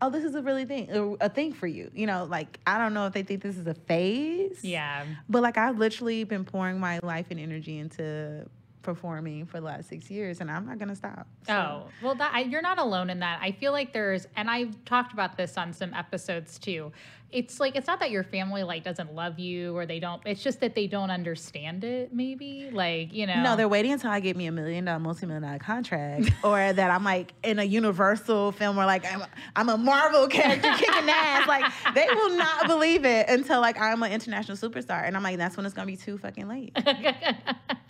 oh, 0.00 0.10
this 0.10 0.24
is 0.24 0.34
a 0.34 0.42
really 0.42 0.64
thing, 0.64 0.90
a, 0.90 1.26
a 1.26 1.28
thing 1.28 1.52
for 1.52 1.66
you. 1.66 1.90
You 1.94 2.06
know, 2.06 2.24
like 2.24 2.58
I 2.66 2.76
don't 2.78 2.92
know 2.92 3.06
if 3.06 3.12
they 3.12 3.22
think 3.22 3.42
this 3.42 3.56
is 3.56 3.66
a 3.66 3.74
phase. 3.74 4.58
Yeah. 4.62 5.04
But 5.28 5.42
like 5.42 5.56
I've 5.56 5.78
literally 5.78 6.24
been 6.24 6.44
pouring 6.44 6.80
my 6.80 6.98
life 7.02 7.26
and 7.30 7.38
energy 7.38 7.78
into 7.78 8.44
performing 8.82 9.46
for 9.46 9.58
the 9.60 9.66
last 9.66 9.88
six 9.88 10.10
years, 10.10 10.40
and 10.40 10.50
I'm 10.50 10.66
not 10.66 10.78
gonna 10.78 10.96
stop. 10.96 11.26
So, 11.46 11.54
Oh, 11.54 11.88
well, 12.02 12.14
that 12.16 12.32
I, 12.34 12.40
you're 12.40 12.62
not 12.62 12.78
alone 12.78 13.08
in 13.10 13.20
that. 13.20 13.38
I 13.42 13.52
feel 13.52 13.72
like 13.72 13.92
there's, 13.92 14.26
and 14.36 14.50
I've 14.50 14.84
talked 14.84 15.12
about 15.12 15.36
this 15.36 15.56
on 15.56 15.72
some 15.72 15.94
episodes 15.94 16.58
too. 16.58 16.92
It's 17.30 17.58
like 17.60 17.76
it's 17.76 17.86
not 17.86 17.98
that 18.00 18.10
your 18.10 18.24
family 18.24 18.62
like 18.62 18.84
doesn't 18.84 19.14
love 19.14 19.38
you 19.38 19.74
or 19.74 19.86
they 19.86 19.98
don't. 19.98 20.20
It's 20.26 20.42
just 20.42 20.60
that 20.60 20.74
they 20.74 20.86
don't 20.86 21.10
understand 21.10 21.82
it. 21.82 22.12
Maybe 22.12 22.68
like 22.70 23.14
you 23.14 23.26
know. 23.26 23.42
No, 23.42 23.56
they're 23.56 23.68
waiting 23.68 23.90
until 23.90 24.10
I 24.10 24.20
get 24.20 24.36
me 24.36 24.44
a 24.44 24.52
million 24.52 24.84
dollar, 24.84 24.98
multi 24.98 25.24
million 25.24 25.42
dollar 25.42 25.58
contract, 25.58 26.30
or 26.44 26.74
that 26.74 26.90
I'm 26.90 27.04
like 27.04 27.32
in 27.42 27.58
a 27.58 27.64
Universal 27.64 28.52
film, 28.52 28.76
or 28.78 28.84
like 28.84 29.10
I'm, 29.10 29.22
I'm 29.56 29.70
a 29.70 29.78
Marvel 29.78 30.26
character 30.28 30.70
kicking 30.76 31.08
ass. 31.08 31.48
Like 31.48 31.72
they 31.94 32.06
will 32.12 32.36
not 32.36 32.66
believe 32.66 33.06
it 33.06 33.30
until 33.30 33.62
like 33.62 33.80
I'm 33.80 34.02
an 34.02 34.12
international 34.12 34.58
superstar, 34.58 35.02
and 35.06 35.16
I'm 35.16 35.22
like, 35.22 35.38
that's 35.38 35.56
when 35.56 35.64
it's 35.64 35.74
gonna 35.74 35.86
be 35.86 35.96
too 35.96 36.18
fucking 36.18 36.48
late. 36.48 36.76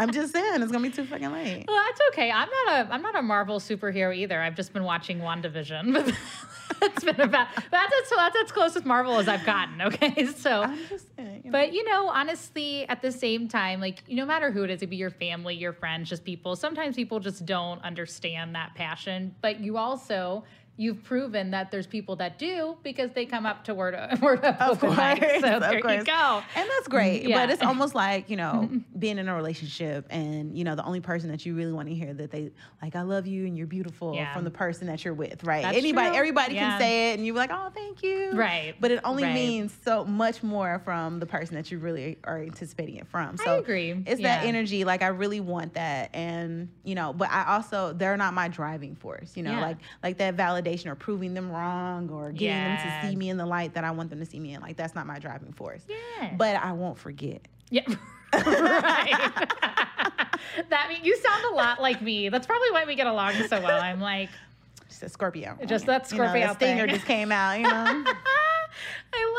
I'm 0.00 0.12
just 0.12 0.32
saying, 0.32 0.62
it's 0.62 0.72
gonna 0.72 0.88
be 0.88 0.94
too 0.94 1.04
fucking 1.04 1.30
late. 1.30 1.66
Well, 1.68 1.76
that's 1.76 2.00
okay. 2.12 2.30
I'm 2.30 2.48
not 2.48 2.68
a 2.68 2.92
I'm 2.94 3.02
not 3.02 3.16
a 3.16 3.22
Marvel 3.22 3.60
superhero 3.60 4.16
either. 4.16 4.40
I've 4.40 4.56
just 4.56 4.72
been 4.72 4.84
watching 4.84 5.18
WandaVision. 5.18 5.92
But 5.92 6.80
that's 6.80 7.04
been 7.04 7.20
about 7.20 7.48
that's 7.70 7.92
as, 8.02 8.10
that's 8.16 8.36
as 8.42 8.50
close 8.50 8.76
as 8.76 8.86
Marvel 8.86 9.18
as 9.18 9.28
I've 9.28 9.44
gotten. 9.44 9.82
Okay, 9.82 10.24
so. 10.36 10.62
I'm 10.62 10.78
just 10.88 11.04
saying. 11.16 11.42
You 11.44 11.50
know. 11.50 11.58
But 11.58 11.74
you 11.74 11.84
know, 11.84 12.08
honestly, 12.08 12.88
at 12.88 13.02
the 13.02 13.12
same 13.12 13.46
time, 13.46 13.80
like 13.80 14.02
no 14.08 14.24
matter 14.24 14.50
who 14.50 14.64
it 14.64 14.70
is, 14.70 14.80
it 14.80 14.86
be 14.86 14.96
your 14.96 15.10
family, 15.10 15.54
your 15.54 15.74
friends, 15.74 16.08
just 16.08 16.24
people. 16.24 16.56
Sometimes 16.56 16.96
people 16.96 17.20
just 17.20 17.44
don't 17.44 17.82
understand 17.84 18.54
that 18.54 18.74
passion. 18.74 19.34
But 19.42 19.60
you 19.60 19.76
also 19.76 20.44
you've 20.80 21.04
proven 21.04 21.50
that 21.50 21.70
there's 21.70 21.86
people 21.86 22.16
that 22.16 22.38
do 22.38 22.74
because 22.82 23.10
they 23.12 23.26
come 23.26 23.44
up 23.44 23.62
to 23.64 23.74
word 23.74 23.94
word 24.22 24.42
up 24.42 24.58
Of 24.62 24.82
open 24.82 24.96
mic. 24.96 25.20
So 25.42 25.56
of 25.56 25.60
there 25.60 25.74
you 25.98 26.04
go. 26.04 26.42
And 26.56 26.68
that's 26.70 26.88
great. 26.88 27.22
Mm, 27.22 27.28
yeah. 27.28 27.36
But 27.44 27.50
it's 27.50 27.62
almost 27.62 27.94
like, 27.94 28.30
you 28.30 28.36
know, 28.38 28.70
being 28.98 29.18
in 29.18 29.28
a 29.28 29.34
relationship 29.34 30.06
and, 30.08 30.56
you 30.56 30.64
know, 30.64 30.74
the 30.74 30.84
only 30.84 31.00
person 31.00 31.28
that 31.32 31.44
you 31.44 31.54
really 31.54 31.72
want 31.74 31.88
to 31.88 31.94
hear 31.94 32.14
that 32.14 32.30
they 32.30 32.50
like, 32.80 32.96
I 32.96 33.02
love 33.02 33.26
you 33.26 33.44
and 33.44 33.58
you're 33.58 33.66
beautiful 33.66 34.14
Yeah. 34.14 34.32
from 34.32 34.44
the 34.44 34.50
person 34.50 34.86
that 34.86 35.04
you're 35.04 35.12
with, 35.12 35.44
right? 35.44 35.62
That's 35.64 35.76
Anybody, 35.76 36.08
true. 36.08 36.16
everybody 36.16 36.54
Yeah. 36.54 36.70
can 36.70 36.80
say 36.80 37.10
it 37.10 37.18
and 37.18 37.26
you're 37.26 37.36
like, 37.36 37.50
oh, 37.52 37.70
thank 37.74 38.02
you. 38.02 38.32
Right. 38.32 38.74
But 38.80 38.90
it 38.90 39.00
only 39.04 39.24
Right. 39.24 39.34
means 39.34 39.76
so 39.84 40.06
much 40.06 40.42
more 40.42 40.80
from 40.82 41.20
the 41.20 41.26
person 41.26 41.56
that 41.56 41.70
you 41.70 41.78
really 41.78 42.16
are 42.24 42.38
anticipating 42.38 42.96
it 42.96 43.06
from. 43.06 43.36
So 43.36 43.56
I 43.56 43.58
agree. 43.58 44.02
It's 44.06 44.22
that 44.22 44.46
energy. 44.46 44.84
Like 44.84 45.02
I 45.02 45.08
really 45.08 45.40
want 45.40 45.74
that. 45.74 46.08
And, 46.14 46.70
you 46.84 46.94
know, 46.94 47.12
but 47.12 47.30
I 47.30 47.54
also, 47.56 47.92
they're 47.92 48.16
not 48.16 48.32
my 48.32 48.48
driving 48.48 48.94
force, 48.94 49.36
you 49.36 49.42
know, 49.42 49.60
like, 49.60 49.76
like 50.02 50.16
that 50.16 50.38
validation 50.38 50.69
or 50.86 50.94
proving 50.94 51.34
them 51.34 51.50
wrong 51.50 52.08
or 52.10 52.30
getting 52.32 52.48
them 52.48 52.78
to 52.78 53.08
see 53.08 53.16
me 53.16 53.28
in 53.28 53.36
the 53.36 53.46
light 53.46 53.74
that 53.74 53.84
I 53.84 53.90
want 53.90 54.10
them 54.10 54.20
to 54.20 54.26
see 54.26 54.40
me 54.40 54.54
in. 54.54 54.60
Like 54.60 54.76
that's 54.76 54.94
not 54.94 55.06
my 55.06 55.18
driving 55.18 55.52
force. 55.52 55.82
Yeah. 55.88 56.34
But 56.36 56.56
I 56.56 56.72
won't 56.72 56.98
forget. 56.98 57.42
Yeah. 57.70 57.82
right. 58.32 59.48
that 60.70 60.86
mean 60.88 61.04
you 61.04 61.16
sound 61.18 61.44
a 61.52 61.54
lot 61.54 61.80
like 61.82 62.00
me. 62.02 62.28
That's 62.28 62.46
probably 62.46 62.70
why 62.70 62.84
we 62.86 62.94
get 62.94 63.06
along 63.06 63.34
so 63.48 63.60
well. 63.60 63.80
I'm 63.80 64.00
like, 64.00 64.30
Just 64.88 65.02
a 65.02 65.08
Scorpio. 65.08 65.58
Just 65.66 65.86
that 65.86 66.10
You 66.10 66.18
know, 66.18 66.24
Scorpio 66.24 66.46
that 66.46 66.56
stinger 66.56 66.86
thing. 66.86 66.94
just 66.94 67.06
came 67.06 67.32
out, 67.32 67.58
you 67.58 67.64
know. 67.64 68.04
I 69.12 69.29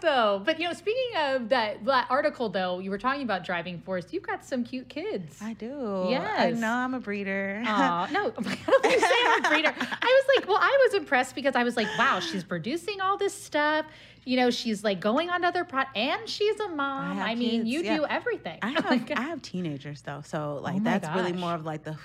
that 0.00 0.06
though. 0.06 0.42
But 0.44 0.58
you 0.58 0.66
know, 0.66 0.72
speaking 0.72 1.16
of 1.18 1.48
that, 1.50 1.84
that 1.84 2.06
article 2.10 2.48
though, 2.48 2.78
you 2.78 2.90
were 2.90 2.98
talking 2.98 3.22
about 3.22 3.44
driving 3.44 3.80
force. 3.80 4.06
You've 4.12 4.26
got 4.26 4.44
some 4.44 4.64
cute 4.64 4.88
kids. 4.88 5.38
I 5.42 5.52
do. 5.54 6.04
I 6.06 6.08
Yes. 6.10 6.58
know 6.58 6.70
I'm 6.70 6.94
a 6.94 7.00
breeder. 7.00 7.62
Aw, 7.66 8.08
no, 8.12 8.20
I 8.26 8.30
don't 8.30 8.36
think 8.82 8.94
you 8.94 9.00
say 9.00 9.14
I'm 9.26 9.44
a 9.44 9.48
breeder. 9.48 9.74
I 9.78 10.22
was 10.26 10.36
like, 10.36 10.48
well, 10.48 10.58
I 10.60 10.78
was 10.86 10.94
impressed 10.94 11.34
because 11.34 11.56
I 11.56 11.64
was 11.64 11.76
like, 11.76 11.88
wow, 11.98 12.20
she's 12.20 12.44
producing 12.44 13.00
all 13.00 13.16
this 13.16 13.34
stuff. 13.34 13.86
You 14.24 14.36
know, 14.36 14.50
she's 14.50 14.82
like 14.82 15.00
going 15.00 15.30
on 15.30 15.44
other 15.44 15.62
pro, 15.64 15.82
and 15.94 16.28
she's 16.28 16.58
a 16.58 16.68
mom. 16.68 17.16
have 17.16 17.26
I, 17.28 17.34
mean, 17.36 17.60
kids, 17.60 17.68
you 17.68 17.82
yeah. 17.82 17.96
do 17.98 18.06
everything. 18.06 18.58
I 18.62 18.70
oh 18.70 18.74
have 18.74 18.84
Like, 18.86 19.16
I 19.16 19.22
have 19.22 19.40
teenagers 19.42 20.02
though, 20.02 20.22
so 20.24 20.58
like 20.62 20.76
Oh 20.76 20.80
that's 20.84 21.08
really 21.14 21.32
more 21.32 21.54
of 21.54 21.64
like 21.64 21.84
the 21.84 21.96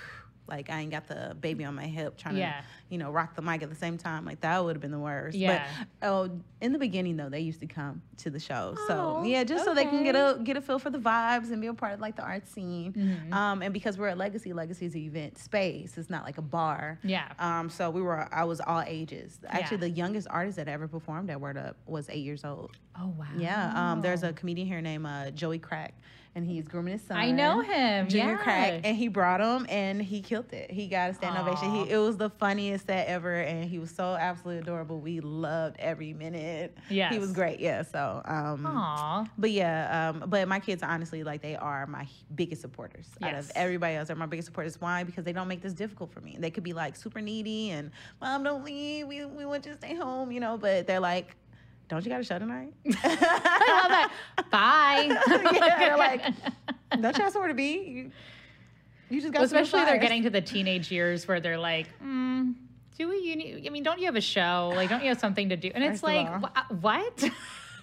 like 0.52 0.70
I 0.70 0.80
ain't 0.80 0.90
got 0.90 1.08
the 1.08 1.34
baby 1.40 1.64
on 1.64 1.74
my 1.74 1.86
hip 1.86 2.16
trying 2.18 2.36
Yeah. 2.36 2.60
to 2.60 2.64
you 2.90 2.98
know 2.98 3.10
rock 3.10 3.34
the 3.34 3.42
mic 3.42 3.62
at 3.62 3.70
the 3.70 3.74
same 3.76 3.96
time. 3.98 4.24
Like 4.24 4.40
that 4.42 4.62
would 4.62 4.76
have 4.76 4.82
been 4.82 4.90
the 4.90 4.98
worst. 4.98 5.36
Yeah. 5.36 5.66
But 6.00 6.08
oh, 6.08 6.30
in 6.60 6.72
the 6.72 6.78
beginning 6.78 7.16
though, 7.16 7.28
they 7.30 7.40
used 7.40 7.60
to 7.60 7.66
come 7.66 8.02
to 8.18 8.30
the 8.30 8.38
show, 8.38 8.76
so 8.86 9.16
Oh, 9.20 9.24
yeah, 9.24 9.42
just 9.44 9.64
so 9.64 9.74
they 9.74 9.84
can 9.84 10.04
get 10.04 10.14
a 10.14 10.38
get 10.44 10.56
a 10.56 10.60
feel 10.60 10.78
for 10.78 10.90
the 10.90 10.98
vibes 10.98 11.50
and 11.50 11.60
be 11.60 11.66
a 11.68 11.74
part 11.74 11.94
of 11.94 12.00
like 12.00 12.16
the 12.16 12.22
art 12.22 12.46
scene. 12.46 12.92
Mm-hmm. 12.92 13.32
Um, 13.32 13.62
and 13.62 13.72
because 13.72 13.96
we're 13.98 14.08
at 14.08 14.18
Legacy, 14.18 14.52
Legacy 14.52 14.86
is 14.86 14.94
an 14.94 15.00
event 15.00 15.38
space. 15.38 15.96
It's 15.96 16.10
not 16.10 16.24
like 16.24 16.38
a 16.38 16.42
bar. 16.42 16.98
Yeah. 17.02 17.32
Um, 17.38 17.70
so 17.70 17.88
we 17.90 18.02
were 18.02 18.28
I 18.32 18.44
was 18.44 18.60
all 18.60 18.82
ages. 18.86 19.40
Actually, 19.48 19.78
Yeah. 19.78 19.80
the 19.80 19.90
youngest 19.90 20.28
artist 20.30 20.56
that 20.58 20.68
ever 20.68 20.86
performed 20.86 21.30
at 21.30 21.40
Word 21.40 21.56
Up 21.56 21.76
was 21.86 22.08
eight 22.10 22.24
years 22.24 22.44
old. 22.44 22.76
oh 23.00 23.08
wow. 23.18 23.26
Yeah, 23.36 23.72
um, 23.92 24.02
there's 24.02 24.22
a 24.22 24.32
comedian 24.34 24.68
here 24.68 24.80
named 24.82 25.06
uh, 25.06 25.30
Joey 25.30 25.58
Crack, 25.58 25.94
and 26.34 26.46
he's 26.46 26.66
grooming 26.66 26.94
his 26.94 27.02
son. 27.02 27.16
I 27.18 27.30
know 27.30 27.60
him. 27.60 28.08
Junior 28.08 28.32
yeah. 28.32 28.36
Crack, 28.42 28.80
and 28.84 28.96
he 28.96 29.08
brought 29.08 29.40
him, 29.40 29.66
and 29.68 30.00
he 30.00 30.22
killed 30.22 30.52
it. 30.52 30.70
He 30.70 30.86
got 30.86 31.10
a 31.10 31.14
stand 31.14 31.36
ovation. 31.36 31.70
He, 31.74 31.90
it 31.90 31.98
was 31.98 32.16
the 32.16 32.30
funniest 32.30 32.86
set 32.86 33.06
ever, 33.06 33.34
and 33.34 33.64
he 33.64 33.78
was 33.78 33.90
so 33.90 34.16
absolutely 34.18 34.62
adorable. 34.62 34.98
We 34.98 35.20
loved 35.20 35.76
every 35.78 36.14
minute. 36.14 36.76
Yes. 36.88 37.12
he 37.12 37.18
was 37.18 37.32
great. 37.32 37.60
Yeah, 37.60 37.82
so 37.82 38.22
um, 38.24 38.66
Aw. 38.66 39.26
but 39.36 39.50
yeah, 39.50 40.10
um, 40.10 40.24
but 40.28 40.48
my 40.48 40.60
kids 40.60 40.82
honestly 40.82 41.22
like 41.22 41.42
they 41.42 41.56
are 41.56 41.86
my 41.86 42.06
biggest 42.34 42.62
supporters 42.62 43.08
out 43.20 43.34
of 43.34 43.50
everybody 43.54 43.96
else. 43.96 44.10
Are 44.10 44.14
my 44.14 44.26
biggest 44.26 44.46
supporters. 44.46 44.80
Why? 44.80 45.04
Because 45.04 45.24
they 45.24 45.32
don't 45.32 45.48
make 45.48 45.60
this 45.60 45.74
difficult 45.74 46.12
for 46.12 46.20
me. 46.20 46.36
They 46.38 46.50
could 46.50 46.64
be 46.64 46.72
like 46.72 46.96
super 46.96 47.20
needy 47.20 47.70
and 47.70 47.90
mom 48.20 48.42
don't 48.42 48.64
leave. 48.64 49.06
We 49.06 49.24
we 49.24 49.44
want 49.44 49.66
you 49.66 49.72
to 49.72 49.78
stay 49.78 49.94
home, 49.94 50.32
you 50.32 50.40
know. 50.40 50.56
But 50.56 50.86
they're 50.86 51.00
like, 51.00 51.36
don't 51.88 52.04
you 52.04 52.10
got 52.10 52.20
a 52.20 52.24
show 52.24 52.38
tonight? 52.38 52.72
I 52.86 53.80
love 53.82 53.90
that. 53.90 54.12
Bye. 54.50 55.20
yeah, 55.52 55.78
they're 55.78 55.96
like, 55.96 56.22
don't 57.00 57.16
you 57.16 57.24
have 57.24 57.32
somewhere 57.32 57.48
to 57.48 57.54
be? 57.54 57.72
You, 57.72 58.10
you 59.10 59.20
just 59.20 59.32
got 59.32 59.40
Well, 59.40 59.46
especially 59.46 59.84
they're 59.84 59.98
getting 59.98 60.22
to 60.22 60.30
the 60.30 60.40
teenage 60.40 60.90
years 60.90 61.28
where 61.28 61.40
they're 61.40 61.58
like, 61.58 61.88
mm, 62.02 62.54
do 62.96 63.08
we? 63.08 63.18
You 63.18 63.36
need, 63.36 63.66
I 63.66 63.70
mean, 63.70 63.82
don't 63.82 63.98
you 63.98 64.06
have 64.06 64.16
a 64.16 64.20
show? 64.20 64.72
Like, 64.74 64.88
don't 64.88 65.02
you 65.02 65.08
have 65.08 65.20
something 65.20 65.48
to 65.50 65.56
do? 65.56 65.70
And 65.74 65.84
it's 65.84 66.00
First 66.00 66.14
of 66.16 66.42
like, 66.42 66.42
wha- 66.70 66.76
what? 66.80 67.30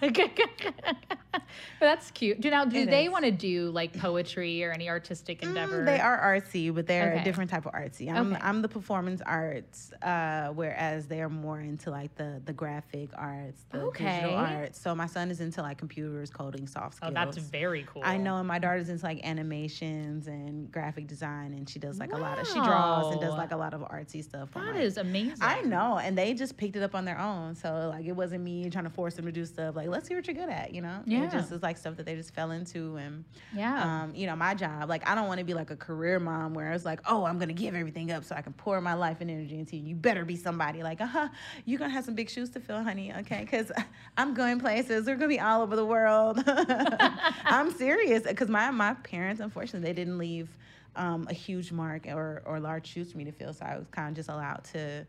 but 0.00 1.42
that's 1.80 2.10
cute. 2.12 2.40
Do 2.40 2.50
now 2.50 2.64
do 2.64 2.78
It 2.78 2.90
they 2.90 3.08
want 3.08 3.24
to 3.24 3.30
do 3.30 3.70
like 3.70 3.92
poetry 3.98 4.64
or 4.64 4.72
any 4.72 4.88
artistic 4.88 5.42
endeavor? 5.42 5.82
Mm, 5.82 5.86
they 5.86 6.00
are 6.00 6.18
artsy, 6.18 6.74
but 6.74 6.86
they're 6.86 7.08
Okay. 7.10 7.20
a 7.20 7.24
different 7.24 7.50
type 7.50 7.66
of 7.66 7.72
artsy. 7.72 8.10
I'm 8.10 8.32
Okay. 8.32 8.40
I'm 8.42 8.62
the 8.62 8.68
performance 8.68 9.20
arts, 9.24 9.92
uh, 10.02 10.48
whereas 10.54 11.06
they're 11.06 11.28
more 11.28 11.60
into 11.60 11.90
like 11.90 12.14
the 12.14 12.40
the 12.44 12.52
graphic 12.52 13.10
arts, 13.14 13.64
the 13.70 13.80
Okay. 13.88 14.04
digital 14.04 14.34
arts. 14.34 14.80
So 14.80 14.94
my 14.94 15.06
son 15.06 15.30
is 15.30 15.40
into 15.40 15.60
like 15.62 15.78
computers, 15.78 16.30
coding, 16.30 16.66
soft 16.66 16.96
skills. 16.96 17.12
Oh, 17.12 17.14
that's 17.14 17.36
very 17.36 17.84
cool. 17.86 18.02
I 18.04 18.16
know, 18.16 18.36
and 18.38 18.48
my 18.48 18.58
daughter's 18.58 18.88
into 18.88 19.04
like 19.04 19.20
animations 19.26 20.26
and 20.28 20.70
graphic 20.72 21.06
design, 21.06 21.52
and 21.52 21.68
she 21.68 21.78
does 21.78 21.98
like 21.98 22.12
a 22.12 22.18
lot 22.18 22.38
of 22.38 22.46
she 22.46 22.60
draws 22.62 23.10
and 23.10 23.20
does 23.20 23.36
like 23.36 23.50
a 23.50 23.56
lot 23.56 23.74
of 23.74 23.82
artsy 23.82 24.24
stuff. 24.24 24.48
I'm 24.56 24.66
like, 24.66 24.80
is 24.80 24.96
amazing. 24.96 25.36
I 25.42 25.60
know, 25.62 25.98
and 25.98 26.16
they 26.16 26.32
just 26.32 26.56
picked 26.56 26.76
it 26.76 26.82
up 26.82 26.94
on 26.94 27.04
their 27.04 27.18
own. 27.18 27.54
So 27.54 27.90
like, 27.94 28.06
it 28.06 28.12
wasn't 28.12 28.42
me 28.44 28.70
trying 28.70 28.84
to 28.84 28.90
force 28.90 29.14
them 29.14 29.26
to 29.26 29.32
do 29.32 29.44
stuff. 29.44 29.76
Like, 29.76 29.88
let's 29.90 30.08
see 30.08 30.14
what 30.14 30.26
you're 30.26 30.34
good 30.34 30.48
at, 30.48 30.74
you 30.74 30.80
know? 30.80 31.02
Yeah. 31.04 31.24
It 31.24 31.32
just 31.32 31.52
is 31.52 31.62
like 31.62 31.76
stuff 31.76 31.96
that 31.96 32.06
they 32.06 32.14
just 32.16 32.32
fell 32.34 32.50
into, 32.52 32.96
and 32.96 33.24
Yeah. 33.54 34.02
um, 34.04 34.14
you 34.14 34.26
know, 34.26 34.36
my 34.36 34.54
job. 34.54 34.88
Like, 34.88 35.08
I 35.08 35.14
don't 35.14 35.26
want 35.28 35.38
to 35.38 35.44
be 35.44 35.54
like 35.54 35.70
a 35.70 35.76
career 35.76 36.18
mom 36.18 36.54
where 36.54 36.72
it's 36.72 36.84
like, 36.84 37.00
oh, 37.06 37.24
I'm 37.24 37.38
gonna 37.38 37.52
give 37.52 37.74
everything 37.74 38.10
up 38.12 38.24
so 38.24 38.34
I 38.34 38.42
can 38.42 38.52
pour 38.54 38.80
my 38.80 38.94
life 38.94 39.18
and 39.20 39.30
energy 39.30 39.58
into 39.58 39.76
you. 39.76 39.88
You 39.90 39.94
better 39.96 40.24
be 40.24 40.36
somebody. 40.36 40.82
Like, 40.82 41.00
uh 41.00 41.06
huh, 41.06 41.28
you're 41.66 41.78
gonna 41.78 41.92
have 41.92 42.04
some 42.04 42.14
big 42.14 42.30
shoes 42.30 42.50
to 42.50 42.60
fill, 42.60 42.82
honey. 42.82 43.12
Okay, 43.18 43.40
because 43.40 43.70
I'm 44.16 44.34
going 44.34 44.60
places. 44.60 45.06
We're 45.06 45.16
gonna 45.16 45.28
be 45.28 45.40
all 45.40 45.62
over 45.62 45.76
the 45.76 45.84
world. 45.86 46.42
I'm 46.46 47.70
serious 47.72 48.22
because 48.22 48.48
my 48.48 48.70
my 48.70 48.94
parents, 48.94 49.40
unfortunately, 49.40 49.88
they 49.88 49.94
didn't 49.94 50.18
leave 50.18 50.48
um, 50.96 51.26
a 51.28 51.32
huge 51.34 51.72
mark 51.72 52.06
or 52.06 52.42
or 52.44 52.60
large 52.60 52.86
shoes 52.86 53.12
for 53.12 53.18
me 53.18 53.24
to 53.24 53.32
fill. 53.32 53.52
So 53.52 53.64
I 53.64 53.78
was 53.78 53.86
kind 53.88 54.08
of 54.08 54.14
just 54.16 54.28
allowed 54.28 54.64
to 54.72 55.06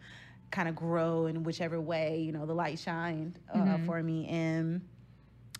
kind 0.51 0.67
of 0.69 0.75
grow 0.75 1.25
in 1.27 1.43
whichever 1.43 1.79
way 1.79 2.19
you 2.19 2.31
know 2.31 2.45
the 2.45 2.53
light 2.53 2.77
shined 2.77 3.39
uh, 3.53 3.57
Mhm. 3.57 3.85
for 3.85 4.03
me 4.03 4.27
and 4.27 4.81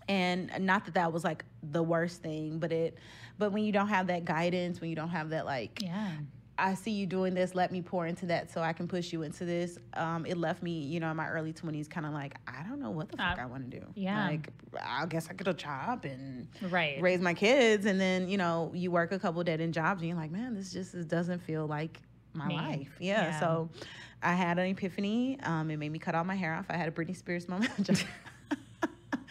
and 0.07 0.51
not 0.59 0.85
that 0.85 0.95
that 0.95 1.13
was 1.13 1.23
like 1.23 1.45
the 1.71 1.81
worst 1.81 2.21
thing 2.21 2.59
but 2.59 2.71
it 2.71 2.97
but 3.37 3.51
when 3.51 3.63
you 3.63 3.71
don't 3.71 3.87
have 3.87 4.07
that 4.07 4.25
guidance 4.25 4.81
when 4.81 4.89
you 4.89 4.95
don't 4.95 5.09
have 5.09 5.29
that 5.29 5.45
like 5.45 5.79
yeah. 5.81 6.09
i 6.57 6.73
see 6.73 6.91
you 6.91 7.05
doing 7.05 7.33
this 7.33 7.53
let 7.55 7.71
me 7.71 7.81
pour 7.81 8.07
into 8.07 8.25
that 8.25 8.51
so 8.51 8.61
i 8.61 8.73
can 8.73 8.87
push 8.87 9.13
you 9.13 9.21
into 9.21 9.45
this 9.45 9.77
um, 9.93 10.25
it 10.25 10.37
left 10.37 10.61
me 10.63 10.71
you 10.81 10.99
know 10.99 11.09
in 11.11 11.15
my 11.15 11.27
early 11.29 11.53
20s 11.53 11.87
kind 11.89 12.05
of 12.05 12.13
like 12.13 12.35
i 12.47 12.63
don't 12.67 12.79
know 12.79 12.89
what 12.91 13.09
the 13.09 13.17
fuck 13.17 13.37
Uh, 13.37 13.41
i 13.41 13.45
want 13.45 13.69
to 13.69 13.79
do 13.79 13.85
yeah. 13.95 14.27
like 14.27 14.49
i 14.83 15.05
guess 15.05 15.29
i 15.29 15.33
get 15.33 15.47
a 15.47 15.53
job 15.53 16.03
and 16.03 16.47
Right. 16.69 16.99
raise 17.01 17.21
my 17.21 17.33
kids 17.35 17.85
and 17.85 17.99
then 18.01 18.27
you 18.27 18.37
know 18.37 18.71
you 18.73 18.91
work 18.91 19.11
a 19.11 19.19
couple 19.19 19.43
dead 19.43 19.61
end 19.61 19.73
jobs 19.73 20.01
and 20.01 20.09
you're 20.09 20.17
like 20.17 20.31
man 20.31 20.55
this 20.55 20.73
just 20.73 20.93
is- 20.95 21.05
doesn't 21.05 21.39
feel 21.43 21.67
like 21.67 22.01
my 22.33 22.47
Me. 22.47 22.55
life 22.55 22.95
yeah, 22.99 23.23
Yeah. 23.27 23.39
so 23.39 23.69
i 24.23 24.33
had 24.33 24.59
an 24.59 24.67
epiphany 24.67 25.39
um, 25.43 25.69
it 25.71 25.77
made 25.77 25.91
me 25.91 25.99
cut 25.99 26.15
all 26.15 26.23
my 26.23 26.35
hair 26.35 26.53
off. 26.53 26.65
I 26.69 26.77
had 26.77 26.87
a 26.87 26.91
britney 26.91 27.15
spears 27.15 27.47
moment. 27.47 28.05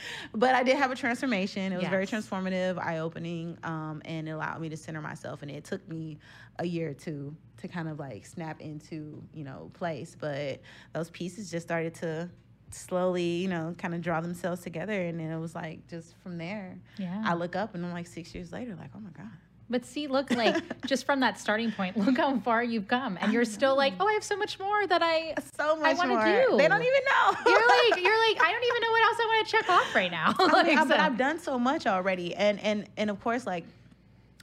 But 0.35 0.55
i 0.55 0.63
did 0.63 0.77
have 0.77 0.91
a 0.91 0.95
transformation. 0.95 1.73
It 1.73 1.79
was 1.79 1.89
very 1.89 2.07
transformative 2.07 2.79
eye-opening 2.79 3.59
um, 3.65 4.01
and 4.05 4.29
it 4.29 4.33
allowed 4.33 4.61
me 4.61 4.69
to 4.71 4.77
center 4.77 5.01
myself 5.01 5.43
and 5.43 5.51
it 5.51 5.65
took 5.65 5.87
me 5.89 6.19
a 6.59 6.65
year 6.67 6.91
or 6.91 6.95
two 6.95 7.37
to 7.59 7.69
kind 7.69 7.89
of 7.89 7.99
like 7.99 8.25
snap 8.25 8.61
into 8.61 9.23
you 9.35 9.45
know 9.45 9.71
place 9.75 10.17
but 10.19 10.61
those 10.95 11.11
pieces 11.11 11.51
just 11.51 11.67
started 11.67 11.95
to 11.95 12.31
slowly 12.71 13.23
you 13.23 13.49
know 13.49 13.75
kind 13.79 13.95
of 13.95 14.01
draw 14.01 14.21
themselves 14.21 14.63
together 14.63 15.03
and 15.03 15.19
then 15.21 15.31
it 15.31 15.39
was 15.39 15.55
like 15.55 15.87
just 15.89 16.15
from 16.23 16.39
there. 16.39 16.79
Yeah. 16.99 17.23
I 17.25 17.35
look 17.35 17.57
up 17.57 17.75
and 17.75 17.85
I'm 17.85 17.93
like 17.93 18.07
six 18.07 18.35
years 18.35 18.53
later, 18.53 18.75
like, 18.77 18.91
oh 18.95 19.01
my 19.01 19.11
God. 19.11 19.31
But 19.71 19.85
see, 19.87 20.09
look, 20.09 20.31
like 20.33 20.57
just 20.87 21.07
from 21.07 21.21
that 21.21 21.39
starting 21.39 21.71
point, 21.71 21.97
look 21.97 22.17
how 22.17 22.37
far 22.41 22.63
you've 22.63 22.89
come, 22.89 23.17
and 23.21 23.33
you're 23.33 23.45
still 23.45 23.77
like, 23.77 23.95
ah. 24.01 24.03
oh, 24.05 24.09
I 24.09 24.15
have 24.15 24.25
so 24.25 24.37
much 24.37 24.59
more 24.59 24.85
that 24.89 25.01
I. 25.03 25.35
So 25.57 25.77
much 25.77 25.87
I 25.87 25.95
wanna 25.95 26.15
do. 26.49 26.57
They 26.59 26.67
don't 26.67 26.83
even 26.83 27.03
know. 27.07 27.37
You're 27.47 27.69
like, 27.69 28.03
you're 28.03 28.19
like, 28.29 28.43
I 28.45 28.51
don't 28.51 28.65
even 28.65 28.83
know 28.83 28.91
what 28.91 29.03
else 29.05 29.17
I 29.21 29.27
want 29.27 29.47
to 29.47 29.53
check 29.53 29.71
off 29.71 29.95
right 29.95 30.11
now. 30.11 30.35
I 30.39 30.43
mean, 30.47 30.53
Like, 30.53 30.79
I- 30.79 30.85
but 30.85 30.97
so- 30.97 31.03
I've 31.03 31.17
done 31.17 31.39
so 31.39 31.59
much 31.59 31.87
already. 31.87 32.35
And 32.35 32.59
and 32.61 32.87
and 32.97 33.11
of 33.11 33.21
course, 33.23 33.47
like 33.47 33.65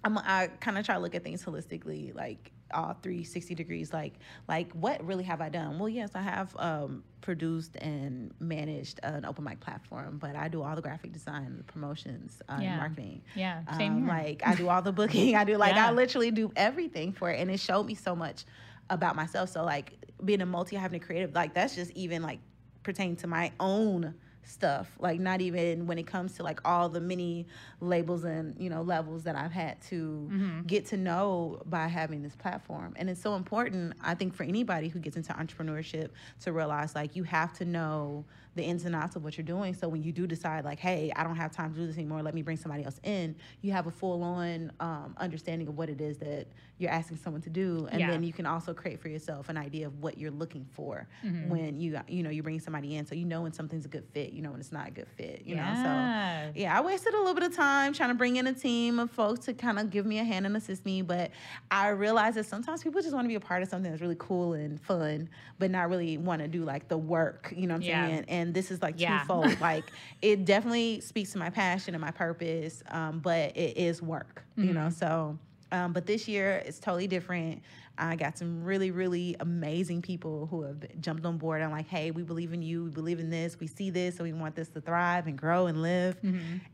I'm 0.06 0.18
I 0.18 0.50
kind 0.62 0.78
of 0.78 0.86
try 0.86 0.96
to 0.96 1.02
look 1.02 1.14
at 1.14 1.24
things 1.24 1.44
holistically, 1.44 2.16
like 2.16 2.52
all 2.74 2.94
360 3.02 3.56
degrees, 3.56 3.94
like 3.94 4.14
like 4.48 4.72
what 4.74 5.04
really 5.06 5.24
have 5.24 5.42
I 5.42 5.50
done? 5.50 5.80
Well, 5.80 5.90
yes, 5.90 6.12
I 6.16 6.22
have 6.22 6.56
um, 6.58 7.04
produced 7.22 7.76
and 7.78 8.34
managed 8.40 9.00
an 9.04 9.26
open 9.26 9.44
mic 9.44 9.60
platform, 9.60 10.18
but 10.18 10.36
I 10.36 10.48
do 10.48 10.62
all 10.62 10.76
the 10.76 10.82
graphic 10.82 11.12
design, 11.14 11.56
the 11.58 11.64
promotions, 11.64 12.42
uh, 12.50 12.62
Yeah. 12.62 12.78
marketing. 12.78 13.24
yeah, 13.34 13.62
same 13.78 13.94
Um, 13.94 14.06
here. 14.06 14.08
like 14.08 14.42
I 14.46 14.56
do 14.56 14.70
all 14.70 14.82
the 14.82 14.92
booking. 15.00 15.36
I 15.36 15.44
do 15.44 15.58
like 15.58 15.76
Yeah. 15.76 15.88
I 15.88 15.92
literally 15.92 16.32
do 16.32 16.52
everything 16.56 17.14
for 17.14 17.30
it, 17.32 17.40
and 17.40 17.50
it 17.52 17.60
showed 17.60 17.86
me 17.86 17.96
so 17.96 18.16
much 18.16 18.46
about 18.90 19.16
myself. 19.16 19.50
So 19.50 19.64
like 19.64 19.94
being 20.24 20.42
a 20.42 20.46
multi, 20.46 20.76
having 20.76 21.02
a 21.02 21.06
creative, 21.06 21.34
like 21.34 21.54
that's 21.54 21.76
just 21.76 21.92
even 21.92 22.22
like 22.22 22.40
pertaining 22.84 23.16
to 23.18 23.28
my 23.28 23.52
own 23.60 24.16
stuff. 24.48 24.90
Like 25.00 25.20
not 25.20 25.42
even 25.42 25.88
when 25.88 25.98
it 25.98 26.08
comes 26.08 26.34
to 26.36 26.44
like 26.44 26.60
all 26.66 26.90
the 26.90 27.02
many 27.02 27.48
labels 27.82 28.24
and 28.24 28.56
you 28.60 28.70
know 28.70 28.82
levels 28.82 29.24
that 29.24 29.36
I've 29.36 29.52
had 29.52 29.82
to 29.90 30.30
Mm-hmm. 30.32 30.62
get 30.68 30.86
to 30.88 30.98
know 30.98 31.62
by 31.66 31.88
having 31.88 32.24
this 32.24 32.36
platform. 32.36 32.94
And 32.98 33.10
it's 33.10 33.22
so 33.22 33.36
important, 33.36 33.94
I 34.02 34.14
think, 34.16 34.34
for 34.34 34.44
anybody 34.44 34.88
who 34.88 35.00
gets 35.00 35.16
into 35.18 35.34
entrepreneurship 35.34 36.10
to 36.42 36.52
realize 36.52 36.96
like 36.96 37.16
you 37.16 37.24
have 37.24 37.54
to 37.58 37.66
know 37.66 38.26
the 38.58 38.64
ins 38.64 38.84
and 38.86 38.96
outs 38.96 39.16
of 39.16 39.24
what 39.24 39.38
you're 39.38 39.46
doing. 39.46 39.74
So 39.74 39.88
when 39.88 40.04
you 40.04 40.12
do 40.12 40.28
decide 40.28 40.66
like, 40.66 40.80
hey, 40.80 41.12
I 41.16 41.24
don't 41.24 41.36
have 41.38 41.52
time 41.52 41.74
to 41.74 41.80
do 41.80 41.88
this 41.88 41.96
anymore, 41.98 42.22
let 42.22 42.34
me 42.34 42.42
bring 42.42 42.58
somebody 42.58 42.84
else 42.84 43.00
in, 43.04 43.36
you 43.62 43.72
have 43.72 43.88
a 43.88 43.92
full 43.92 44.24
on 44.24 44.72
um, 44.80 45.16
understanding 45.18 45.68
of 45.68 45.78
what 45.78 45.90
it 45.90 46.02
is 46.02 46.18
that 46.18 46.48
you're 46.80 46.92
asking 46.92 47.18
someone 47.18 47.42
to 47.42 47.50
do, 47.50 47.88
and 47.92 48.00
Yeah. 48.02 48.08
then 48.12 48.24
you 48.24 48.34
can 48.34 48.46
also 48.46 48.74
create 48.74 49.00
for 49.00 49.08
yourself 49.10 49.50
an 49.50 49.58
idea 49.58 49.88
of 49.88 50.00
what 50.02 50.18
you're 50.18 50.30
looking 50.32 50.66
for 50.74 51.08
Mm-hmm. 51.26 51.50
when 51.50 51.80
you 51.80 52.00
you 52.08 52.22
know 52.24 52.30
you 52.30 52.44
bring 52.44 52.60
somebody 52.60 52.96
in. 52.98 53.06
So 53.06 53.16
you 53.16 53.26
know 53.26 53.42
when 53.44 53.54
something's 53.54 53.86
a 53.86 53.88
good 53.90 54.06
fit, 54.14 54.32
you 54.34 54.42
know 54.42 54.52
when 54.52 54.60
it's 54.60 54.72
not 54.72 54.88
a 54.88 54.92
good 54.92 55.08
fit. 55.08 55.42
You 55.46 55.56
know, 55.56 55.74
so 55.76 55.90
yeah. 55.90 56.52
yeah, 56.56 56.78
I 56.78 56.82
wasted 56.82 57.14
a 57.14 57.18
little 57.18 57.34
bit 57.34 57.44
of 57.44 57.56
time 57.56 57.94
trying 57.94 58.10
to 58.10 58.16
bring 58.16 58.36
in 58.36 58.46
a 58.48 58.54
team 58.54 59.00
of 59.00 59.10
folks 59.12 59.46
to 59.46 59.54
kind 59.54 59.80
of 59.80 59.90
give 59.90 60.06
me 60.06 60.20
a 60.20 60.24
hand 60.24 60.46
and 60.46 60.56
assist 60.58 60.86
me. 60.86 61.02
But 61.02 61.32
I 61.72 61.90
realized 61.90 62.38
that 62.38 62.46
sometimes 62.46 62.84
people 62.84 63.02
just 63.02 63.14
want 63.14 63.26
to 63.26 63.30
be 63.30 63.36
a 63.36 63.40
part 63.40 63.64
of 63.64 63.70
something 63.70 63.90
that's 63.92 64.02
really 64.02 64.16
cool 64.20 64.54
and 64.54 64.80
fun, 64.82 65.30
but 65.60 65.72
not 65.72 65.90
really 65.90 66.18
want 66.18 66.42
to 66.42 66.48
do 66.48 66.64
like 66.64 66.88
the 66.88 66.98
work. 66.98 67.54
You 67.56 67.68
know 67.68 67.74
what 67.74 67.78
I'm 67.78 67.90
Yeah. 67.90 68.06
saying? 68.08 68.26
And 68.28 68.47
this 68.54 68.72
is 68.72 68.82
like 68.82 68.96
Yeah. 69.00 69.20
twofold. 69.20 69.60
like 69.62 69.86
it 70.22 70.46
definitely 70.46 71.02
speaks 71.02 71.32
to 71.34 71.38
my 71.38 71.50
passion 71.50 71.94
and 71.96 72.02
my 72.02 72.12
purpose, 72.12 72.84
um, 72.90 73.20
but 73.20 73.56
it 73.58 73.78
is 73.78 74.02
work. 74.02 74.44
You 74.56 74.74
know, 74.74 74.90
so. 74.90 75.38
Um, 75.72 75.92
but 75.92 76.06
this 76.06 76.28
year 76.30 76.64
it's 76.66 76.80
totally 76.80 77.08
different. 77.08 77.62
I 77.98 78.16
got 78.16 78.38
some 78.38 78.64
really, 78.64 78.92
really 78.92 79.36
amazing 79.40 80.02
people 80.02 80.48
who 80.52 80.62
have 80.64 80.78
jumped 81.02 81.26
on 81.26 81.38
board. 81.38 81.62
I'm 81.62 81.72
like, 81.72 81.88
hey, 81.88 82.12
we 82.12 82.24
believe 82.24 82.54
in 82.54 82.62
you. 82.62 82.86
We 82.86 82.90
believe 82.92 83.20
in 83.20 83.30
this. 83.30 83.60
We 83.60 83.68
see 83.68 83.90
this, 83.90 84.18
and 84.20 84.24
we 84.24 84.34
want 84.34 84.56
this 84.56 84.70
to 84.70 84.82
thrive 84.82 85.28
and 85.28 85.38
grow 85.38 85.68
and 85.68 85.82
live. 85.82 86.18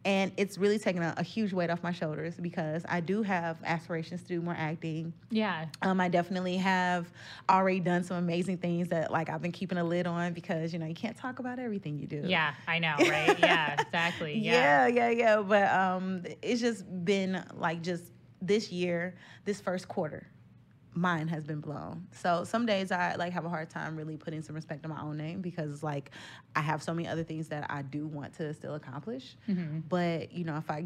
And 0.06 0.32
it's 0.38 0.58
really 0.58 0.80
taken 0.80 1.02
a, 1.04 1.14
a 1.18 1.24
huge 1.24 1.54
weight 1.54 1.70
off 1.70 1.82
my 1.84 1.92
shoulders 1.92 2.36
because 2.36 2.84
I 2.90 3.00
do 3.00 3.24
have 3.24 3.58
aspirations 3.64 4.22
to 4.24 4.28
do 4.28 4.42
more 4.42 4.56
acting. 4.58 5.14
Yeah. 5.30 5.66
Um, 5.82 6.02
I 6.02 6.10
definitely 6.10 6.58
have 6.58 7.08
already 7.50 7.80
done 7.80 8.04
some 8.04 8.18
amazing 8.18 8.58
things 8.58 8.90
that 8.90 9.12
like 9.12 9.30
I've 9.30 9.42
been 9.42 9.52
keeping 9.52 9.78
a 9.78 9.84
lid 9.84 10.08
on 10.08 10.34
because 10.34 10.74
you 10.74 10.80
know 10.80 10.86
you 10.86 10.96
can't 10.96 11.16
talk 11.18 11.40
about 11.40 11.60
everything 11.60 11.98
you 12.00 12.08
do. 12.08 12.24
Yeah, 12.26 12.54
I 12.68 12.80
know, 12.80 12.96
right? 13.00 13.38
Yeah, 13.40 13.82
exactly. 13.82 14.38
Yeah, 14.40 14.88
Yeah. 14.88 14.88
yeah, 14.88 15.10
yeah. 15.10 15.42
But 15.42 15.72
um, 15.72 16.24
it's 16.42 16.60
just 16.62 16.86
been 17.06 17.44
like 17.56 17.82
just 17.82 18.12
this 18.42 18.72
year, 18.72 19.16
this 19.46 19.62
first 19.62 19.88
quarter, 19.88 20.28
mine 20.96 21.28
has 21.28 21.44
been 21.44 21.60
blown. 21.60 22.08
So 22.12 22.44
some 22.44 22.66
days 22.66 22.92
I 22.92 23.16
like 23.16 23.34
have 23.34 23.46
a 23.46 23.50
hard 23.50 23.70
time 23.70 23.96
really 23.96 24.18
putting 24.18 24.42
some 24.42 24.56
respect 24.56 24.86
on 24.86 24.92
my 24.92 25.02
own 25.02 25.18
name 25.18 25.42
because 25.42 25.84
like 25.84 26.12
I 26.56 26.62
have 26.62 26.84
so 26.84 26.94
many 26.94 27.08
other 27.08 27.24
things 27.24 27.48
that 27.50 27.66
I 27.70 27.82
do 27.82 28.06
want 28.08 28.34
to 28.36 28.54
still 28.54 28.76
accomplish. 28.76 29.36
Mm-hmm. 29.50 29.80
But 29.90 30.32
you 30.32 30.44
know, 30.44 30.58
if 30.58 30.70
I 30.70 30.86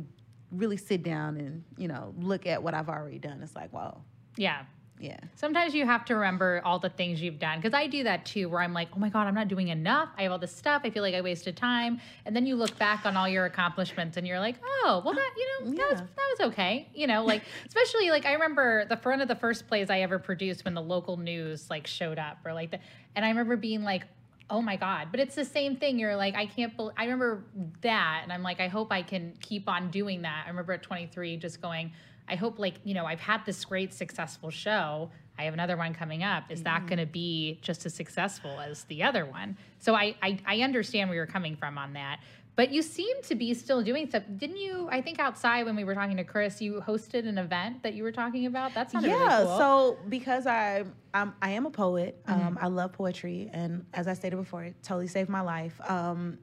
really 0.51 0.77
sit 0.77 1.03
down 1.03 1.37
and 1.37 1.63
you 1.77 1.87
know 1.87 2.13
look 2.19 2.45
at 2.45 2.61
what 2.63 2.73
I've 2.73 2.89
already 2.89 3.19
done, 3.19 3.41
it's 3.41 3.55
like, 3.55 3.73
wow, 3.73 4.01
Yeah. 4.37 4.63
Yeah. 4.99 5.17
Sometimes 5.35 5.75
you 5.75 5.85
have 5.85 6.05
to 6.05 6.15
remember 6.15 6.61
all 6.65 6.79
the 6.79 6.89
things 6.89 7.21
you've 7.21 7.39
done 7.39 7.59
because 7.59 7.73
I 7.73 7.87
do 7.87 8.03
that 8.03 8.25
too, 8.25 8.49
where 8.49 8.61
I'm 8.61 8.73
like, 8.73 8.89
oh 8.95 8.99
my 8.99 9.09
God, 9.09 9.27
I'm 9.27 9.35
not 9.35 9.47
doing 9.47 9.67
enough. 9.67 10.09
I 10.17 10.23
have 10.23 10.31
all 10.31 10.39
this 10.39 10.55
stuff. 10.55 10.81
I 10.83 10.89
feel 10.89 11.03
like 11.03 11.13
I 11.13 11.21
wasted 11.21 11.55
time. 11.55 11.99
And 12.25 12.35
then 12.35 12.45
you 12.45 12.55
look 12.55 12.77
back 12.79 13.05
on 13.05 13.15
all 13.15 13.29
your 13.29 13.45
accomplishments 13.45 14.17
and 14.17 14.25
you're 14.25 14.39
like, 14.39 14.55
oh, 14.63 15.01
well, 15.05 15.13
that, 15.13 15.31
you 15.37 15.47
know, 15.65 15.71
that, 15.75 15.91
was, 15.91 15.99
that 15.99 16.37
was 16.39 16.51
okay. 16.51 16.87
You 16.95 17.07
know, 17.07 17.23
like, 17.23 17.43
especially 17.67 18.09
like 18.09 18.25
I 18.25 18.33
remember 18.33 18.85
the 18.85 18.97
front 18.97 19.21
of 19.21 19.27
the 19.27 19.35
first 19.35 19.67
plays 19.67 19.89
I 19.89 19.99
ever 19.99 20.17
produced 20.17 20.65
when 20.65 20.73
the 20.73 20.81
local 20.81 21.17
news 21.17 21.69
like 21.69 21.85
showed 21.85 22.17
up 22.17 22.39
or 22.43 22.53
like 22.53 22.71
the, 22.71 22.79
and 23.15 23.23
I 23.23 23.29
remember 23.29 23.55
being 23.55 23.83
like, 23.83 24.03
oh 24.49 24.61
my 24.61 24.77
God. 24.77 25.09
But 25.11 25.19
it's 25.19 25.35
the 25.35 25.45
same 25.45 25.75
thing. 25.75 25.99
You're 25.99 26.15
like, 26.15 26.35
I 26.35 26.45
can't 26.45 26.75
believe, 26.75 26.93
I 26.97 27.03
remember 27.03 27.43
that. 27.81 28.21
And 28.23 28.31
I'm 28.31 28.43
like, 28.43 28.59
I 28.59 28.67
hope 28.67 28.91
I 28.91 29.01
can 29.01 29.33
keep 29.41 29.67
on 29.69 29.91
doing 29.91 30.21
that. 30.23 30.43
I 30.45 30.49
remember 30.49 30.73
at 30.73 30.83
23 30.83 31.37
just 31.37 31.61
going, 31.61 31.91
I 32.29 32.35
hope 32.35 32.59
like, 32.59 32.75
you 32.83 32.93
know, 32.93 33.05
I've 33.05 33.19
had 33.19 33.45
this 33.45 33.63
great 33.65 33.93
successful 33.93 34.49
show. 34.49 35.09
I 35.39 35.43
have 35.43 35.53
another 35.53 35.77
one 35.77 35.93
coming 35.93 36.23
up. 36.23 36.45
Is 36.49 36.63
that 36.63 36.87
going 36.87 36.97
to 36.99 37.05
be 37.05 37.59
just 37.61 37.85
as 37.85 37.93
successful 37.93 38.59
as 38.59 38.85
the 38.85 39.03
other 39.03 39.25
one? 39.25 39.55
So 39.79 39.93
I, 39.95 40.15
I 40.21 40.39
I 40.45 40.61
understand 40.61 41.09
where 41.09 41.15
you're 41.15 41.27
coming 41.27 41.55
from 41.55 41.77
on 41.77 41.93
that. 41.93 42.19
But 42.55 42.71
you 42.71 42.81
seem 42.81 43.21
to 43.21 43.35
be 43.35 43.53
still 43.53 43.83
doing 43.83 44.09
stuff. 44.09 44.23
Didn't 44.35 44.57
you? 44.57 44.89
I 44.91 44.99
think 44.99 45.19
outside 45.19 45.67
when 45.67 45.75
we 45.75 45.83
were 45.83 45.93
talking 45.93 46.17
to 46.17 46.23
Chris, 46.23 46.59
you 46.59 46.81
hosted 46.81 47.27
an 47.27 47.37
event 47.37 47.83
that 47.83 47.93
you 47.93 48.01
were 48.01 48.11
talking 48.11 48.47
about. 48.47 48.73
That 48.73 48.89
sounded 48.89 49.09
yeah 49.09 49.13
really 49.13 49.45
cool. 49.45 49.45
Mm-hmm. 49.45 49.57
so 49.59 49.97
because 50.09 50.47
I 50.47 50.83
I'm, 51.13 51.35
I 51.39 51.51
am 51.51 51.67
a 51.67 51.69
poet 51.69 52.19
um, 52.25 52.57
I 52.59 52.65
love 52.67 52.93
poetry 52.93 53.49
and 53.53 53.85
as 53.93 54.07
I 54.07 54.13
stated 54.13 54.37
before 54.37 54.63
it 54.63 54.75
totally 54.81 55.07
saved 55.07 55.29
my 55.29 55.41
life 55.41 55.79
um, 55.87 56.39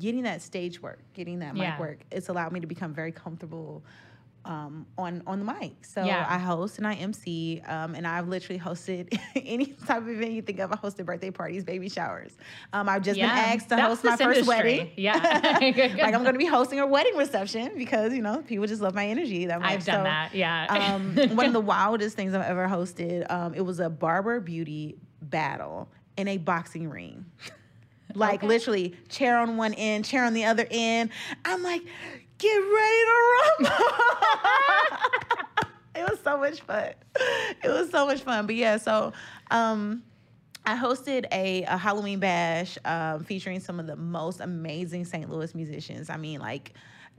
getting 0.00 0.22
that 0.22 0.40
stage 0.40 0.80
work 0.80 1.00
getting 1.12 1.38
that 1.40 1.52
mic 1.54 1.62
Yeah. 1.62 1.78
work 1.80 1.98
it's 2.10 2.28
allowed 2.30 2.52
me 2.52 2.60
to 2.60 2.66
become 2.66 2.92
very 2.94 3.12
comfortable 3.12 3.82
um, 4.44 4.86
on 4.96 5.22
on 5.26 5.38
the 5.38 5.44
mic 5.44 5.84
so 5.84 6.04
Yeah. 6.04 6.26
I 6.28 6.38
host 6.38 6.78
and 6.78 6.86
I 6.86 6.94
MC 6.94 7.60
um, 7.66 7.94
and 7.94 8.06
I've 8.06 8.26
literally 8.28 8.58
hosted 8.58 9.18
any 9.36 9.66
type 9.66 9.98
of 9.98 10.08
event 10.08 10.32
you 10.32 10.42
think 10.42 10.58
of 10.60 10.72
I 10.72 10.76
hosted 10.76 11.04
birthday 11.04 11.30
parties 11.30 11.62
baby 11.64 11.88
showers 11.88 12.32
um, 12.72 12.88
I've 12.88 13.02
just 13.02 13.18
Yeah, 13.18 13.28
been 13.28 13.36
asked 13.54 13.68
to 13.68 13.76
that's 13.76 13.88
host 13.88 14.04
my 14.04 14.16
first 14.16 14.40
industry. 14.40 14.46
wedding 14.48 14.90
Yeah. 14.96 15.14
like 16.00 16.14
I'm 16.14 16.22
going 16.22 16.32
to 16.32 16.38
be 16.38 16.46
hosting 16.58 16.80
a 16.80 16.86
wedding 16.86 17.16
reception 17.16 17.72
because 17.76 18.14
you 18.14 18.22
know 18.22 18.42
people 18.42 18.66
just 18.66 18.80
love 18.80 18.94
my 18.94 19.06
energy 19.06 19.46
that 19.46 19.60
much 19.60 19.70
I've 19.70 19.84
done 19.84 19.98
So, 20.00 20.04
that. 20.04 20.34
Yeah. 20.34 20.94
um, 20.94 21.16
one 21.36 21.46
of 21.46 21.52
the 21.52 21.60
wildest 21.60 22.16
things 22.16 22.32
I've 22.34 22.42
ever 22.42 22.66
hosted. 22.66 23.30
Um, 23.30 23.54
it 23.54 23.60
was 23.62 23.78
a 23.80 23.90
barber 23.90 24.40
beauty 24.40 24.96
battle 25.22 25.88
in 26.16 26.28
a 26.28 26.38
boxing 26.38 26.88
ring. 26.88 27.26
Like 28.14 28.40
Okay. 28.40 28.46
literally, 28.48 28.96
chair 29.08 29.38
on 29.38 29.56
one 29.56 29.72
end, 29.74 30.04
chair 30.04 30.24
on 30.24 30.34
the 30.34 30.44
other 30.46 30.66
end. 30.70 31.10
I'm 31.44 31.62
like, 31.62 31.82
get 32.40 32.56
ready 32.56 33.04
to 33.04 33.16
rumble. 33.60 33.86
it 35.94 36.10
was 36.10 36.18
so 36.24 36.38
much 36.38 36.60
fun. 36.62 36.94
It 37.62 37.68
was 37.68 37.90
so 37.90 38.06
much 38.06 38.22
fun. 38.22 38.46
But 38.46 38.54
yeah, 38.56 38.78
so 38.78 39.12
um, 39.50 40.02
I 40.64 40.76
hosted 40.76 41.26
a, 41.32 41.62
a 41.64 41.76
Halloween 41.76 42.18
bash 42.18 42.78
um, 42.84 43.24
featuring 43.24 43.60
some 43.60 43.78
of 43.78 43.86
the 43.86 43.96
most 43.96 44.40
amazing 44.40 45.04
St. 45.04 45.28
Louis 45.30 45.54
musicians. 45.54 46.10
I 46.10 46.16
mean, 46.16 46.40
like, 46.40 46.74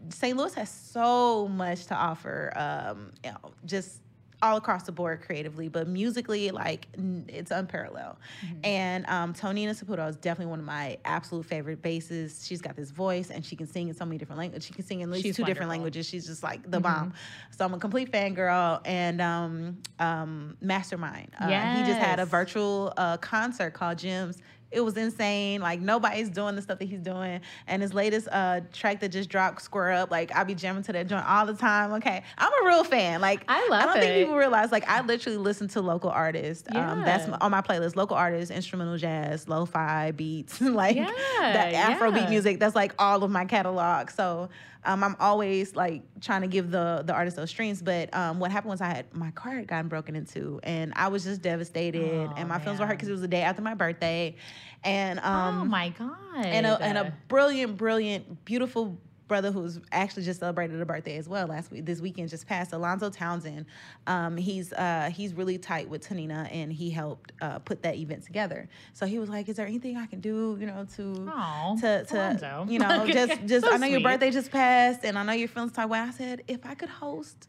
St. 0.09 0.35
Louis 0.35 0.53
has 0.55 0.69
so 0.69 1.47
much 1.47 1.85
to 1.87 1.95
offer, 1.95 2.51
um, 2.55 3.11
you 3.23 3.31
know, 3.31 3.51
just 3.65 4.01
all 4.41 4.57
across 4.57 4.83
the 4.83 4.91
board 4.91 5.21
creatively, 5.21 5.67
but 5.67 5.87
musically, 5.87 6.51
like, 6.51 6.87
it's 7.27 7.51
unparalleled. 7.51 8.17
Mm-hmm. 8.45 8.55
And 8.63 9.05
um, 9.07 9.33
Tonina 9.33 9.71
Saputo 9.71 10.09
is 10.09 10.15
definitely 10.15 10.49
one 10.49 10.59
of 10.59 10.65
my 10.65 10.97
absolute 11.05 11.45
favorite 11.45 11.81
basses. 11.81 12.45
She's 12.45 12.61
got 12.61 12.75
this 12.75 12.91
voice 12.91 13.29
and 13.29 13.45
she 13.45 13.55
can 13.55 13.67
sing 13.67 13.89
in 13.89 13.95
so 13.95 14.05
many 14.05 14.17
different 14.17 14.39
languages. 14.39 14.65
She 14.65 14.73
can 14.73 14.85
sing 14.85 15.01
in 15.01 15.09
at 15.09 15.13
least 15.13 15.25
She's 15.25 15.35
two 15.35 15.45
different 15.45 15.69
languages. 15.69 16.07
She's 16.07 16.25
just 16.25 16.43
like 16.43 16.69
the 16.69 16.79
bomb. 16.79 17.13
So 17.51 17.65
I'm 17.65 17.73
a 17.73 17.79
complete 17.79 18.11
fangirl. 18.11 18.81
And 18.85 19.21
um, 19.21 19.77
um, 19.99 20.57
Mastermind, 20.61 21.31
uh, 21.39 21.47
he 21.47 21.83
just 21.83 21.99
had 21.99 22.19
a 22.19 22.25
virtual 22.25 22.93
uh, 22.97 23.17
concert 23.17 23.71
called 23.71 23.97
Gems. 23.97 24.37
It 24.71 24.81
was 24.81 24.95
insane. 24.97 25.61
Like 25.61 25.79
nobody's 25.81 26.29
doing 26.29 26.55
the 26.55 26.61
stuff 26.61 26.79
that 26.79 26.85
he's 26.87 27.01
doing. 27.01 27.41
And 27.67 27.81
his 27.81 27.93
latest 27.93 28.27
uh, 28.31 28.61
track 28.73 28.99
that 29.01 29.09
just 29.09 29.29
dropped, 29.29 29.61
Square 29.61 29.91
Up, 29.93 30.11
like 30.11 30.35
I 30.35 30.43
be 30.43 30.55
jamming 30.55 30.83
to 30.83 30.93
that 30.93 31.07
joint 31.07 31.25
all 31.27 31.45
the 31.45 31.53
time. 31.53 31.91
Okay, 31.93 32.23
I'm 32.37 32.63
a 32.63 32.67
real 32.67 32.83
fan. 32.83 33.21
Like 33.21 33.43
I 33.47 33.67
love 33.69 33.81
I 33.81 33.85
don't 33.85 33.99
think 33.99 34.15
people 34.15 34.35
realize. 34.37 34.71
Like 34.71 34.87
I 34.89 35.01
literally 35.01 35.37
listen 35.37 35.67
to 35.69 35.81
local 35.81 36.09
artists. 36.09 36.67
Um, 36.73 37.03
that's 37.03 37.27
my, 37.27 37.37
on 37.41 37.51
my 37.51 37.61
playlist. 37.61 37.95
Local 37.95 38.15
artists, 38.15 38.49
instrumental 38.51 38.97
jazz, 38.97 39.47
lo-fi 39.49 40.11
beats, 40.11 40.61
like 40.61 40.95
Yeah, 40.95 41.11
that 41.39 41.73
Afrobeat 41.99 42.23
yeah. 42.23 42.29
music. 42.29 42.59
That's 42.59 42.75
like 42.75 42.93
all 42.99 43.23
of 43.23 43.31
my 43.31 43.45
catalog. 43.45 44.09
So 44.09 44.49
um, 44.83 45.03
I'm 45.03 45.15
always 45.19 45.75
like 45.75 46.01
trying 46.21 46.41
to 46.41 46.47
give 46.47 46.71
the 46.71 47.03
the 47.05 47.13
artist 47.13 47.37
those 47.37 47.49
streams. 47.49 47.81
But 47.81 48.13
um, 48.15 48.39
what 48.39 48.51
happened 48.51 48.71
was 48.71 48.81
I 48.81 48.87
had 48.87 49.13
my 49.13 49.31
car 49.31 49.53
had 49.55 49.67
gotten 49.67 49.87
broken 49.89 50.15
into, 50.15 50.59
and 50.63 50.93
I 50.95 51.09
was 51.09 51.23
just 51.23 51.41
devastated, 51.41 52.29
Oh, 52.31 52.33
and 52.35 52.49
my 52.49 52.57
feelings 52.59 52.79
were 52.79 52.85
hurt 52.87 52.93
because 52.97 53.09
it 53.09 53.13
was 53.13 53.21
the 53.21 53.27
day 53.27 53.41
after 53.41 53.61
my 53.61 53.73
birthday, 53.75 54.35
and 54.83 55.19
um, 55.19 55.61
oh 55.61 55.65
my 55.65 55.89
god. 55.89 56.45
and 56.45 56.65
a 56.65 56.81
and 56.81 56.97
a 56.97 57.13
brilliant, 57.27 57.77
brilliant, 57.77 58.45
beautiful 58.45 58.97
brother 59.31 59.49
who's 59.49 59.79
actually 59.93 60.23
just 60.23 60.41
celebrated 60.41 60.81
a 60.81 60.85
birthday 60.85 61.15
as 61.15 61.29
well 61.29 61.47
last 61.47 61.71
week. 61.71 61.85
This 61.85 62.01
weekend 62.01 62.27
just 62.27 62.45
passed. 62.45 62.73
Alonzo 62.73 63.09
Townsend. 63.09 63.65
Um, 64.05 64.35
he's 64.35 64.73
uh, 64.73 65.09
he's 65.13 65.33
really 65.33 65.57
tight 65.57 65.87
with 65.87 66.05
Tonina, 66.05 66.49
and 66.51 66.71
he 66.73 66.89
helped 66.89 67.31
uh, 67.41 67.59
put 67.59 67.81
that 67.83 67.95
event 67.95 68.23
together. 68.25 68.67
So 68.91 69.05
he 69.05 69.19
was 69.19 69.29
like, 69.29 69.47
"Is 69.47 69.55
there 69.55 69.65
anything 69.65 69.95
I 69.95 70.05
can 70.05 70.19
do, 70.19 70.57
you 70.59 70.65
know, 70.67 70.85
to 70.97 71.31
Aw, 71.33 71.75
to 71.77 72.03
to 72.03 72.15
Alonzo. 72.17 72.65
you 72.67 72.79
know 72.79 73.07
just 73.11 73.45
just 73.45 73.65
So 73.65 73.71
I 73.71 73.77
know 73.77 73.87
your 73.87 74.01
birthday 74.01 74.31
just 74.31 74.51
passed, 74.51 75.05
and 75.05 75.17
I 75.17 75.23
know 75.23 75.31
your 75.33 75.47
feelings 75.47 75.71
tight." 75.71 75.85
Way 75.85 75.99
I 75.99 76.11
said, 76.11 76.43
if 76.49 76.65
I 76.65 76.75
could 76.75 76.89
host 76.89 77.47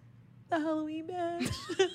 the 0.50 0.60
Halloween 0.60 1.08
bash. 1.08 1.48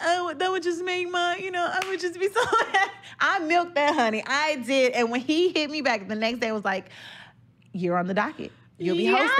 I 0.00 0.22
would, 0.24 0.38
that 0.38 0.50
would 0.50 0.62
just 0.62 0.82
make 0.82 1.10
my, 1.10 1.36
you 1.36 1.50
know, 1.50 1.64
I 1.64 1.86
would 1.88 2.00
just 2.00 2.18
be 2.18 2.28
so 2.32 2.44
happy. 2.44 2.90
I 3.20 3.38
milked 3.40 3.74
that 3.74 3.94
honey. 3.94 4.22
I 4.26 4.56
did. 4.56 4.92
And 4.92 5.10
when 5.10 5.20
he 5.20 5.50
hit 5.50 5.70
me 5.70 5.80
back 5.80 6.08
the 6.08 6.14
next 6.14 6.40
day, 6.40 6.52
was 6.52 6.64
like, 6.64 6.90
you're 7.72 7.96
on 7.96 8.06
the 8.06 8.14
docket. 8.14 8.52
You'll 8.78 8.96
be 8.96 9.06
hosting. 9.06 9.30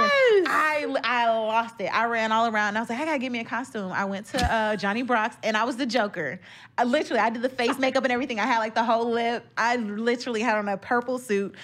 I, 0.47 0.85
I 1.03 1.29
lost 1.29 1.75
it. 1.81 1.93
I 1.93 2.05
ran 2.05 2.31
all 2.31 2.47
around. 2.47 2.69
And 2.69 2.77
I 2.77 2.81
was 2.81 2.89
like, 2.89 2.99
I 2.99 3.05
gotta 3.05 3.19
get 3.19 3.31
me 3.31 3.39
a 3.39 3.43
costume. 3.43 3.91
I 3.91 4.05
went 4.05 4.27
to 4.27 4.53
uh, 4.53 4.75
Johnny 4.77 5.01
Brock's 5.01 5.35
and 5.43 5.57
I 5.57 5.65
was 5.65 5.75
the 5.75 5.85
Joker. 5.85 6.39
I 6.77 6.85
literally, 6.85 7.19
I 7.19 7.29
did 7.29 7.41
the 7.41 7.49
face 7.49 7.77
makeup 7.77 8.03
and 8.03 8.13
everything. 8.13 8.39
I 8.39 8.45
had 8.45 8.59
like 8.59 8.73
the 8.73 8.83
whole 8.83 9.11
lip. 9.11 9.45
I 9.57 9.75
literally 9.77 10.41
had 10.41 10.57
on 10.57 10.69
a 10.69 10.77
purple 10.77 11.19
suit, 11.19 11.55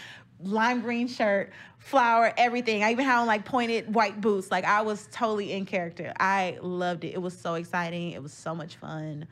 lime 0.43 0.81
green 0.81 1.07
shirt, 1.07 1.51
flower, 1.79 2.33
everything. 2.37 2.83
I 2.83 2.91
even 2.91 3.05
had 3.05 3.19
on 3.19 3.27
like 3.27 3.45
pointed 3.45 3.93
white 3.93 4.21
boots. 4.21 4.51
Like 4.51 4.65
I 4.65 4.81
was 4.81 5.07
totally 5.11 5.53
in 5.53 5.65
character. 5.65 6.13
I 6.19 6.57
loved 6.61 7.03
it. 7.03 7.13
It 7.13 7.21
was 7.21 7.37
so 7.37 7.55
exciting. 7.55 8.11
It 8.11 8.21
was 8.21 8.33
so 8.33 8.53
much 8.53 8.75
fun. 8.75 9.27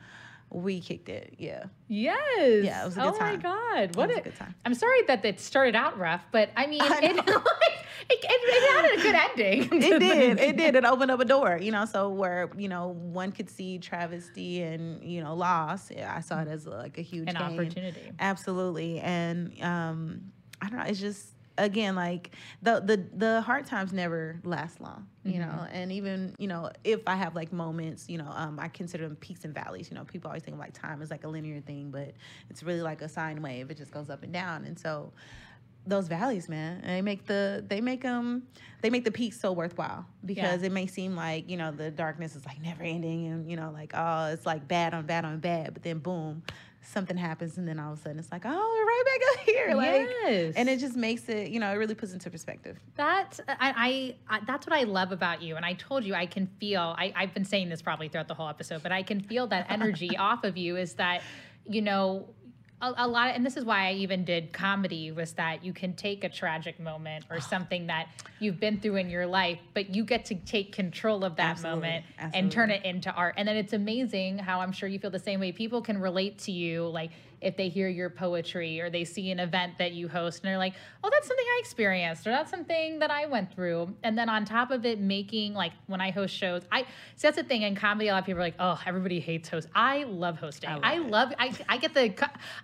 We 0.50 0.80
kicked 0.80 1.10
it. 1.10 1.34
Yeah. 1.36 1.64
Yes. 1.88 2.64
Yeah, 2.64 2.82
it 2.82 2.86
was 2.86 2.96
a 2.96 3.00
good 3.00 3.06
oh 3.08 3.10
good 3.12 3.20
my 3.20 3.36
time. 3.36 3.40
god, 3.40 3.96
what 3.96 4.10
a, 4.10 4.16
a 4.16 4.20
good 4.22 4.36
time. 4.36 4.54
I'm 4.64 4.72
sorry 4.72 5.02
that 5.06 5.22
it 5.22 5.40
started 5.40 5.76
out 5.76 5.98
rough, 5.98 6.24
but 6.32 6.48
I 6.56 6.66
mean, 6.66 6.80
I 6.80 6.86
it, 7.02 7.16
like, 7.16 7.26
it, 8.08 8.18
it, 8.18 8.18
it 8.22 8.72
had 8.72 8.98
a 8.98 9.02
good 9.02 9.14
ending. 9.14 9.82
it 9.82 9.98
did. 9.98 10.40
It 10.40 10.56
did. 10.56 10.74
It 10.74 10.86
opened 10.86 11.10
up 11.10 11.20
a 11.20 11.26
door, 11.26 11.58
you 11.60 11.70
know, 11.70 11.84
so 11.84 12.08
where, 12.08 12.50
you 12.56 12.68
know, 12.68 12.88
one 12.88 13.30
could 13.30 13.50
see 13.50 13.78
travesty 13.78 14.62
and, 14.62 15.04
you 15.04 15.22
know, 15.22 15.34
loss. 15.34 15.90
Yeah, 15.90 16.14
I 16.16 16.20
saw 16.20 16.40
it 16.40 16.48
as 16.48 16.66
like 16.66 16.96
a 16.96 17.02
huge 17.02 17.28
An 17.28 17.34
gain. 17.34 17.42
opportunity. 17.42 18.10
Absolutely. 18.18 19.00
And 19.00 19.52
um, 19.62 20.32
I 20.62 20.70
don't 20.70 20.78
know, 20.78 20.84
it's 20.86 20.98
just 21.00 21.26
again 21.58 21.94
like 21.94 22.30
the 22.62 22.80
the 22.80 23.04
the 23.16 23.40
hard 23.42 23.66
times 23.66 23.92
never 23.92 24.40
last 24.44 24.80
long, 24.80 25.06
you 25.24 25.38
know. 25.40 25.66
And 25.70 25.92
even, 25.92 26.34
you 26.38 26.46
know, 26.48 26.70
if 26.84 27.00
I 27.06 27.16
have 27.16 27.34
like 27.34 27.52
moments, 27.52 28.08
you 28.08 28.16
know, 28.18 28.30
um, 28.34 28.58
I 28.58 28.68
consider 28.68 29.06
them 29.06 29.16
peaks 29.16 29.44
and 29.44 29.54
valleys. 29.54 29.90
You 29.90 29.96
know, 29.96 30.04
people 30.04 30.28
always 30.28 30.42
think 30.42 30.54
of 30.54 30.60
like 30.60 30.72
time 30.72 31.02
is 31.02 31.10
like 31.10 31.24
a 31.24 31.28
linear 31.28 31.60
thing, 31.60 31.90
but 31.90 32.14
it's 32.48 32.62
really 32.62 32.80
like 32.82 33.02
a 33.02 33.08
sine 33.08 33.42
wave. 33.42 33.70
It 33.70 33.76
just 33.76 33.90
goes 33.92 34.08
up 34.08 34.22
and 34.22 34.32
down. 34.32 34.64
And 34.64 34.78
so 34.78 35.12
those 35.86 36.06
valleys, 36.08 36.48
man, 36.48 36.82
they 36.86 37.02
make 37.02 37.26
the 37.26 37.64
they 37.66 37.80
make 37.80 38.02
them 38.02 38.46
they 38.82 38.90
make 38.90 39.04
the 39.04 39.10
peaks 39.10 39.40
so 39.40 39.52
worthwhile 39.52 40.06
because 40.24 40.60
Yeah. 40.62 40.66
it 40.66 40.72
may 40.72 40.86
seem 40.86 41.16
like 41.16 41.48
you 41.48 41.56
know 41.56 41.72
the 41.72 41.90
darkness 41.90 42.36
is 42.36 42.44
like 42.46 42.60
never 42.62 42.82
ending 42.82 43.26
and 43.26 43.50
you 43.50 43.56
know 43.56 43.70
like 43.72 43.92
oh 43.94 44.26
it's 44.26 44.44
like 44.46 44.68
bad 44.68 44.94
on 44.94 45.06
bad 45.06 45.24
on 45.24 45.38
bad, 45.40 45.72
but 45.74 45.82
then 45.82 45.98
boom, 45.98 46.42
something 46.82 47.16
happens 47.16 47.58
and 47.58 47.68
then 47.68 47.78
all 47.78 47.92
of 47.92 47.98
a 47.98 48.02
sudden 48.02 48.18
it's 48.18 48.32
like 48.32 48.42
oh 48.44 48.48
we're 48.48 48.86
right 48.86 49.02
back 49.04 49.28
up 49.34 49.46
here 49.46 49.74
like 49.74 50.08
Yes. 50.24 50.54
and 50.56 50.68
it 50.68 50.78
just 50.78 50.96
makes 50.96 51.28
it 51.28 51.50
you 51.50 51.60
know 51.60 51.70
it 51.70 51.74
really 51.76 51.94
puts 51.94 52.12
into 52.12 52.30
perspective. 52.30 52.78
That 52.96 53.38
I, 53.48 54.14
I, 54.28 54.36
I 54.36 54.40
that's 54.46 54.66
what 54.66 54.74
I 54.78 54.84
love 54.84 55.12
about 55.12 55.42
you. 55.42 55.56
And 55.56 55.64
I 55.64 55.74
told 55.74 56.04
you 56.04 56.14
I 56.14 56.26
can 56.26 56.46
feel. 56.60 56.94
I, 56.96 57.12
I've 57.16 57.34
been 57.34 57.44
saying 57.44 57.68
this 57.68 57.82
probably 57.82 58.08
throughout 58.08 58.28
the 58.28 58.34
whole 58.34 58.48
episode, 58.48 58.82
but 58.82 58.92
I 58.92 59.02
can 59.02 59.20
feel 59.20 59.46
that 59.48 59.66
energy 59.70 60.16
off 60.18 60.44
of 60.44 60.56
you. 60.56 60.76
Is 60.76 60.94
that 60.94 61.22
you 61.68 61.82
know. 61.82 62.28
A, 62.80 62.94
a 62.98 63.08
lot 63.08 63.30
of, 63.30 63.36
and 63.36 63.44
this 63.44 63.56
is 63.56 63.64
why 63.64 63.88
I 63.88 63.92
even 63.94 64.24
did 64.24 64.52
comedy 64.52 65.10
was 65.10 65.32
that 65.32 65.64
you 65.64 65.72
can 65.72 65.94
take 65.94 66.22
a 66.22 66.28
tragic 66.28 66.78
moment 66.78 67.24
or 67.30 67.36
ah. 67.36 67.40
something 67.40 67.88
that 67.88 68.08
you've 68.38 68.60
been 68.60 68.80
through 68.80 68.96
in 68.96 69.10
your 69.10 69.26
life, 69.26 69.58
but 69.74 69.94
you 69.94 70.04
get 70.04 70.24
to 70.26 70.34
take 70.34 70.72
control 70.72 71.24
of 71.24 71.36
that 71.36 71.50
Absolutely, 71.50 71.80
moment 71.80 72.04
and 72.18 72.52
turn 72.52 72.70
it 72.70 72.84
into 72.84 73.12
art. 73.12 73.34
And 73.36 73.48
then 73.48 73.56
it's 73.56 73.72
amazing 73.72 74.38
how 74.38 74.60
I'm 74.60 74.72
sure 74.72 74.88
you 74.88 74.98
feel 74.98 75.10
the 75.10 75.18
same 75.18 75.40
way. 75.40 75.50
People 75.50 75.82
can 75.82 75.98
relate 75.98 76.38
to 76.40 76.52
you. 76.52 76.86
Like 76.88 77.10
if 77.40 77.56
they 77.56 77.68
hear 77.68 77.88
your 77.88 78.10
poetry 78.10 78.80
or 78.80 78.90
they 78.90 79.04
see 79.04 79.30
an 79.30 79.38
event 79.40 79.78
that 79.78 79.92
you 79.92 80.08
host 80.08 80.42
and 80.42 80.48
they're 80.48 80.58
like, 80.58 80.74
oh, 81.04 81.10
that's 81.10 81.26
something 81.26 81.44
I 81.46 81.58
experienced 81.60 82.26
or 82.26 82.30
that's 82.30 82.50
something 82.50 82.98
that 82.98 83.10
I 83.10 83.26
went 83.26 83.52
through. 83.52 83.94
And 84.02 84.16
then 84.16 84.28
on 84.28 84.44
top 84.44 84.70
of 84.70 84.84
it, 84.84 85.00
making 85.00 85.54
like 85.54 85.72
when 85.86 86.00
I 86.00 86.10
host 86.10 86.34
shows, 86.34 86.62
I 86.72 86.82
see 86.82 86.86
that's 87.22 87.36
the 87.36 87.44
thing 87.44 87.62
in 87.62 87.74
comedy. 87.74 88.08
A 88.08 88.12
lot 88.12 88.20
of 88.20 88.26
people 88.26 88.40
are 88.40 88.44
like, 88.44 88.56
oh, 88.58 88.80
everybody 88.86 89.20
hates 89.20 89.48
hosts. 89.48 89.70
I 89.74 90.04
love 90.04 90.38
hosting. 90.38 90.70
I 90.70 90.98
love, 90.98 91.32
I, 91.38 91.52
I, 91.68 91.78
get 91.78 91.94
the, 91.94 92.12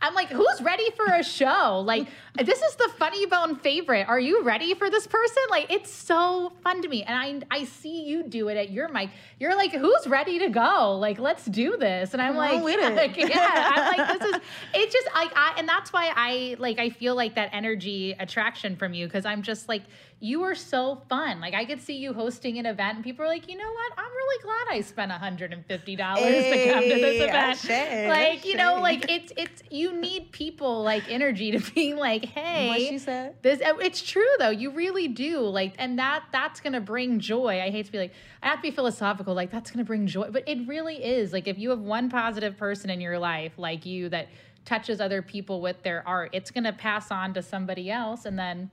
I'm 0.01 0.15
like, 0.15 0.29
who's 0.29 0.63
ready 0.63 0.91
for 0.93 1.07
a 1.07 1.23
show? 1.23 1.83
Like, 1.85 2.09
this 2.45 2.61
is 2.61 2.77
the 2.77 2.91
funny 2.99 3.27
bone 3.27 3.57
favorite. 3.57 4.09
Are 4.09 4.21
you 4.21 4.43
ready 4.43 4.75
for 4.75 4.91
this 4.91 5.07
person? 5.07 5.43
Like, 5.51 5.71
it's 5.71 5.91
so 5.91 6.53
fun 6.63 6.83
to 6.83 6.89
me. 6.89 7.03
And 7.05 7.45
I, 7.51 7.59
I 7.61 7.65
see 7.65 8.05
you 8.05 8.23
do 8.23 8.49
it 8.49 8.57
at 8.57 8.71
your 8.71 8.89
mic. 8.89 9.11
You're 9.39 9.55
like, 9.55 9.73
who's 9.73 10.07
ready 10.07 10.39
to 10.41 10.49
go? 10.49 10.97
Like, 10.99 11.19
let's 11.19 11.45
do 11.45 11.77
this. 11.77 12.13
And 12.13 12.23
I'm 12.23 12.33
Come 12.33 12.37
like, 12.37 12.55
on 12.55 12.63
with 12.63 12.79
it. 12.81 12.95
like, 12.95 13.17
yeah, 13.35 13.73
I'm 13.75 13.99
like, 13.99 14.19
this 14.19 14.35
is, 14.35 14.41
it's 14.73 14.93
just 14.93 15.09
like, 15.15 15.31
I, 15.37 15.55
and 15.59 15.69
that's 15.69 15.93
why 15.93 16.13
I 16.15 16.57
like, 16.59 16.79
I 16.79 16.91
feel 16.91 17.15
like 17.15 17.35
that 17.35 17.51
energy 17.53 18.15
attraction 18.19 18.77
from 18.77 18.95
you 18.95 19.07
because 19.07 19.25
I'm 19.27 19.43
just 19.43 19.69
like, 19.69 19.83
you 20.21 20.45
are 20.45 20.55
so 20.55 21.03
fun. 21.09 21.41
Like, 21.41 21.53
I 21.55 21.65
could 21.67 21.83
see 21.83 21.97
you 21.97 22.15
hosting 22.15 22.59
an 22.59 22.65
event 22.67 22.95
and 22.97 23.05
people 23.05 23.25
are 23.25 23.29
like, 23.29 23.49
you 23.51 23.59
know 23.59 23.71
what? 23.71 23.93
I'm 23.99 24.11
really 24.11 24.43
glad 24.43 24.77
I 24.77 24.81
spent 24.81 25.13
$150 25.13 25.87
to 25.87 26.73
come 26.73 26.83
to 26.83 26.89
this 26.89 27.19
Hey, 27.19 27.25
event. 27.29 27.71
ashe, 27.71 28.09
like, 28.09 28.45
you 28.47 28.57
know, 28.57 28.81
like 28.81 29.11
it's, 29.11 29.33
it's, 29.37 29.63
you 29.71 29.93
need 30.01 30.33
people 30.33 30.83
like 30.83 31.11
energy 31.11 31.51
to 31.53 31.73
be 31.75 31.95
like, 31.95 32.25
hey, 32.25 32.69
What 32.69 32.81
she 32.81 32.99
said? 32.99 33.35
this 33.43 33.61
uh, 33.61 33.75
it's 33.81 34.01
true 34.03 34.25
though. 34.39 34.51
You 34.51 34.71
really 34.71 35.09
do. 35.09 35.41
Like 35.41 35.75
and 35.79 35.99
that 35.99 36.25
that's 36.33 36.61
going 36.61 36.73
to 36.73 36.81
bring 36.81 37.19
joy. 37.21 37.61
I 37.61 37.71
hate 37.71 37.87
to 37.87 37.93
be 37.93 37.99
like 37.99 38.13
I 38.43 38.49
have 38.49 38.59
to 38.59 38.63
be 38.63 38.71
philosophical 38.71 39.35
like 39.35 39.51
that's 39.51 39.71
going 39.71 39.85
to 39.85 39.87
bring 39.87 40.07
joy, 40.07 40.31
but 40.31 40.49
it 40.49 40.67
really 40.67 41.03
is. 41.05 41.33
Like 41.33 41.49
if 41.49 41.59
you 41.59 41.71
have 41.71 41.81
one 41.81 42.09
positive 42.09 42.57
person 42.57 42.91
in 42.91 43.01
your 43.01 43.19
life 43.19 43.53
like 43.59 43.85
you 43.85 44.09
that 44.11 44.29
touches 44.65 45.01
other 45.01 45.23
people 45.23 45.61
with 45.61 45.83
their 45.83 46.07
art, 46.07 46.31
it's 46.33 46.51
going 46.51 46.65
to 46.65 46.73
pass 46.73 47.11
on 47.11 47.35
to 47.35 47.43
somebody 47.43 47.91
else 47.91 48.25
and 48.25 48.39
then 48.39 48.71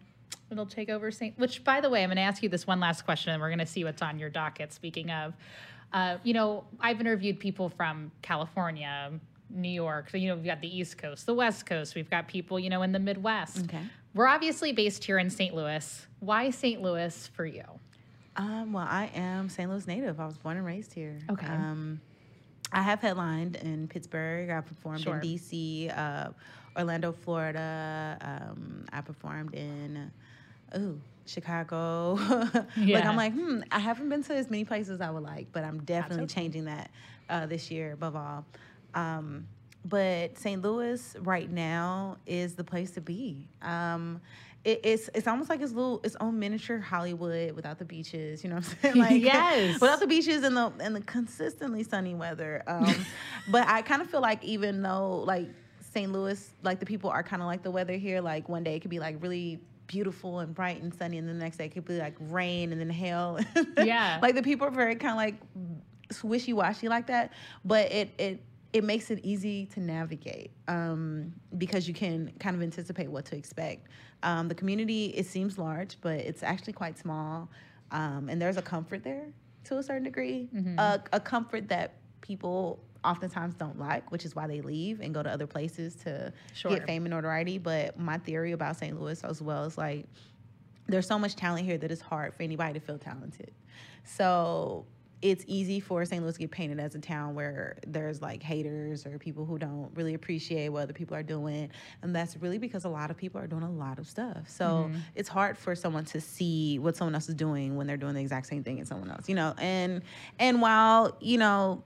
it'll 0.49 0.65
take 0.65 0.89
over 0.89 1.11
St. 1.11 1.37
Which 1.37 1.63
by 1.63 1.81
the 1.81 1.89
way, 1.89 2.03
I'm 2.03 2.09
going 2.09 2.17
to 2.17 2.21
ask 2.21 2.41
you 2.41 2.49
this 2.49 2.65
one 2.65 2.79
last 2.79 3.03
question 3.03 3.33
and 3.33 3.41
we're 3.41 3.49
going 3.49 3.59
to 3.59 3.65
see 3.65 3.83
what's 3.83 4.01
on 4.01 4.19
your 4.19 4.29
docket 4.29 4.73
speaking 4.73 5.11
of 5.11 5.33
uh, 5.93 6.17
you 6.23 6.33
know, 6.33 6.63
I've 6.79 7.01
interviewed 7.01 7.39
people 7.39 7.69
from 7.69 8.11
California, 8.21 9.11
New 9.49 9.69
York. 9.69 10.09
So, 10.09 10.17
you 10.17 10.29
know, 10.29 10.35
we've 10.35 10.45
got 10.45 10.61
the 10.61 10.77
East 10.77 10.97
Coast, 10.97 11.25
the 11.25 11.33
West 11.33 11.65
Coast. 11.65 11.95
We've 11.95 12.09
got 12.09 12.27
people, 12.27 12.59
you 12.59 12.69
know, 12.69 12.81
in 12.81 12.91
the 12.91 12.99
Midwest. 12.99 13.65
Okay. 13.65 13.81
We're 14.13 14.27
obviously 14.27 14.71
based 14.71 15.03
here 15.03 15.17
in 15.17 15.29
St. 15.29 15.53
Louis. 15.53 16.07
Why 16.19 16.49
St. 16.49 16.81
Louis 16.81 17.29
for 17.33 17.45
you? 17.45 17.63
Um, 18.37 18.73
well, 18.73 18.87
I 18.89 19.11
am 19.13 19.49
St. 19.49 19.69
Louis 19.69 19.85
native. 19.87 20.19
I 20.19 20.25
was 20.25 20.37
born 20.37 20.57
and 20.57 20.65
raised 20.65 20.93
here. 20.93 21.19
Okay. 21.29 21.47
Um, 21.47 21.99
I 22.71 22.81
have 22.81 23.01
headlined 23.01 23.55
in 23.57 23.87
Pittsburgh. 23.87 24.49
I 24.49 24.61
performed 24.61 25.01
Sure. 25.01 25.15
in 25.15 25.21
D.C., 25.21 25.89
uh, 25.89 26.29
Orlando, 26.77 27.11
Florida. 27.11 28.17
Um, 28.21 28.85
I 28.93 29.01
performed 29.01 29.53
in, 29.55 30.09
ooh, 30.77 30.99
Chicago. 31.25 32.13
like 32.53 32.65
Yeah. 32.77 33.09
I'm 33.09 33.17
like, 33.17 33.33
hmm, 33.33 33.61
I 33.71 33.79
haven't 33.79 34.09
been 34.09 34.23
to 34.23 34.33
as 34.35 34.49
many 34.49 34.63
places 34.63 34.91
as 34.93 35.01
I 35.01 35.09
would 35.11 35.23
like, 35.23 35.47
but 35.51 35.63
I'm 35.63 35.79
definitely 35.83 36.27
changing 36.27 36.65
that 36.65 36.89
uh, 37.29 37.45
this 37.45 37.69
year 37.69 37.91
above 37.93 38.15
all. 38.15 38.45
Um, 38.93 39.47
but 39.83 40.37
St. 40.37 40.61
Louis 40.61 41.15
right 41.21 41.49
now 41.49 42.17
is 42.27 42.53
the 42.53 42.63
place 42.63 42.91
to 42.91 43.01
be. 43.01 43.47
Um, 43.61 44.21
it, 44.63 44.81
it's 44.83 45.09
it's 45.15 45.27
almost 45.27 45.49
like 45.49 45.61
it's 45.61 45.71
little 45.73 45.99
its 46.03 46.15
own 46.19 46.37
miniature 46.39 46.79
Hollywood 46.79 47.53
without 47.55 47.79
the 47.79 47.85
beaches. 47.85 48.43
You 48.43 48.49
know 48.51 48.57
what 48.57 48.67
I'm 48.83 48.93
saying? 48.93 48.95
Like 49.11 49.21
Yes. 49.23 49.81
without 49.81 49.99
the 49.99 50.07
beaches 50.07 50.43
and 50.43 50.55
the 50.55 50.71
and 50.79 50.95
the 50.95 51.01
consistently 51.01 51.83
sunny 51.83 52.13
weather. 52.13 52.63
Um, 52.67 52.93
but 53.49 53.67
I 53.67 53.81
kind 53.81 54.01
of 54.01 54.09
feel 54.09 54.21
like 54.21 54.43
even 54.43 54.81
though 54.81 55.23
like 55.25 55.49
St. 55.93 56.11
Louis, 56.11 56.49
like 56.63 56.79
the 56.79 56.85
people 56.85 57.09
are 57.09 57.23
kind 57.23 57.41
of 57.41 57.47
like 57.47 57.63
the 57.63 57.71
weather 57.71 57.93
here. 57.97 58.21
Like 58.21 58.47
one 58.49 58.63
day 58.63 58.75
it 58.75 58.81
could 58.81 58.91
be 58.91 58.99
like 58.99 59.17
really 59.21 59.59
beautiful 59.87 60.39
and 60.39 60.53
bright 60.55 60.81
and 60.81 60.93
sunny, 60.93 61.17
and 61.17 61.27
the 61.27 61.33
next 61.33 61.57
day 61.57 61.65
it 61.65 61.73
could 61.73 61.85
be 61.85 61.97
like 61.97 62.15
rain 62.19 62.71
and 62.71 62.79
then 62.79 62.89
hail. 62.89 63.39
Yeah. 63.77 64.19
like 64.21 64.35
the 64.35 64.43
people 64.43 64.67
are 64.67 64.71
very 64.71 64.95
kind 64.95 65.11
of 65.11 65.17
like 65.17 65.35
wishy 66.23 66.53
washy 66.53 66.87
like 66.87 67.07
that. 67.07 67.33
But 67.65 67.91
it 67.91 68.13
it 68.17 68.43
it 68.73 68.83
makes 68.83 69.11
it 69.11 69.19
easy 69.23 69.65
to 69.67 69.79
navigate 69.79 70.51
um, 70.67 71.33
because 71.57 71.87
you 71.87 71.93
can 71.93 72.31
kind 72.39 72.55
of 72.55 72.61
anticipate 72.61 73.09
what 73.09 73.25
to 73.25 73.35
expect. 73.35 73.87
Um, 74.23 74.47
the 74.47 74.55
community 74.55 75.07
it 75.07 75.25
seems 75.25 75.57
large, 75.57 75.97
but 76.01 76.19
it's 76.19 76.43
actually 76.43 76.73
quite 76.73 76.97
small, 76.97 77.49
um, 77.91 78.29
and 78.29 78.41
there's 78.41 78.57
a 78.57 78.61
comfort 78.61 79.03
there 79.03 79.25
to 79.65 79.77
a 79.77 79.83
certain 79.83 80.03
degree. 80.03 80.47
A, 80.79 81.01
a 81.13 81.19
comfort 81.19 81.67
that 81.69 81.95
people 82.21 82.79
oftentimes 83.03 83.55
don't 83.55 83.79
like, 83.79 84.11
which 84.11 84.25
is 84.25 84.35
why 84.35 84.47
they 84.47 84.61
leave 84.61 85.01
and 85.01 85.13
go 85.13 85.23
to 85.23 85.29
other 85.29 85.47
places 85.47 85.95
to 85.95 86.31
Sure. 86.53 86.71
get 86.71 86.85
fame 86.85 87.05
and 87.05 87.11
notoriety. 87.13 87.57
But 87.57 87.99
my 87.99 88.17
theory 88.19 88.51
about 88.53 88.77
St. 88.77 88.99
Louis 88.99 89.23
as 89.23 89.41
well 89.41 89.63
is 89.65 89.77
like 89.77 90.05
there's 90.87 91.07
so 91.07 91.17
much 91.17 91.35
talent 91.35 91.65
here 91.65 91.77
that 91.77 91.91
it's 91.91 92.01
hard 92.01 92.33
for 92.35 92.43
anybody 92.43 92.73
to 92.73 92.79
feel 92.79 92.97
talented. 92.99 93.51
So 94.03 94.85
it's 95.21 95.43
easy 95.47 95.79
for 95.79 96.03
St. 96.03 96.21
Louis 96.21 96.33
to 96.33 96.39
get 96.39 96.51
painted 96.51 96.79
as 96.79 96.95
a 96.95 96.99
town 96.99 97.35
where 97.35 97.77
there's 97.85 98.21
like 98.21 98.41
haters 98.41 99.05
or 99.05 99.19
people 99.19 99.45
who 99.45 99.59
don't 99.59 99.91
really 99.93 100.15
appreciate 100.15 100.69
what 100.69 100.83
other 100.83 100.93
people 100.93 101.15
are 101.15 101.23
doing. 101.23 101.69
And 102.01 102.15
that's 102.15 102.37
really 102.37 102.57
because 102.57 102.85
a 102.85 102.89
lot 102.89 103.11
of 103.11 103.17
people 103.17 103.39
are 103.39 103.47
doing 103.47 103.63
a 103.63 103.69
lot 103.69 103.99
of 103.99 104.07
stuff. 104.07 104.49
So 104.49 104.65
mm-hmm. 104.65 104.97
it's 105.15 105.29
hard 105.29 105.57
for 105.57 105.75
someone 105.75 106.05
to 106.05 106.19
see 106.19 106.79
what 106.79 106.95
someone 106.95 107.13
else 107.13 107.29
is 107.29 107.35
doing 107.35 107.75
when 107.75 107.85
they're 107.85 107.97
doing 107.97 108.15
the 108.15 108.21
exact 108.21 108.47
same 108.47 108.63
thing 108.63 108.79
as 108.79 108.87
someone 108.87 109.11
else, 109.11 109.29
you 109.29 109.35
know. 109.35 109.53
And 109.57 110.01
and 110.39 110.61
while, 110.61 111.15
you 111.19 111.37
know, 111.37 111.83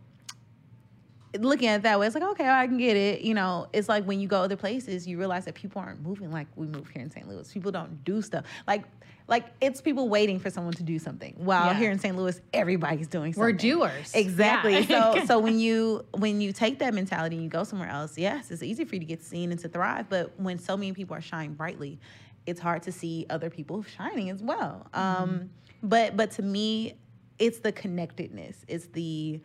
looking 1.40 1.68
at 1.68 1.78
it 1.78 1.84
that 1.84 2.00
way, 2.00 2.08
it's 2.08 2.16
like, 2.16 2.24
okay, 2.24 2.48
I 2.48 2.68
can 2.68 2.78
get 2.78 2.96
it. 2.96 3.22
You 3.22 3.34
know, 3.34 3.68
it's 3.74 3.90
like 3.90 4.06
when 4.06 4.20
you 4.20 4.28
go 4.28 4.42
other 4.42 4.56
places, 4.56 5.06
you 5.08 5.18
realize 5.18 5.46
that 5.46 5.56
people 5.56 5.82
aren't 5.82 6.02
moving 6.02 6.32
like 6.32 6.48
we 6.56 6.68
move 6.68 6.88
here 6.90 7.02
in 7.02 7.12
St. 7.12 7.28
Louis. 7.28 7.52
People 7.52 7.72
don't 7.72 8.04
do 8.06 8.22
stuff. 8.22 8.46
Like 8.68 8.86
like 9.28 9.46
it's 9.60 9.82
people 9.82 10.08
waiting 10.08 10.40
for 10.40 10.50
someone 10.50 10.74
to 10.74 10.84
do 10.84 11.00
something. 11.00 11.34
While 11.38 11.68
Yeah. 11.68 11.74
here 11.80 11.92
in 11.92 11.98
St. 12.00 12.16
Louis, 12.16 12.40
everybody's 12.54 13.08
doing 13.08 13.34
something. 13.34 13.42
We're 13.42 13.52
doers. 13.54 14.14
Exactly. 14.14 14.80
Yeah. 14.80 15.14
So 15.20 15.26
so 15.26 15.40
when 15.40 15.60
you 15.60 16.06
when 16.12 16.42
you 16.42 16.54
take 16.54 16.80
that 16.80 16.94
mentality 16.94 17.36
and 17.36 17.44
you 17.44 17.50
go 17.50 17.64
somewhere 17.64 17.90
else, 17.90 18.18
yes, 18.18 18.52
it's 18.52 18.62
easy 18.64 18.86
for 18.86 18.96
you 18.96 19.00
to 19.00 19.06
get 19.06 19.24
seen 19.24 19.52
and 19.52 19.60
to 19.62 19.68
thrive. 19.70 20.10
But 20.10 20.40
when 20.40 20.60
so 20.60 20.78
many 20.78 20.94
people 20.94 21.16
are 21.16 21.22
shining 21.22 21.54
brightly, 21.56 22.00
it's 22.46 22.60
hard 22.60 22.84
to 22.84 22.92
see 22.92 23.26
other 23.30 23.50
people 23.50 23.82
shining 23.84 24.30
as 24.30 24.44
well. 24.44 24.88
Um, 24.94 25.50
but 25.82 26.16
but 26.16 26.32
to 26.32 26.42
me, 26.44 26.94
it's 27.40 27.60
the 27.60 27.72
connectedness. 27.72 28.64
It's 28.68 28.88
the 28.88 29.42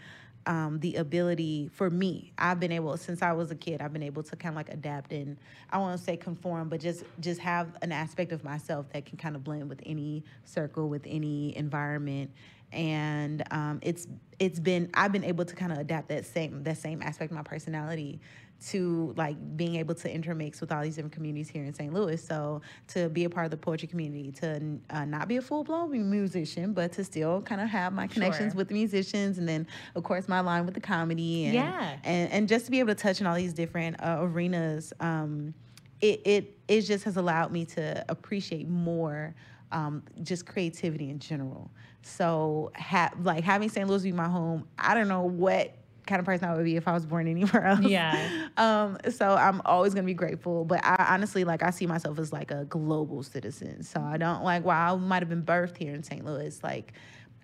um, 0.51 0.81
the 0.81 0.97
ability 0.97 1.71
for 1.73 1.89
me. 1.89 2.33
I've 2.37 2.59
been 2.59 2.73
able 2.73 2.97
since 2.97 3.23
I 3.23 3.31
was 3.31 3.53
a 3.53 3.55
kid. 3.55 3.81
I've 3.81 3.93
been 3.93 4.03
able 4.03 4.25
to 4.25 4.35
kind 4.35 4.53
of 4.53 4.57
like 4.57 4.69
adapt 4.69 5.13
and 5.13 5.37
I 5.71 5.79
want 5.79 5.97
to 5.97 6.05
say 6.05 6.17
conform, 6.17 6.69
but 6.69 6.81
just 6.81 7.05
just 7.21 7.41
have 7.41 7.69
an 7.83 7.93
aspect 7.93 8.33
of 8.33 8.43
myself 8.43 8.87
that 8.93 9.07
can 9.07 9.17
kind 9.17 9.37
of 9.37 9.45
blend 9.45 9.69
with 9.69 9.81
any 9.87 10.25
circle, 10.45 10.89
with 10.89 11.07
any 11.07 11.57
environment. 11.57 12.33
And 12.73 13.45
um, 13.53 13.79
it's 13.81 14.09
it's 14.41 14.59
been 14.59 14.91
I've 14.93 15.13
been 15.13 15.23
able 15.23 15.45
to 15.45 15.55
kind 15.55 15.71
of 15.71 15.79
adapt 15.79 16.09
that 16.09 16.27
same 16.27 16.65
that 16.65 16.79
same 16.79 17.01
aspect 17.01 17.31
of 17.31 17.37
my 17.37 17.45
personality 17.45 18.21
to 18.69 19.15
like 19.17 19.37
being 19.57 19.77
able 19.77 19.95
to 19.95 20.13
intermix 20.13 20.61
with 20.61 20.71
all 20.71 20.83
these 20.83 20.97
different 20.97 21.13
communities 21.15 21.49
here 21.49 21.65
in 21.65 21.73
St. 21.73 21.93
Louis. 21.93 22.23
So 22.23 22.61
to 22.89 23.09
be 23.09 23.25
a 23.25 23.31
part 23.31 23.47
of 23.47 23.51
the 23.51 23.57
poetry 23.57 23.89
community, 23.89 24.31
to 24.33 24.79
uh, 24.91 25.05
not 25.07 25.29
be 25.29 25.37
a 25.39 25.43
full 25.43 25.65
blown 25.65 26.11
musician, 26.11 26.73
but 26.73 26.93
to 26.93 27.05
still 27.05 27.41
kind 27.43 27.61
of 27.61 27.69
have 27.69 27.93
my 27.93 28.07
connections 28.07 28.53
Sure. 28.53 28.59
with 28.59 28.69
the 28.69 28.75
musicians, 28.75 29.39
and 29.39 29.49
then 29.49 29.67
of 29.95 30.03
course 30.05 30.29
my 30.29 30.41
line 30.41 30.65
with 30.67 30.75
the 30.75 30.81
comedy, 30.81 31.45
and 31.47 31.55
Yeah. 31.55 31.97
and, 32.05 32.31
and 32.33 32.49
just 32.49 32.67
to 32.67 32.71
be 32.71 32.79
able 32.81 32.95
to 32.95 33.01
touch 33.01 33.21
in 33.21 33.27
all 33.27 33.35
these 33.37 33.53
different 33.55 34.01
uh, 34.03 34.19
arenas. 34.21 34.93
Um, 35.01 35.55
it, 36.01 36.21
it 36.25 36.59
it 36.67 36.81
just 36.83 37.05
has 37.05 37.17
allowed 37.19 37.53
me 37.53 37.65
to 37.67 38.05
appreciate 38.09 38.69
more 38.69 39.35
um, 39.73 40.03
just 40.23 40.47
creativity 40.47 41.11
in 41.11 41.19
general. 41.19 41.71
So 42.03 42.73
ha- 42.75 43.13
like 43.23 43.45
having 43.45 43.69
St. 43.69 43.87
Louis 43.89 44.03
be 44.03 44.13
my 44.13 44.29
home, 44.29 44.67
I 44.79 44.95
don't 44.95 45.09
know 45.09 45.23
what 45.25 45.75
kind 46.11 46.21
of 46.21 46.27
person 46.27 46.49
I 46.49 46.55
would 46.55 46.65
be 46.65 46.77
if 46.77 46.87
I 46.87 46.93
was 46.93 47.07
born 47.07 47.27
anywhere 47.27 47.65
else. 47.67 47.81
Yeah. 47.81 48.49
Um, 48.59 48.99
so 49.11 49.35
I'm 49.35 49.63
always 49.65 49.95
gonna 49.95 50.07
be 50.07 50.15
grateful. 50.15 50.65
But 50.67 50.85
I 50.85 51.07
honestly 51.15 51.45
like 51.45 51.63
I 51.63 51.71
see 51.71 51.87
myself 51.87 52.19
as 52.19 52.33
like 52.33 52.51
a 52.51 52.67
global 52.67 53.23
citizen. 53.23 53.83
So 53.83 54.01
I 54.01 54.19
don't 54.19 54.45
like 54.45 54.65
while 54.65 54.97
I 54.97 54.99
might 54.99 55.23
have 55.23 55.31
been 55.31 55.45
birthed 55.45 55.79
here 55.79 55.95
in 55.95 56.03
St. 56.03 56.25
Louis, 56.25 56.61
like 56.63 56.93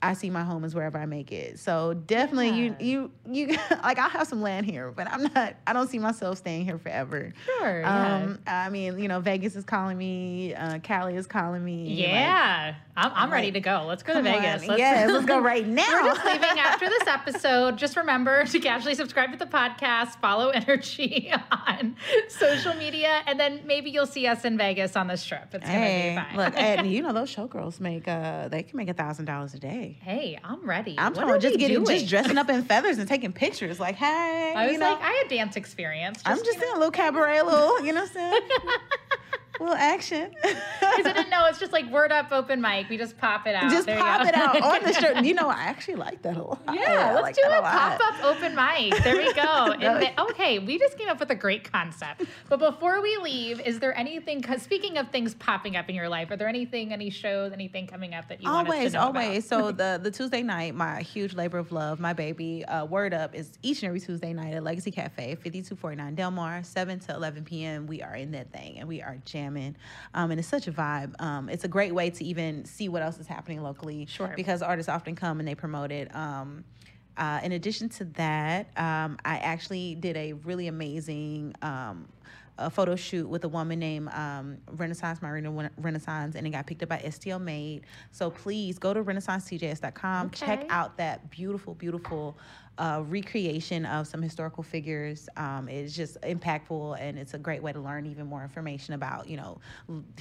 I 0.03 0.13
see 0.13 0.29
my 0.31 0.43
home 0.45 0.65
as 0.65 0.75
wherever 0.75 0.99
I 0.99 1.07
make 1.07 1.33
it. 1.33 1.59
So 1.59 1.95
definitely 1.95 2.51
you 2.51 2.77
you 2.79 3.11
you 3.31 3.47
like 3.83 3.99
I'll 3.99 4.11
have 4.11 4.27
some 4.27 4.43
land 4.43 4.67
here, 4.67 4.91
but 4.91 5.11
I'm 5.11 5.23
not 5.35 5.57
I 5.67 5.73
don't 5.73 5.89
see 5.89 5.99
myself 5.99 6.39
staying 6.39 6.65
here 6.65 6.79
forever. 6.79 7.33
Sure. 7.45 7.81
Yeah. 7.81 8.17
Um, 8.17 8.39
I 8.47 8.69
mean, 8.69 8.99
you 8.99 9.09
know, 9.09 9.21
Vegas 9.21 9.57
is 9.57 9.65
calling 9.65 9.97
me, 9.97 10.55
uh, 10.55 10.79
Cali 10.81 11.17
is 11.17 11.27
calling 11.27 11.65
me. 11.65 11.89
like, 11.89 11.99
yeah. 11.99 12.75
I'm, 12.99 13.13
I'm 13.15 13.33
ready 13.33 13.49
like, 13.49 13.55
to 13.55 13.61
go. 13.61 13.85
Let's 13.87 14.03
go 14.03 14.13
to 14.15 14.19
on. 14.21 14.25
Vegas. 14.25 14.67
Let's, 14.67 14.79
yes, 14.79 15.11
let's 15.11 15.27
go 15.27 15.39
right 15.39 15.67
now. 15.67 15.85
We're 15.93 16.15
just 16.15 16.25
leaving 16.25 16.59
after 16.59 16.89
this 16.89 17.07
episode. 17.07 17.77
Just 17.77 17.97
remember 17.97 18.45
to 18.47 18.59
casually 18.59 18.95
subscribe 18.95 19.33
to 19.33 19.39
the 19.39 19.47
podcast, 19.47 20.19
follow 20.21 20.53
InnerGy 20.53 21.39
on 21.51 21.97
social 22.29 22.75
media, 22.75 23.23
and 23.27 23.39
then 23.41 23.61
maybe 23.67 23.91
you'll 23.91 24.07
see 24.07 24.27
us 24.27 24.45
in 24.45 24.57
Vegas 24.57 24.97
on 24.97 25.09
this 25.09 25.25
trip. 25.25 25.49
It's 25.53 25.65
gonna 25.67 25.79
Hey, 25.79 26.11
be 26.11 26.17
fine. 26.17 26.37
look, 26.37 26.55
and 26.57 26.87
you 26.91 27.03
know 27.03 27.13
those 27.13 27.35
showgirls 27.35 27.81
make 27.81 28.09
uh 28.09 28.49
they 28.49 28.63
can 28.63 28.77
make 28.77 28.89
a 28.89 28.95
thousand 28.95 29.27
dollars 29.27 29.53
a 29.55 29.59
day. 29.59 29.96
Ready. 30.05 30.19
Hey, 30.19 30.39
I'm 30.45 30.65
ready. 30.69 30.95
I'm 30.99 31.13
What 31.15 31.21
talking 31.27 31.41
just 31.41 31.59
getting 31.59 31.85
doing? 31.85 31.99
just 31.99 32.09
dressing 32.09 32.39
up 32.39 32.49
in 32.49 32.63
feathers 32.65 32.99
and 32.99 33.09
taking 33.09 33.33
pictures. 33.33 33.79
Like, 33.81 33.97
hey, 33.97 34.53
I 34.57 34.65
was 34.67 34.73
you 34.73 34.79
know, 34.79 34.91
like, 34.93 35.03
I 35.03 35.11
had 35.11 35.29
dance 35.29 35.57
experience. 35.57 36.23
I'm 36.25 36.37
just 36.39 36.47
you 36.47 36.55
know. 36.55 36.61
saying 36.61 36.73
a 36.75 36.79
little 36.79 36.91
cabaret, 36.93 37.39
a 37.39 37.45
little, 37.45 37.85
you 37.85 37.93
know 37.93 38.03
what 38.03 38.11
I'm 38.11 38.15
saying? 38.15 38.41
little 39.61 39.75
action. 39.75 40.35
Because 40.97 41.11
I 41.13 41.13
didn't 41.15 41.31
know 41.31 41.45
it's 41.47 41.59
just 41.59 41.73
like 41.73 41.91
word 41.91 42.11
up 42.11 42.33
open 42.33 42.61
mic. 42.63 42.89
We 42.89 42.97
just 42.97 43.19
pop 43.19 43.47
it 43.47 43.55
out. 43.55 43.71
Just 43.71 43.87
There 43.87 43.99
pop 43.99 44.27
it 44.27 44.35
out 44.35 44.61
on 44.63 44.83
the 44.83 44.93
shirt. 45.01 45.23
You 45.25 45.35
know, 45.35 45.49
I 45.51 45.65
actually 45.65 45.97
like 45.97 46.23
that 46.23 46.37
a 46.39 46.43
lot. 46.43 46.63
Yeah, 46.73 47.13
let's 47.13 47.23
like 47.23 47.35
do 47.35 47.43
a 47.43 47.59
a 47.59 47.61
pop 47.61 48.01
up 48.01 48.25
open 48.25 48.55
mic. 48.55 49.03
There 49.05 49.17
we 49.17 49.31
go. 49.35 49.43
And 49.73 49.81
No. 49.83 49.99
then- 49.99 50.15
okay, 50.19 50.59
we 50.59 50.79
just 50.79 50.97
came 50.97 51.09
up 51.09 51.21
with 51.21 51.31
a 51.31 51.35
great 51.35 51.71
concept. 51.71 52.23
But 52.49 52.61
before 52.61 53.03
we 53.03 53.17
leave, 53.19 53.61
is 53.61 53.79
there 53.79 53.97
anything? 53.99 54.41
Because 54.41 54.63
speaking 54.63 54.97
of 54.97 55.11
things 55.11 55.35
popping 55.35 55.77
up 55.77 55.89
in 55.91 55.95
your 55.95 56.09
life, 56.09 56.31
are 56.31 56.37
there 56.37 56.49
anything, 56.49 56.93
any 56.95 57.11
shows, 57.11 57.53
anything 57.53 57.87
coming 57.87 58.15
up 58.15 58.29
that 58.29 58.43
you 58.43 58.49
Always, 58.49 58.95
always. 58.95 59.47
So 59.47 59.73
the 59.73 60.01
the 60.03 60.11
Tuesday 60.11 60.43
night, 60.43 60.75
my 60.75 61.03
huge 61.03 61.35
labor 61.35 61.59
of 61.59 61.73
love, 61.73 62.01
my 62.01 62.15
baby, 62.15 62.65
uh, 62.65 62.87
word 62.87 63.13
up 63.13 63.35
is 63.35 63.51
each 63.63 63.83
and 63.83 63.89
every 63.89 64.01
Tuesday 64.01 64.33
night 64.33 64.55
at 64.55 64.65
Legacy 64.65 64.93
Cafe, 64.93 65.35
fifty 65.35 65.61
two 65.63 65.77
forty 65.77 65.97
nine 65.97 66.15
Delmar, 66.15 66.63
seven 66.63 67.01
to 67.01 67.15
eleven 67.15 67.45
p.m. 67.45 67.87
We 67.87 68.01
are 68.03 68.15
in 68.15 68.31
that 68.33 68.51
thing 68.53 68.79
and 68.79 68.89
we 68.89 69.03
are 69.03 69.19
um, 70.15 70.31
and 70.31 70.41
it's 70.41 70.49
such 70.49 70.67
a 70.67 70.73
vibe. 70.73 71.21
Um, 71.21 71.49
it's 71.49 71.65
a 71.65 71.69
great 71.69 71.95
way 71.95 72.11
to 72.11 72.25
even 72.25 72.65
see 72.65 72.89
what 72.89 73.03
else 73.03 73.19
is 73.19 73.27
happening 73.27 73.63
locally, 73.63 74.07
Sure. 74.07 74.33
Because 74.35 74.63
artists 74.63 74.89
often 74.89 75.15
come 75.15 75.39
and 75.39 75.49
they 75.49 75.55
promote 75.55 75.93
it. 75.93 76.15
Um, 76.15 76.65
uh, 77.17 77.41
in 77.43 77.53
addition 77.53 77.89
to 77.89 78.05
that, 78.05 78.67
um, 78.77 79.19
I 79.25 79.39
actually 79.39 79.95
did 79.95 80.17
a 80.17 80.35
really 80.35 80.69
amazing. 80.69 81.55
Um, 81.63 82.09
a 82.59 82.71
photo 82.71 82.97
shoot 82.97 83.29
with 83.29 83.45
a 83.45 83.49
woman 83.49 83.79
named 83.79 84.09
um, 84.13 84.59
Renaissance 84.73 85.21
Marina 85.21 85.71
Renaissance, 85.79 86.35
and 86.37 86.47
it 86.47 86.51
got 86.51 86.67
picked 86.67 86.83
up 86.83 86.89
by 86.89 86.99
STL 86.99 87.41
Made. 87.41 87.83
So 88.13 88.31
please 88.31 88.79
go 88.79 88.95
to 88.95 89.03
renaissancetjs.com, 89.05 90.31
check 90.31 90.65
out 90.71 90.97
that 90.97 91.31
beautiful, 91.31 91.75
beautiful 91.75 92.37
uh, 92.79 93.03
recreation 93.07 93.87
of 93.87 94.07
some 94.07 94.21
historical 94.23 94.63
figures. 94.63 95.29
Um, 95.37 95.69
it's 95.69 95.95
just 95.95 96.21
impactful, 96.23 96.99
and 97.01 97.19
it's 97.19 97.35
a 97.35 97.39
great 97.39 97.63
way 97.63 97.73
to 97.73 97.81
learn 97.81 98.07
even 98.07 98.27
more 98.27 98.43
information 98.43 98.95
about, 98.95 99.29
you 99.29 99.37
know, 99.37 99.59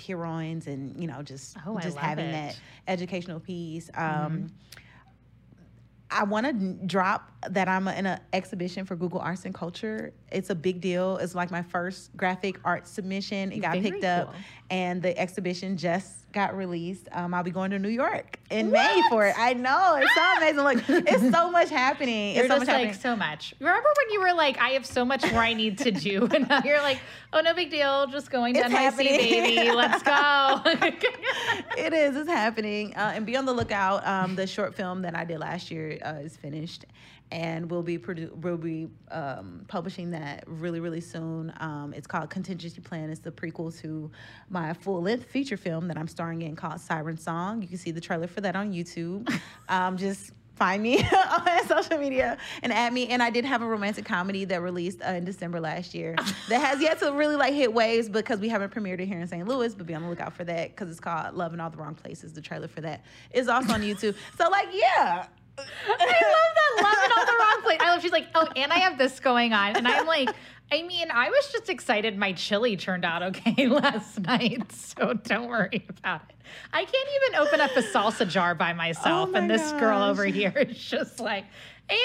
heroines 0.06 0.68
and 0.68 1.00
you 1.00 1.08
know 1.08 1.22
just 1.22 1.58
Oh, 1.66 1.80
just 1.80 1.98
having 1.98 2.26
it. 2.26 2.32
that 2.32 2.60
educational 2.88 3.40
piece. 3.40 3.90
Um, 3.96 4.48
I 6.16 6.24
want 6.24 6.46
to 6.46 6.54
drop 6.88 7.30
that 7.50 7.68
I'm 7.68 7.90
in 7.90 8.06
an 8.06 8.22
exhibition 8.32 8.86
for 8.86 8.96
Google 8.96 9.20
Arts 9.20 9.44
and 9.44 9.54
Culture. 9.54 10.14
It's 10.32 10.50
a 10.50 10.56
big 10.56 10.80
deal. 10.80 11.18
It's 11.18 11.36
like 11.36 11.52
my 11.52 11.62
first 11.62 12.16
graphic 12.16 12.58
art 12.64 12.88
submission. 12.88 13.52
It 13.52 13.60
got 13.60 13.74
Very 13.74 13.92
picked 13.92 14.06
up, 14.06 14.34
and 14.70 15.02
the 15.02 15.18
exhibition 15.20 15.76
just 15.76 16.25
got 16.36 16.56
released. 16.56 17.08
Um, 17.14 17.34
I'll 17.34 17.44
be 17.44 17.50
going 17.50 17.72
to 17.72 17.80
New 17.80 17.90
York 17.90 18.38
in 18.52 18.70
May 18.70 19.02
for 19.10 19.26
it. 19.26 19.34
I 19.40 19.54
know 19.54 19.98
it's 20.00 20.14
so 20.14 20.38
amazing. 20.38 20.64
Look, 20.64 21.08
it's 21.08 21.32
so 21.36 21.50
much 21.60 21.70
happening. 21.70 22.36
You're 22.36 22.44
it's 22.44 22.54
so 22.54 22.60
just 22.60 22.68
much 22.68 22.76
like 22.76 22.86
happening. 22.88 23.02
so 23.02 23.16
much. 23.16 23.56
Remember 23.60 23.90
when 23.98 24.14
you 24.14 24.22
were 24.22 24.34
like, 24.34 24.60
I 24.60 24.72
have 24.72 24.86
so 24.86 25.06
much 25.06 25.24
more 25.32 25.42
I 25.42 25.54
need 25.54 25.78
to 25.80 25.92
do, 25.92 26.26
and 26.34 26.48
now 26.48 26.62
you're 26.64 26.82
like, 26.82 27.00
oh 27.34 27.40
no 27.40 27.54
big 27.54 27.72
deal, 27.72 28.06
just 28.08 28.30
going 28.30 28.54
to 28.56 28.62
NYC, 28.62 28.98
baby, 28.98 29.72
let's 29.72 30.04
go. 30.04 30.62
it 31.78 31.94
is. 31.94 32.16
It's 32.18 32.30
happening. 32.30 32.94
Uh, 32.96 33.14
and 33.16 33.26
be 33.26 33.38
on 33.38 33.46
the 33.46 33.54
lookout. 33.54 34.06
Um, 34.06 34.36
the 34.36 34.46
short 34.46 34.76
film 34.76 35.02
that 35.04 35.16
I 35.16 35.24
did 35.24 35.40
last 35.40 35.72
year 35.72 35.98
uh, 36.06 36.20
is 36.22 36.36
finished, 36.36 36.86
and 37.32 37.70
we'll 37.70 37.84
be 37.84 37.98
produ- 37.98 38.32
we'll 38.38 38.58
be 38.58 38.88
um, 39.12 39.66
publishing 39.68 40.12
that 40.12 40.44
really 40.48 40.80
really 40.80 41.02
soon. 41.02 41.54
Um, 41.60 41.94
it's 41.96 42.08
called 42.08 42.30
Contingency 42.30 42.82
Plan. 42.82 43.10
It's 43.10 43.22
the 43.22 43.32
prequel 43.32 43.78
to 43.82 44.12
my 44.50 44.74
full 44.74 45.02
length 45.02 45.26
feature 45.26 45.58
film 45.58 45.88
that 45.88 45.98
I'm 45.98 46.08
starring 46.08 46.42
in 46.44 46.56
called 46.56 46.80
Siren 46.80 47.18
Song. 47.18 47.62
You 47.62 47.68
can 47.68 47.78
see 47.78 47.92
the 47.92 48.02
trailer 48.02 48.28
for 48.28 48.42
that 48.42 48.56
on 48.56 48.74
YouTube. 48.74 49.32
um, 49.70 49.98
just 49.98 50.32
find 50.56 50.82
me 50.82 51.00
on 51.48 51.68
social 51.68 51.98
media 51.98 52.38
and 52.64 52.72
add 52.72 52.94
me. 52.94 53.08
And 53.08 53.22
I 53.22 53.30
did 53.30 53.46
have 53.46 53.62
a 53.62 53.66
romantic 53.66 54.06
comedy 54.06 54.46
that 54.46 54.62
released 54.62 55.02
uh, 55.02 55.10
in 55.10 55.26
December 55.26 55.60
last 55.60 55.94
year 55.94 56.16
that 56.50 56.62
has 56.62 56.82
yet 56.82 57.00
to 57.00 57.12
really 57.12 57.36
like 57.36 57.54
hit 57.54 57.74
waves 57.74 58.10
because 58.10 58.40
we 58.40 58.50
haven't 58.50 58.74
premiered 58.74 59.00
it 59.00 59.08
here 59.08 59.20
in 59.20 59.28
St. 59.28 59.48
Louis. 59.48 59.76
But 59.76 59.86
be 59.86 59.94
on 59.94 60.04
the 60.04 60.10
lookout 60.10 60.34
for 60.34 60.44
that 60.46 60.70
because 60.70 60.90
it's 60.90 61.00
called 61.00 61.36
Love 61.36 61.54
in 61.54 61.60
All 61.60 61.70
the 61.70 61.78
Wrong 61.78 61.96
Places. 61.96 62.34
The 62.34 62.42
trailer 62.42 62.68
for 62.68 62.82
that 62.82 63.04
is 63.32 63.48
also 63.48 63.74
on 63.74 63.82
YouTube. 63.82 64.16
So 64.38 64.50
like, 64.50 64.70
yeah. 64.74 65.28
I 65.58 65.62
love 65.64 65.98
that. 66.00 66.84
Love 66.84 67.06
in 67.06 67.12
all 67.18 67.26
the 67.26 67.38
wrong 67.40 67.62
place. 67.64 67.78
I 67.82 67.90
love. 67.94 68.02
She's 68.02 68.12
like, 68.12 68.28
oh, 68.36 68.48
and 68.56 68.72
I 68.74 68.80
have 68.80 68.98
this 68.98 69.20
going 69.20 69.54
on, 69.54 69.76
and 69.76 69.88
I'm 69.88 70.06
like, 70.06 70.30
I 70.72 70.82
mean, 70.84 71.12
I 71.12 71.30
was 71.30 71.52
just 71.52 71.70
excited. 71.70 72.18
My 72.18 72.34
chili 72.34 72.76
turned 72.76 73.06
out 73.06 73.22
okay 73.24 73.68
last 73.68 74.20
night, 74.20 74.72
so 74.72 75.14
don't 75.14 75.48
worry 75.48 75.86
about 75.90 76.22
it. 76.30 76.36
I 76.74 76.86
can't 76.86 77.10
even 77.24 77.40
open 77.40 77.62
up 77.62 77.72
a 77.76 77.82
salsa 77.82 78.28
jar 78.28 78.56
by 78.56 78.74
myself, 78.74 79.30
Oh 79.30 79.32
my 79.32 79.40
and 79.40 79.50
this 79.50 79.72
girl 79.74 80.02
over 80.02 80.26
here 80.26 80.54
is 80.56 80.78
just 80.78 81.20
like. 81.20 81.46
And 81.88 82.00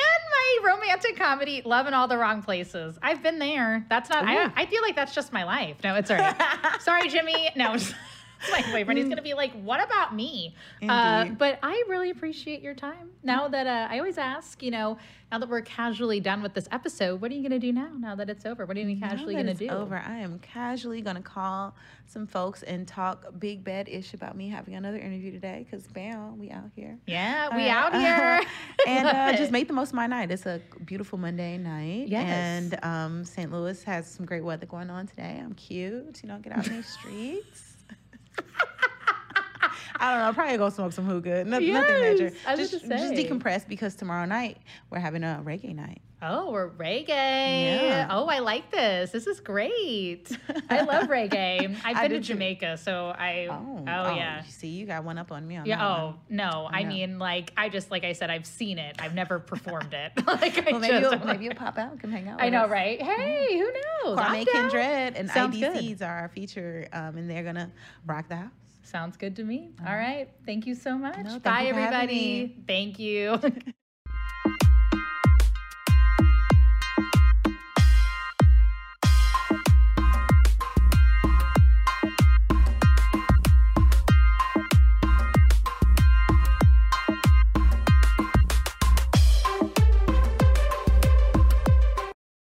my 0.65 0.73
romantic 0.75 1.17
comedy, 1.17 1.63
Love 1.65 1.87
in 1.87 1.95
All 1.95 2.07
the 2.07 2.19
Wrong 2.19 2.43
Places. 2.43 2.99
I've 3.03 3.23
been 3.23 3.39
there. 3.39 3.87
That's 3.89 4.11
not, 4.11 4.27
I, 4.27 4.53
I 4.55 4.67
feel 4.67 4.83
like 4.83 4.95
that's 4.95 5.15
just 5.15 5.33
my 5.33 5.45
life. 5.45 5.79
No, 5.83 5.95
it's 5.95 6.11
all 6.11 6.19
right. 6.19 6.37
Sorry, 6.81 7.09
Jimmy. 7.09 7.49
No, 7.57 7.79
my 8.51 8.63
boyfriend. 8.73 8.99
He's 8.99 9.07
going 9.07 9.17
to 9.17 9.23
be 9.23 9.35
like, 9.35 9.53
what 9.53 9.83
about 9.83 10.15
me? 10.15 10.55
Uh, 10.89 11.27
but 11.27 11.59
I 11.63 11.85
really 11.89 12.11
appreciate 12.11 12.63
your 12.63 12.75
time. 12.75 13.11
Now 13.23 13.49
that 13.49 13.67
uh, 13.67 13.89
I 13.91 13.99
always 13.99 14.19
ask, 14.19 14.63
you 14.63 14.71
know, 14.71 14.99
now 15.31 15.39
that 15.39 15.49
we're 15.49 15.61
casually 15.61 16.19
done 16.19 16.43
with 16.43 16.55
this 16.55 16.67
episode, 16.73 17.21
what 17.21 17.31
are 17.31 17.35
you 17.35 17.43
going 17.43 17.59
to 17.61 17.65
do 17.65 17.73
now? 17.73 17.91
Now 17.97 18.15
that 18.17 18.29
it's 18.29 18.45
over, 18.45 18.67
what 18.67 18.77
are 18.77 18.81
you 18.81 18.99
casually 18.99 19.35
going 19.35 19.47
to 19.47 19.53
it's 19.53 19.61
do? 19.61 19.69
Over. 19.69 20.03
I 20.05 20.19
am 20.19 20.39
casually 20.41 21.01
gonna 21.03 21.21
call 21.23 21.75
some 22.07 22.27
folks 22.27 22.63
and 22.65 22.89
talk 22.89 23.27
big 23.39 23.63
bad 23.63 23.89
ish 23.89 24.15
about 24.15 24.37
me 24.37 24.49
having 24.49 24.75
another 24.75 24.99
interview 24.99 25.31
today. 25.31 25.67
Cause 25.71 25.87
bam, 25.87 26.39
we 26.39 26.51
out 26.51 26.71
here. 26.75 26.99
Yeah, 27.07 27.55
we 27.57 27.69
Uh, 27.69 27.75
out 27.75 27.95
here. 27.95 28.43
and 28.89 29.07
uh, 29.07 29.37
just 29.37 29.53
make 29.53 29.69
the 29.69 29.73
most 29.75 29.91
of 29.91 29.95
my 29.95 30.09
night. 30.09 30.33
It's 30.33 30.47
a 30.47 30.61
beautiful 30.85 31.19
Monday 31.19 31.59
night. 31.59 32.09
Yes. 32.09 32.27
And 32.29 32.79
um, 32.85 33.25
St. 33.25 33.53
Louis 33.53 33.81
has 33.85 34.11
some 34.11 34.27
great 34.27 34.43
weather 34.43 34.67
going 34.67 34.91
on 34.91 35.07
today. 35.07 35.41
I'm 35.41 35.55
cute. 35.55 36.21
You 36.23 36.29
know, 36.29 36.39
get 36.39 36.57
out 36.57 36.67
in 36.67 36.77
the 36.79 36.83
streets. 36.83 37.70
I 40.03 40.11
don't 40.13 40.19
know. 40.21 40.25
I'll 40.27 40.35
probably 40.35 40.57
go 40.57 40.71
smoke 40.71 40.93
some 40.93 41.05
hookah. 41.05 41.45
No, 41.45 41.59
Nothing 41.59 42.01
major. 42.01 42.25
Yes, 42.25 42.35
I 42.47 42.55
was 42.55 42.71
Just, 42.71 42.89
just 42.89 43.15
decompress 43.15 43.69
because 43.69 43.95
tomorrow 43.95 44.25
night 44.25 44.59
we're 44.89 44.99
having 44.99 45.23
a 45.23 45.43
reggae 45.45 45.75
night. 45.75 46.01
Oh, 46.23 46.51
we're 46.51 46.69
reggae. 46.69 47.09
Yeah. 47.09 48.09
Oh, 48.11 48.27
I 48.27 48.41
like 48.41 48.71
this. 48.71 49.11
This 49.11 49.27
is 49.27 49.41
great. 49.41 50.37
I 50.71 50.83
love 50.83 51.09
reggae. 51.09 51.75
I've 51.83 52.03
been 52.03 52.11
to. 52.13 52.21
Jamaica, 52.21 52.77
so 52.77 53.07
I. 53.17 53.47
Oh, 53.51 54.15
yeah. 54.15 54.45
You 54.45 54.51
see, 54.51 54.69
you 54.69 54.85
got 54.87 55.03
one 55.05 55.17
up 55.17 55.33
on 55.33 55.47
me 55.47 55.57
on 55.57 55.65
Yeah. 55.65 55.79
that 55.79 55.85
Oh 55.85 56.07
one. 56.07 56.15
no. 56.29 56.69
I 56.71 56.83
know. 56.83 56.89
mean, 56.91 57.19
like 57.19 57.53
I 57.57 57.71
just 57.71 57.91
like 57.91 58.05
I 58.05 58.13
said, 58.13 58.29
I've 58.31 58.45
seen 58.47 58.79
it. 58.79 58.97
I've 58.99 59.15
never 59.15 59.39
performed 59.39 59.95
it. 59.95 60.13
like 60.27 60.59
I 60.67 60.73
Well, 60.73 60.81
maybe 60.81 61.01
just. 61.01 61.17
you'll, 61.17 61.27
maybe 61.27 61.45
you'll 61.47 61.55
pop 61.55 61.79
out 61.79 61.93
and 61.93 62.01
come 62.01 62.11
hang 62.13 62.29
out. 62.29 62.43
I 62.43 62.51
know, 62.51 62.65
us. 62.65 62.71
right? 62.71 63.01
Hey, 63.01 63.59
who 63.59 63.73
knows? 64.05 64.19
Kwame. 64.19 64.47
Kindred 64.47 65.17
and 65.17 65.31
Sounds 65.31 65.59
good. 65.59 65.75
IDCs 65.77 66.03
are 66.03 66.19
our 66.19 66.29
feature, 66.29 66.87
um, 66.93 67.17
and 67.17 67.31
they're 67.31 67.45
gonna 67.45 67.71
rock 68.07 68.29
the 68.29 68.37
house. 68.37 68.51
Sounds 68.83 69.17
good 69.17 69.37
to 69.37 69.45
me. 69.45 69.71
All 69.87 69.95
right. 69.97 70.29
Thank 70.45 70.67
you 70.67 70.75
so 70.75 70.99
much. 70.99 71.17
No, 71.25 71.39
Bye, 71.39 71.63
you 71.69 71.73
for 71.73 71.81
having 71.81 71.95
everybody. 72.11 72.57
Thank 72.67 72.99
you. 72.99 73.41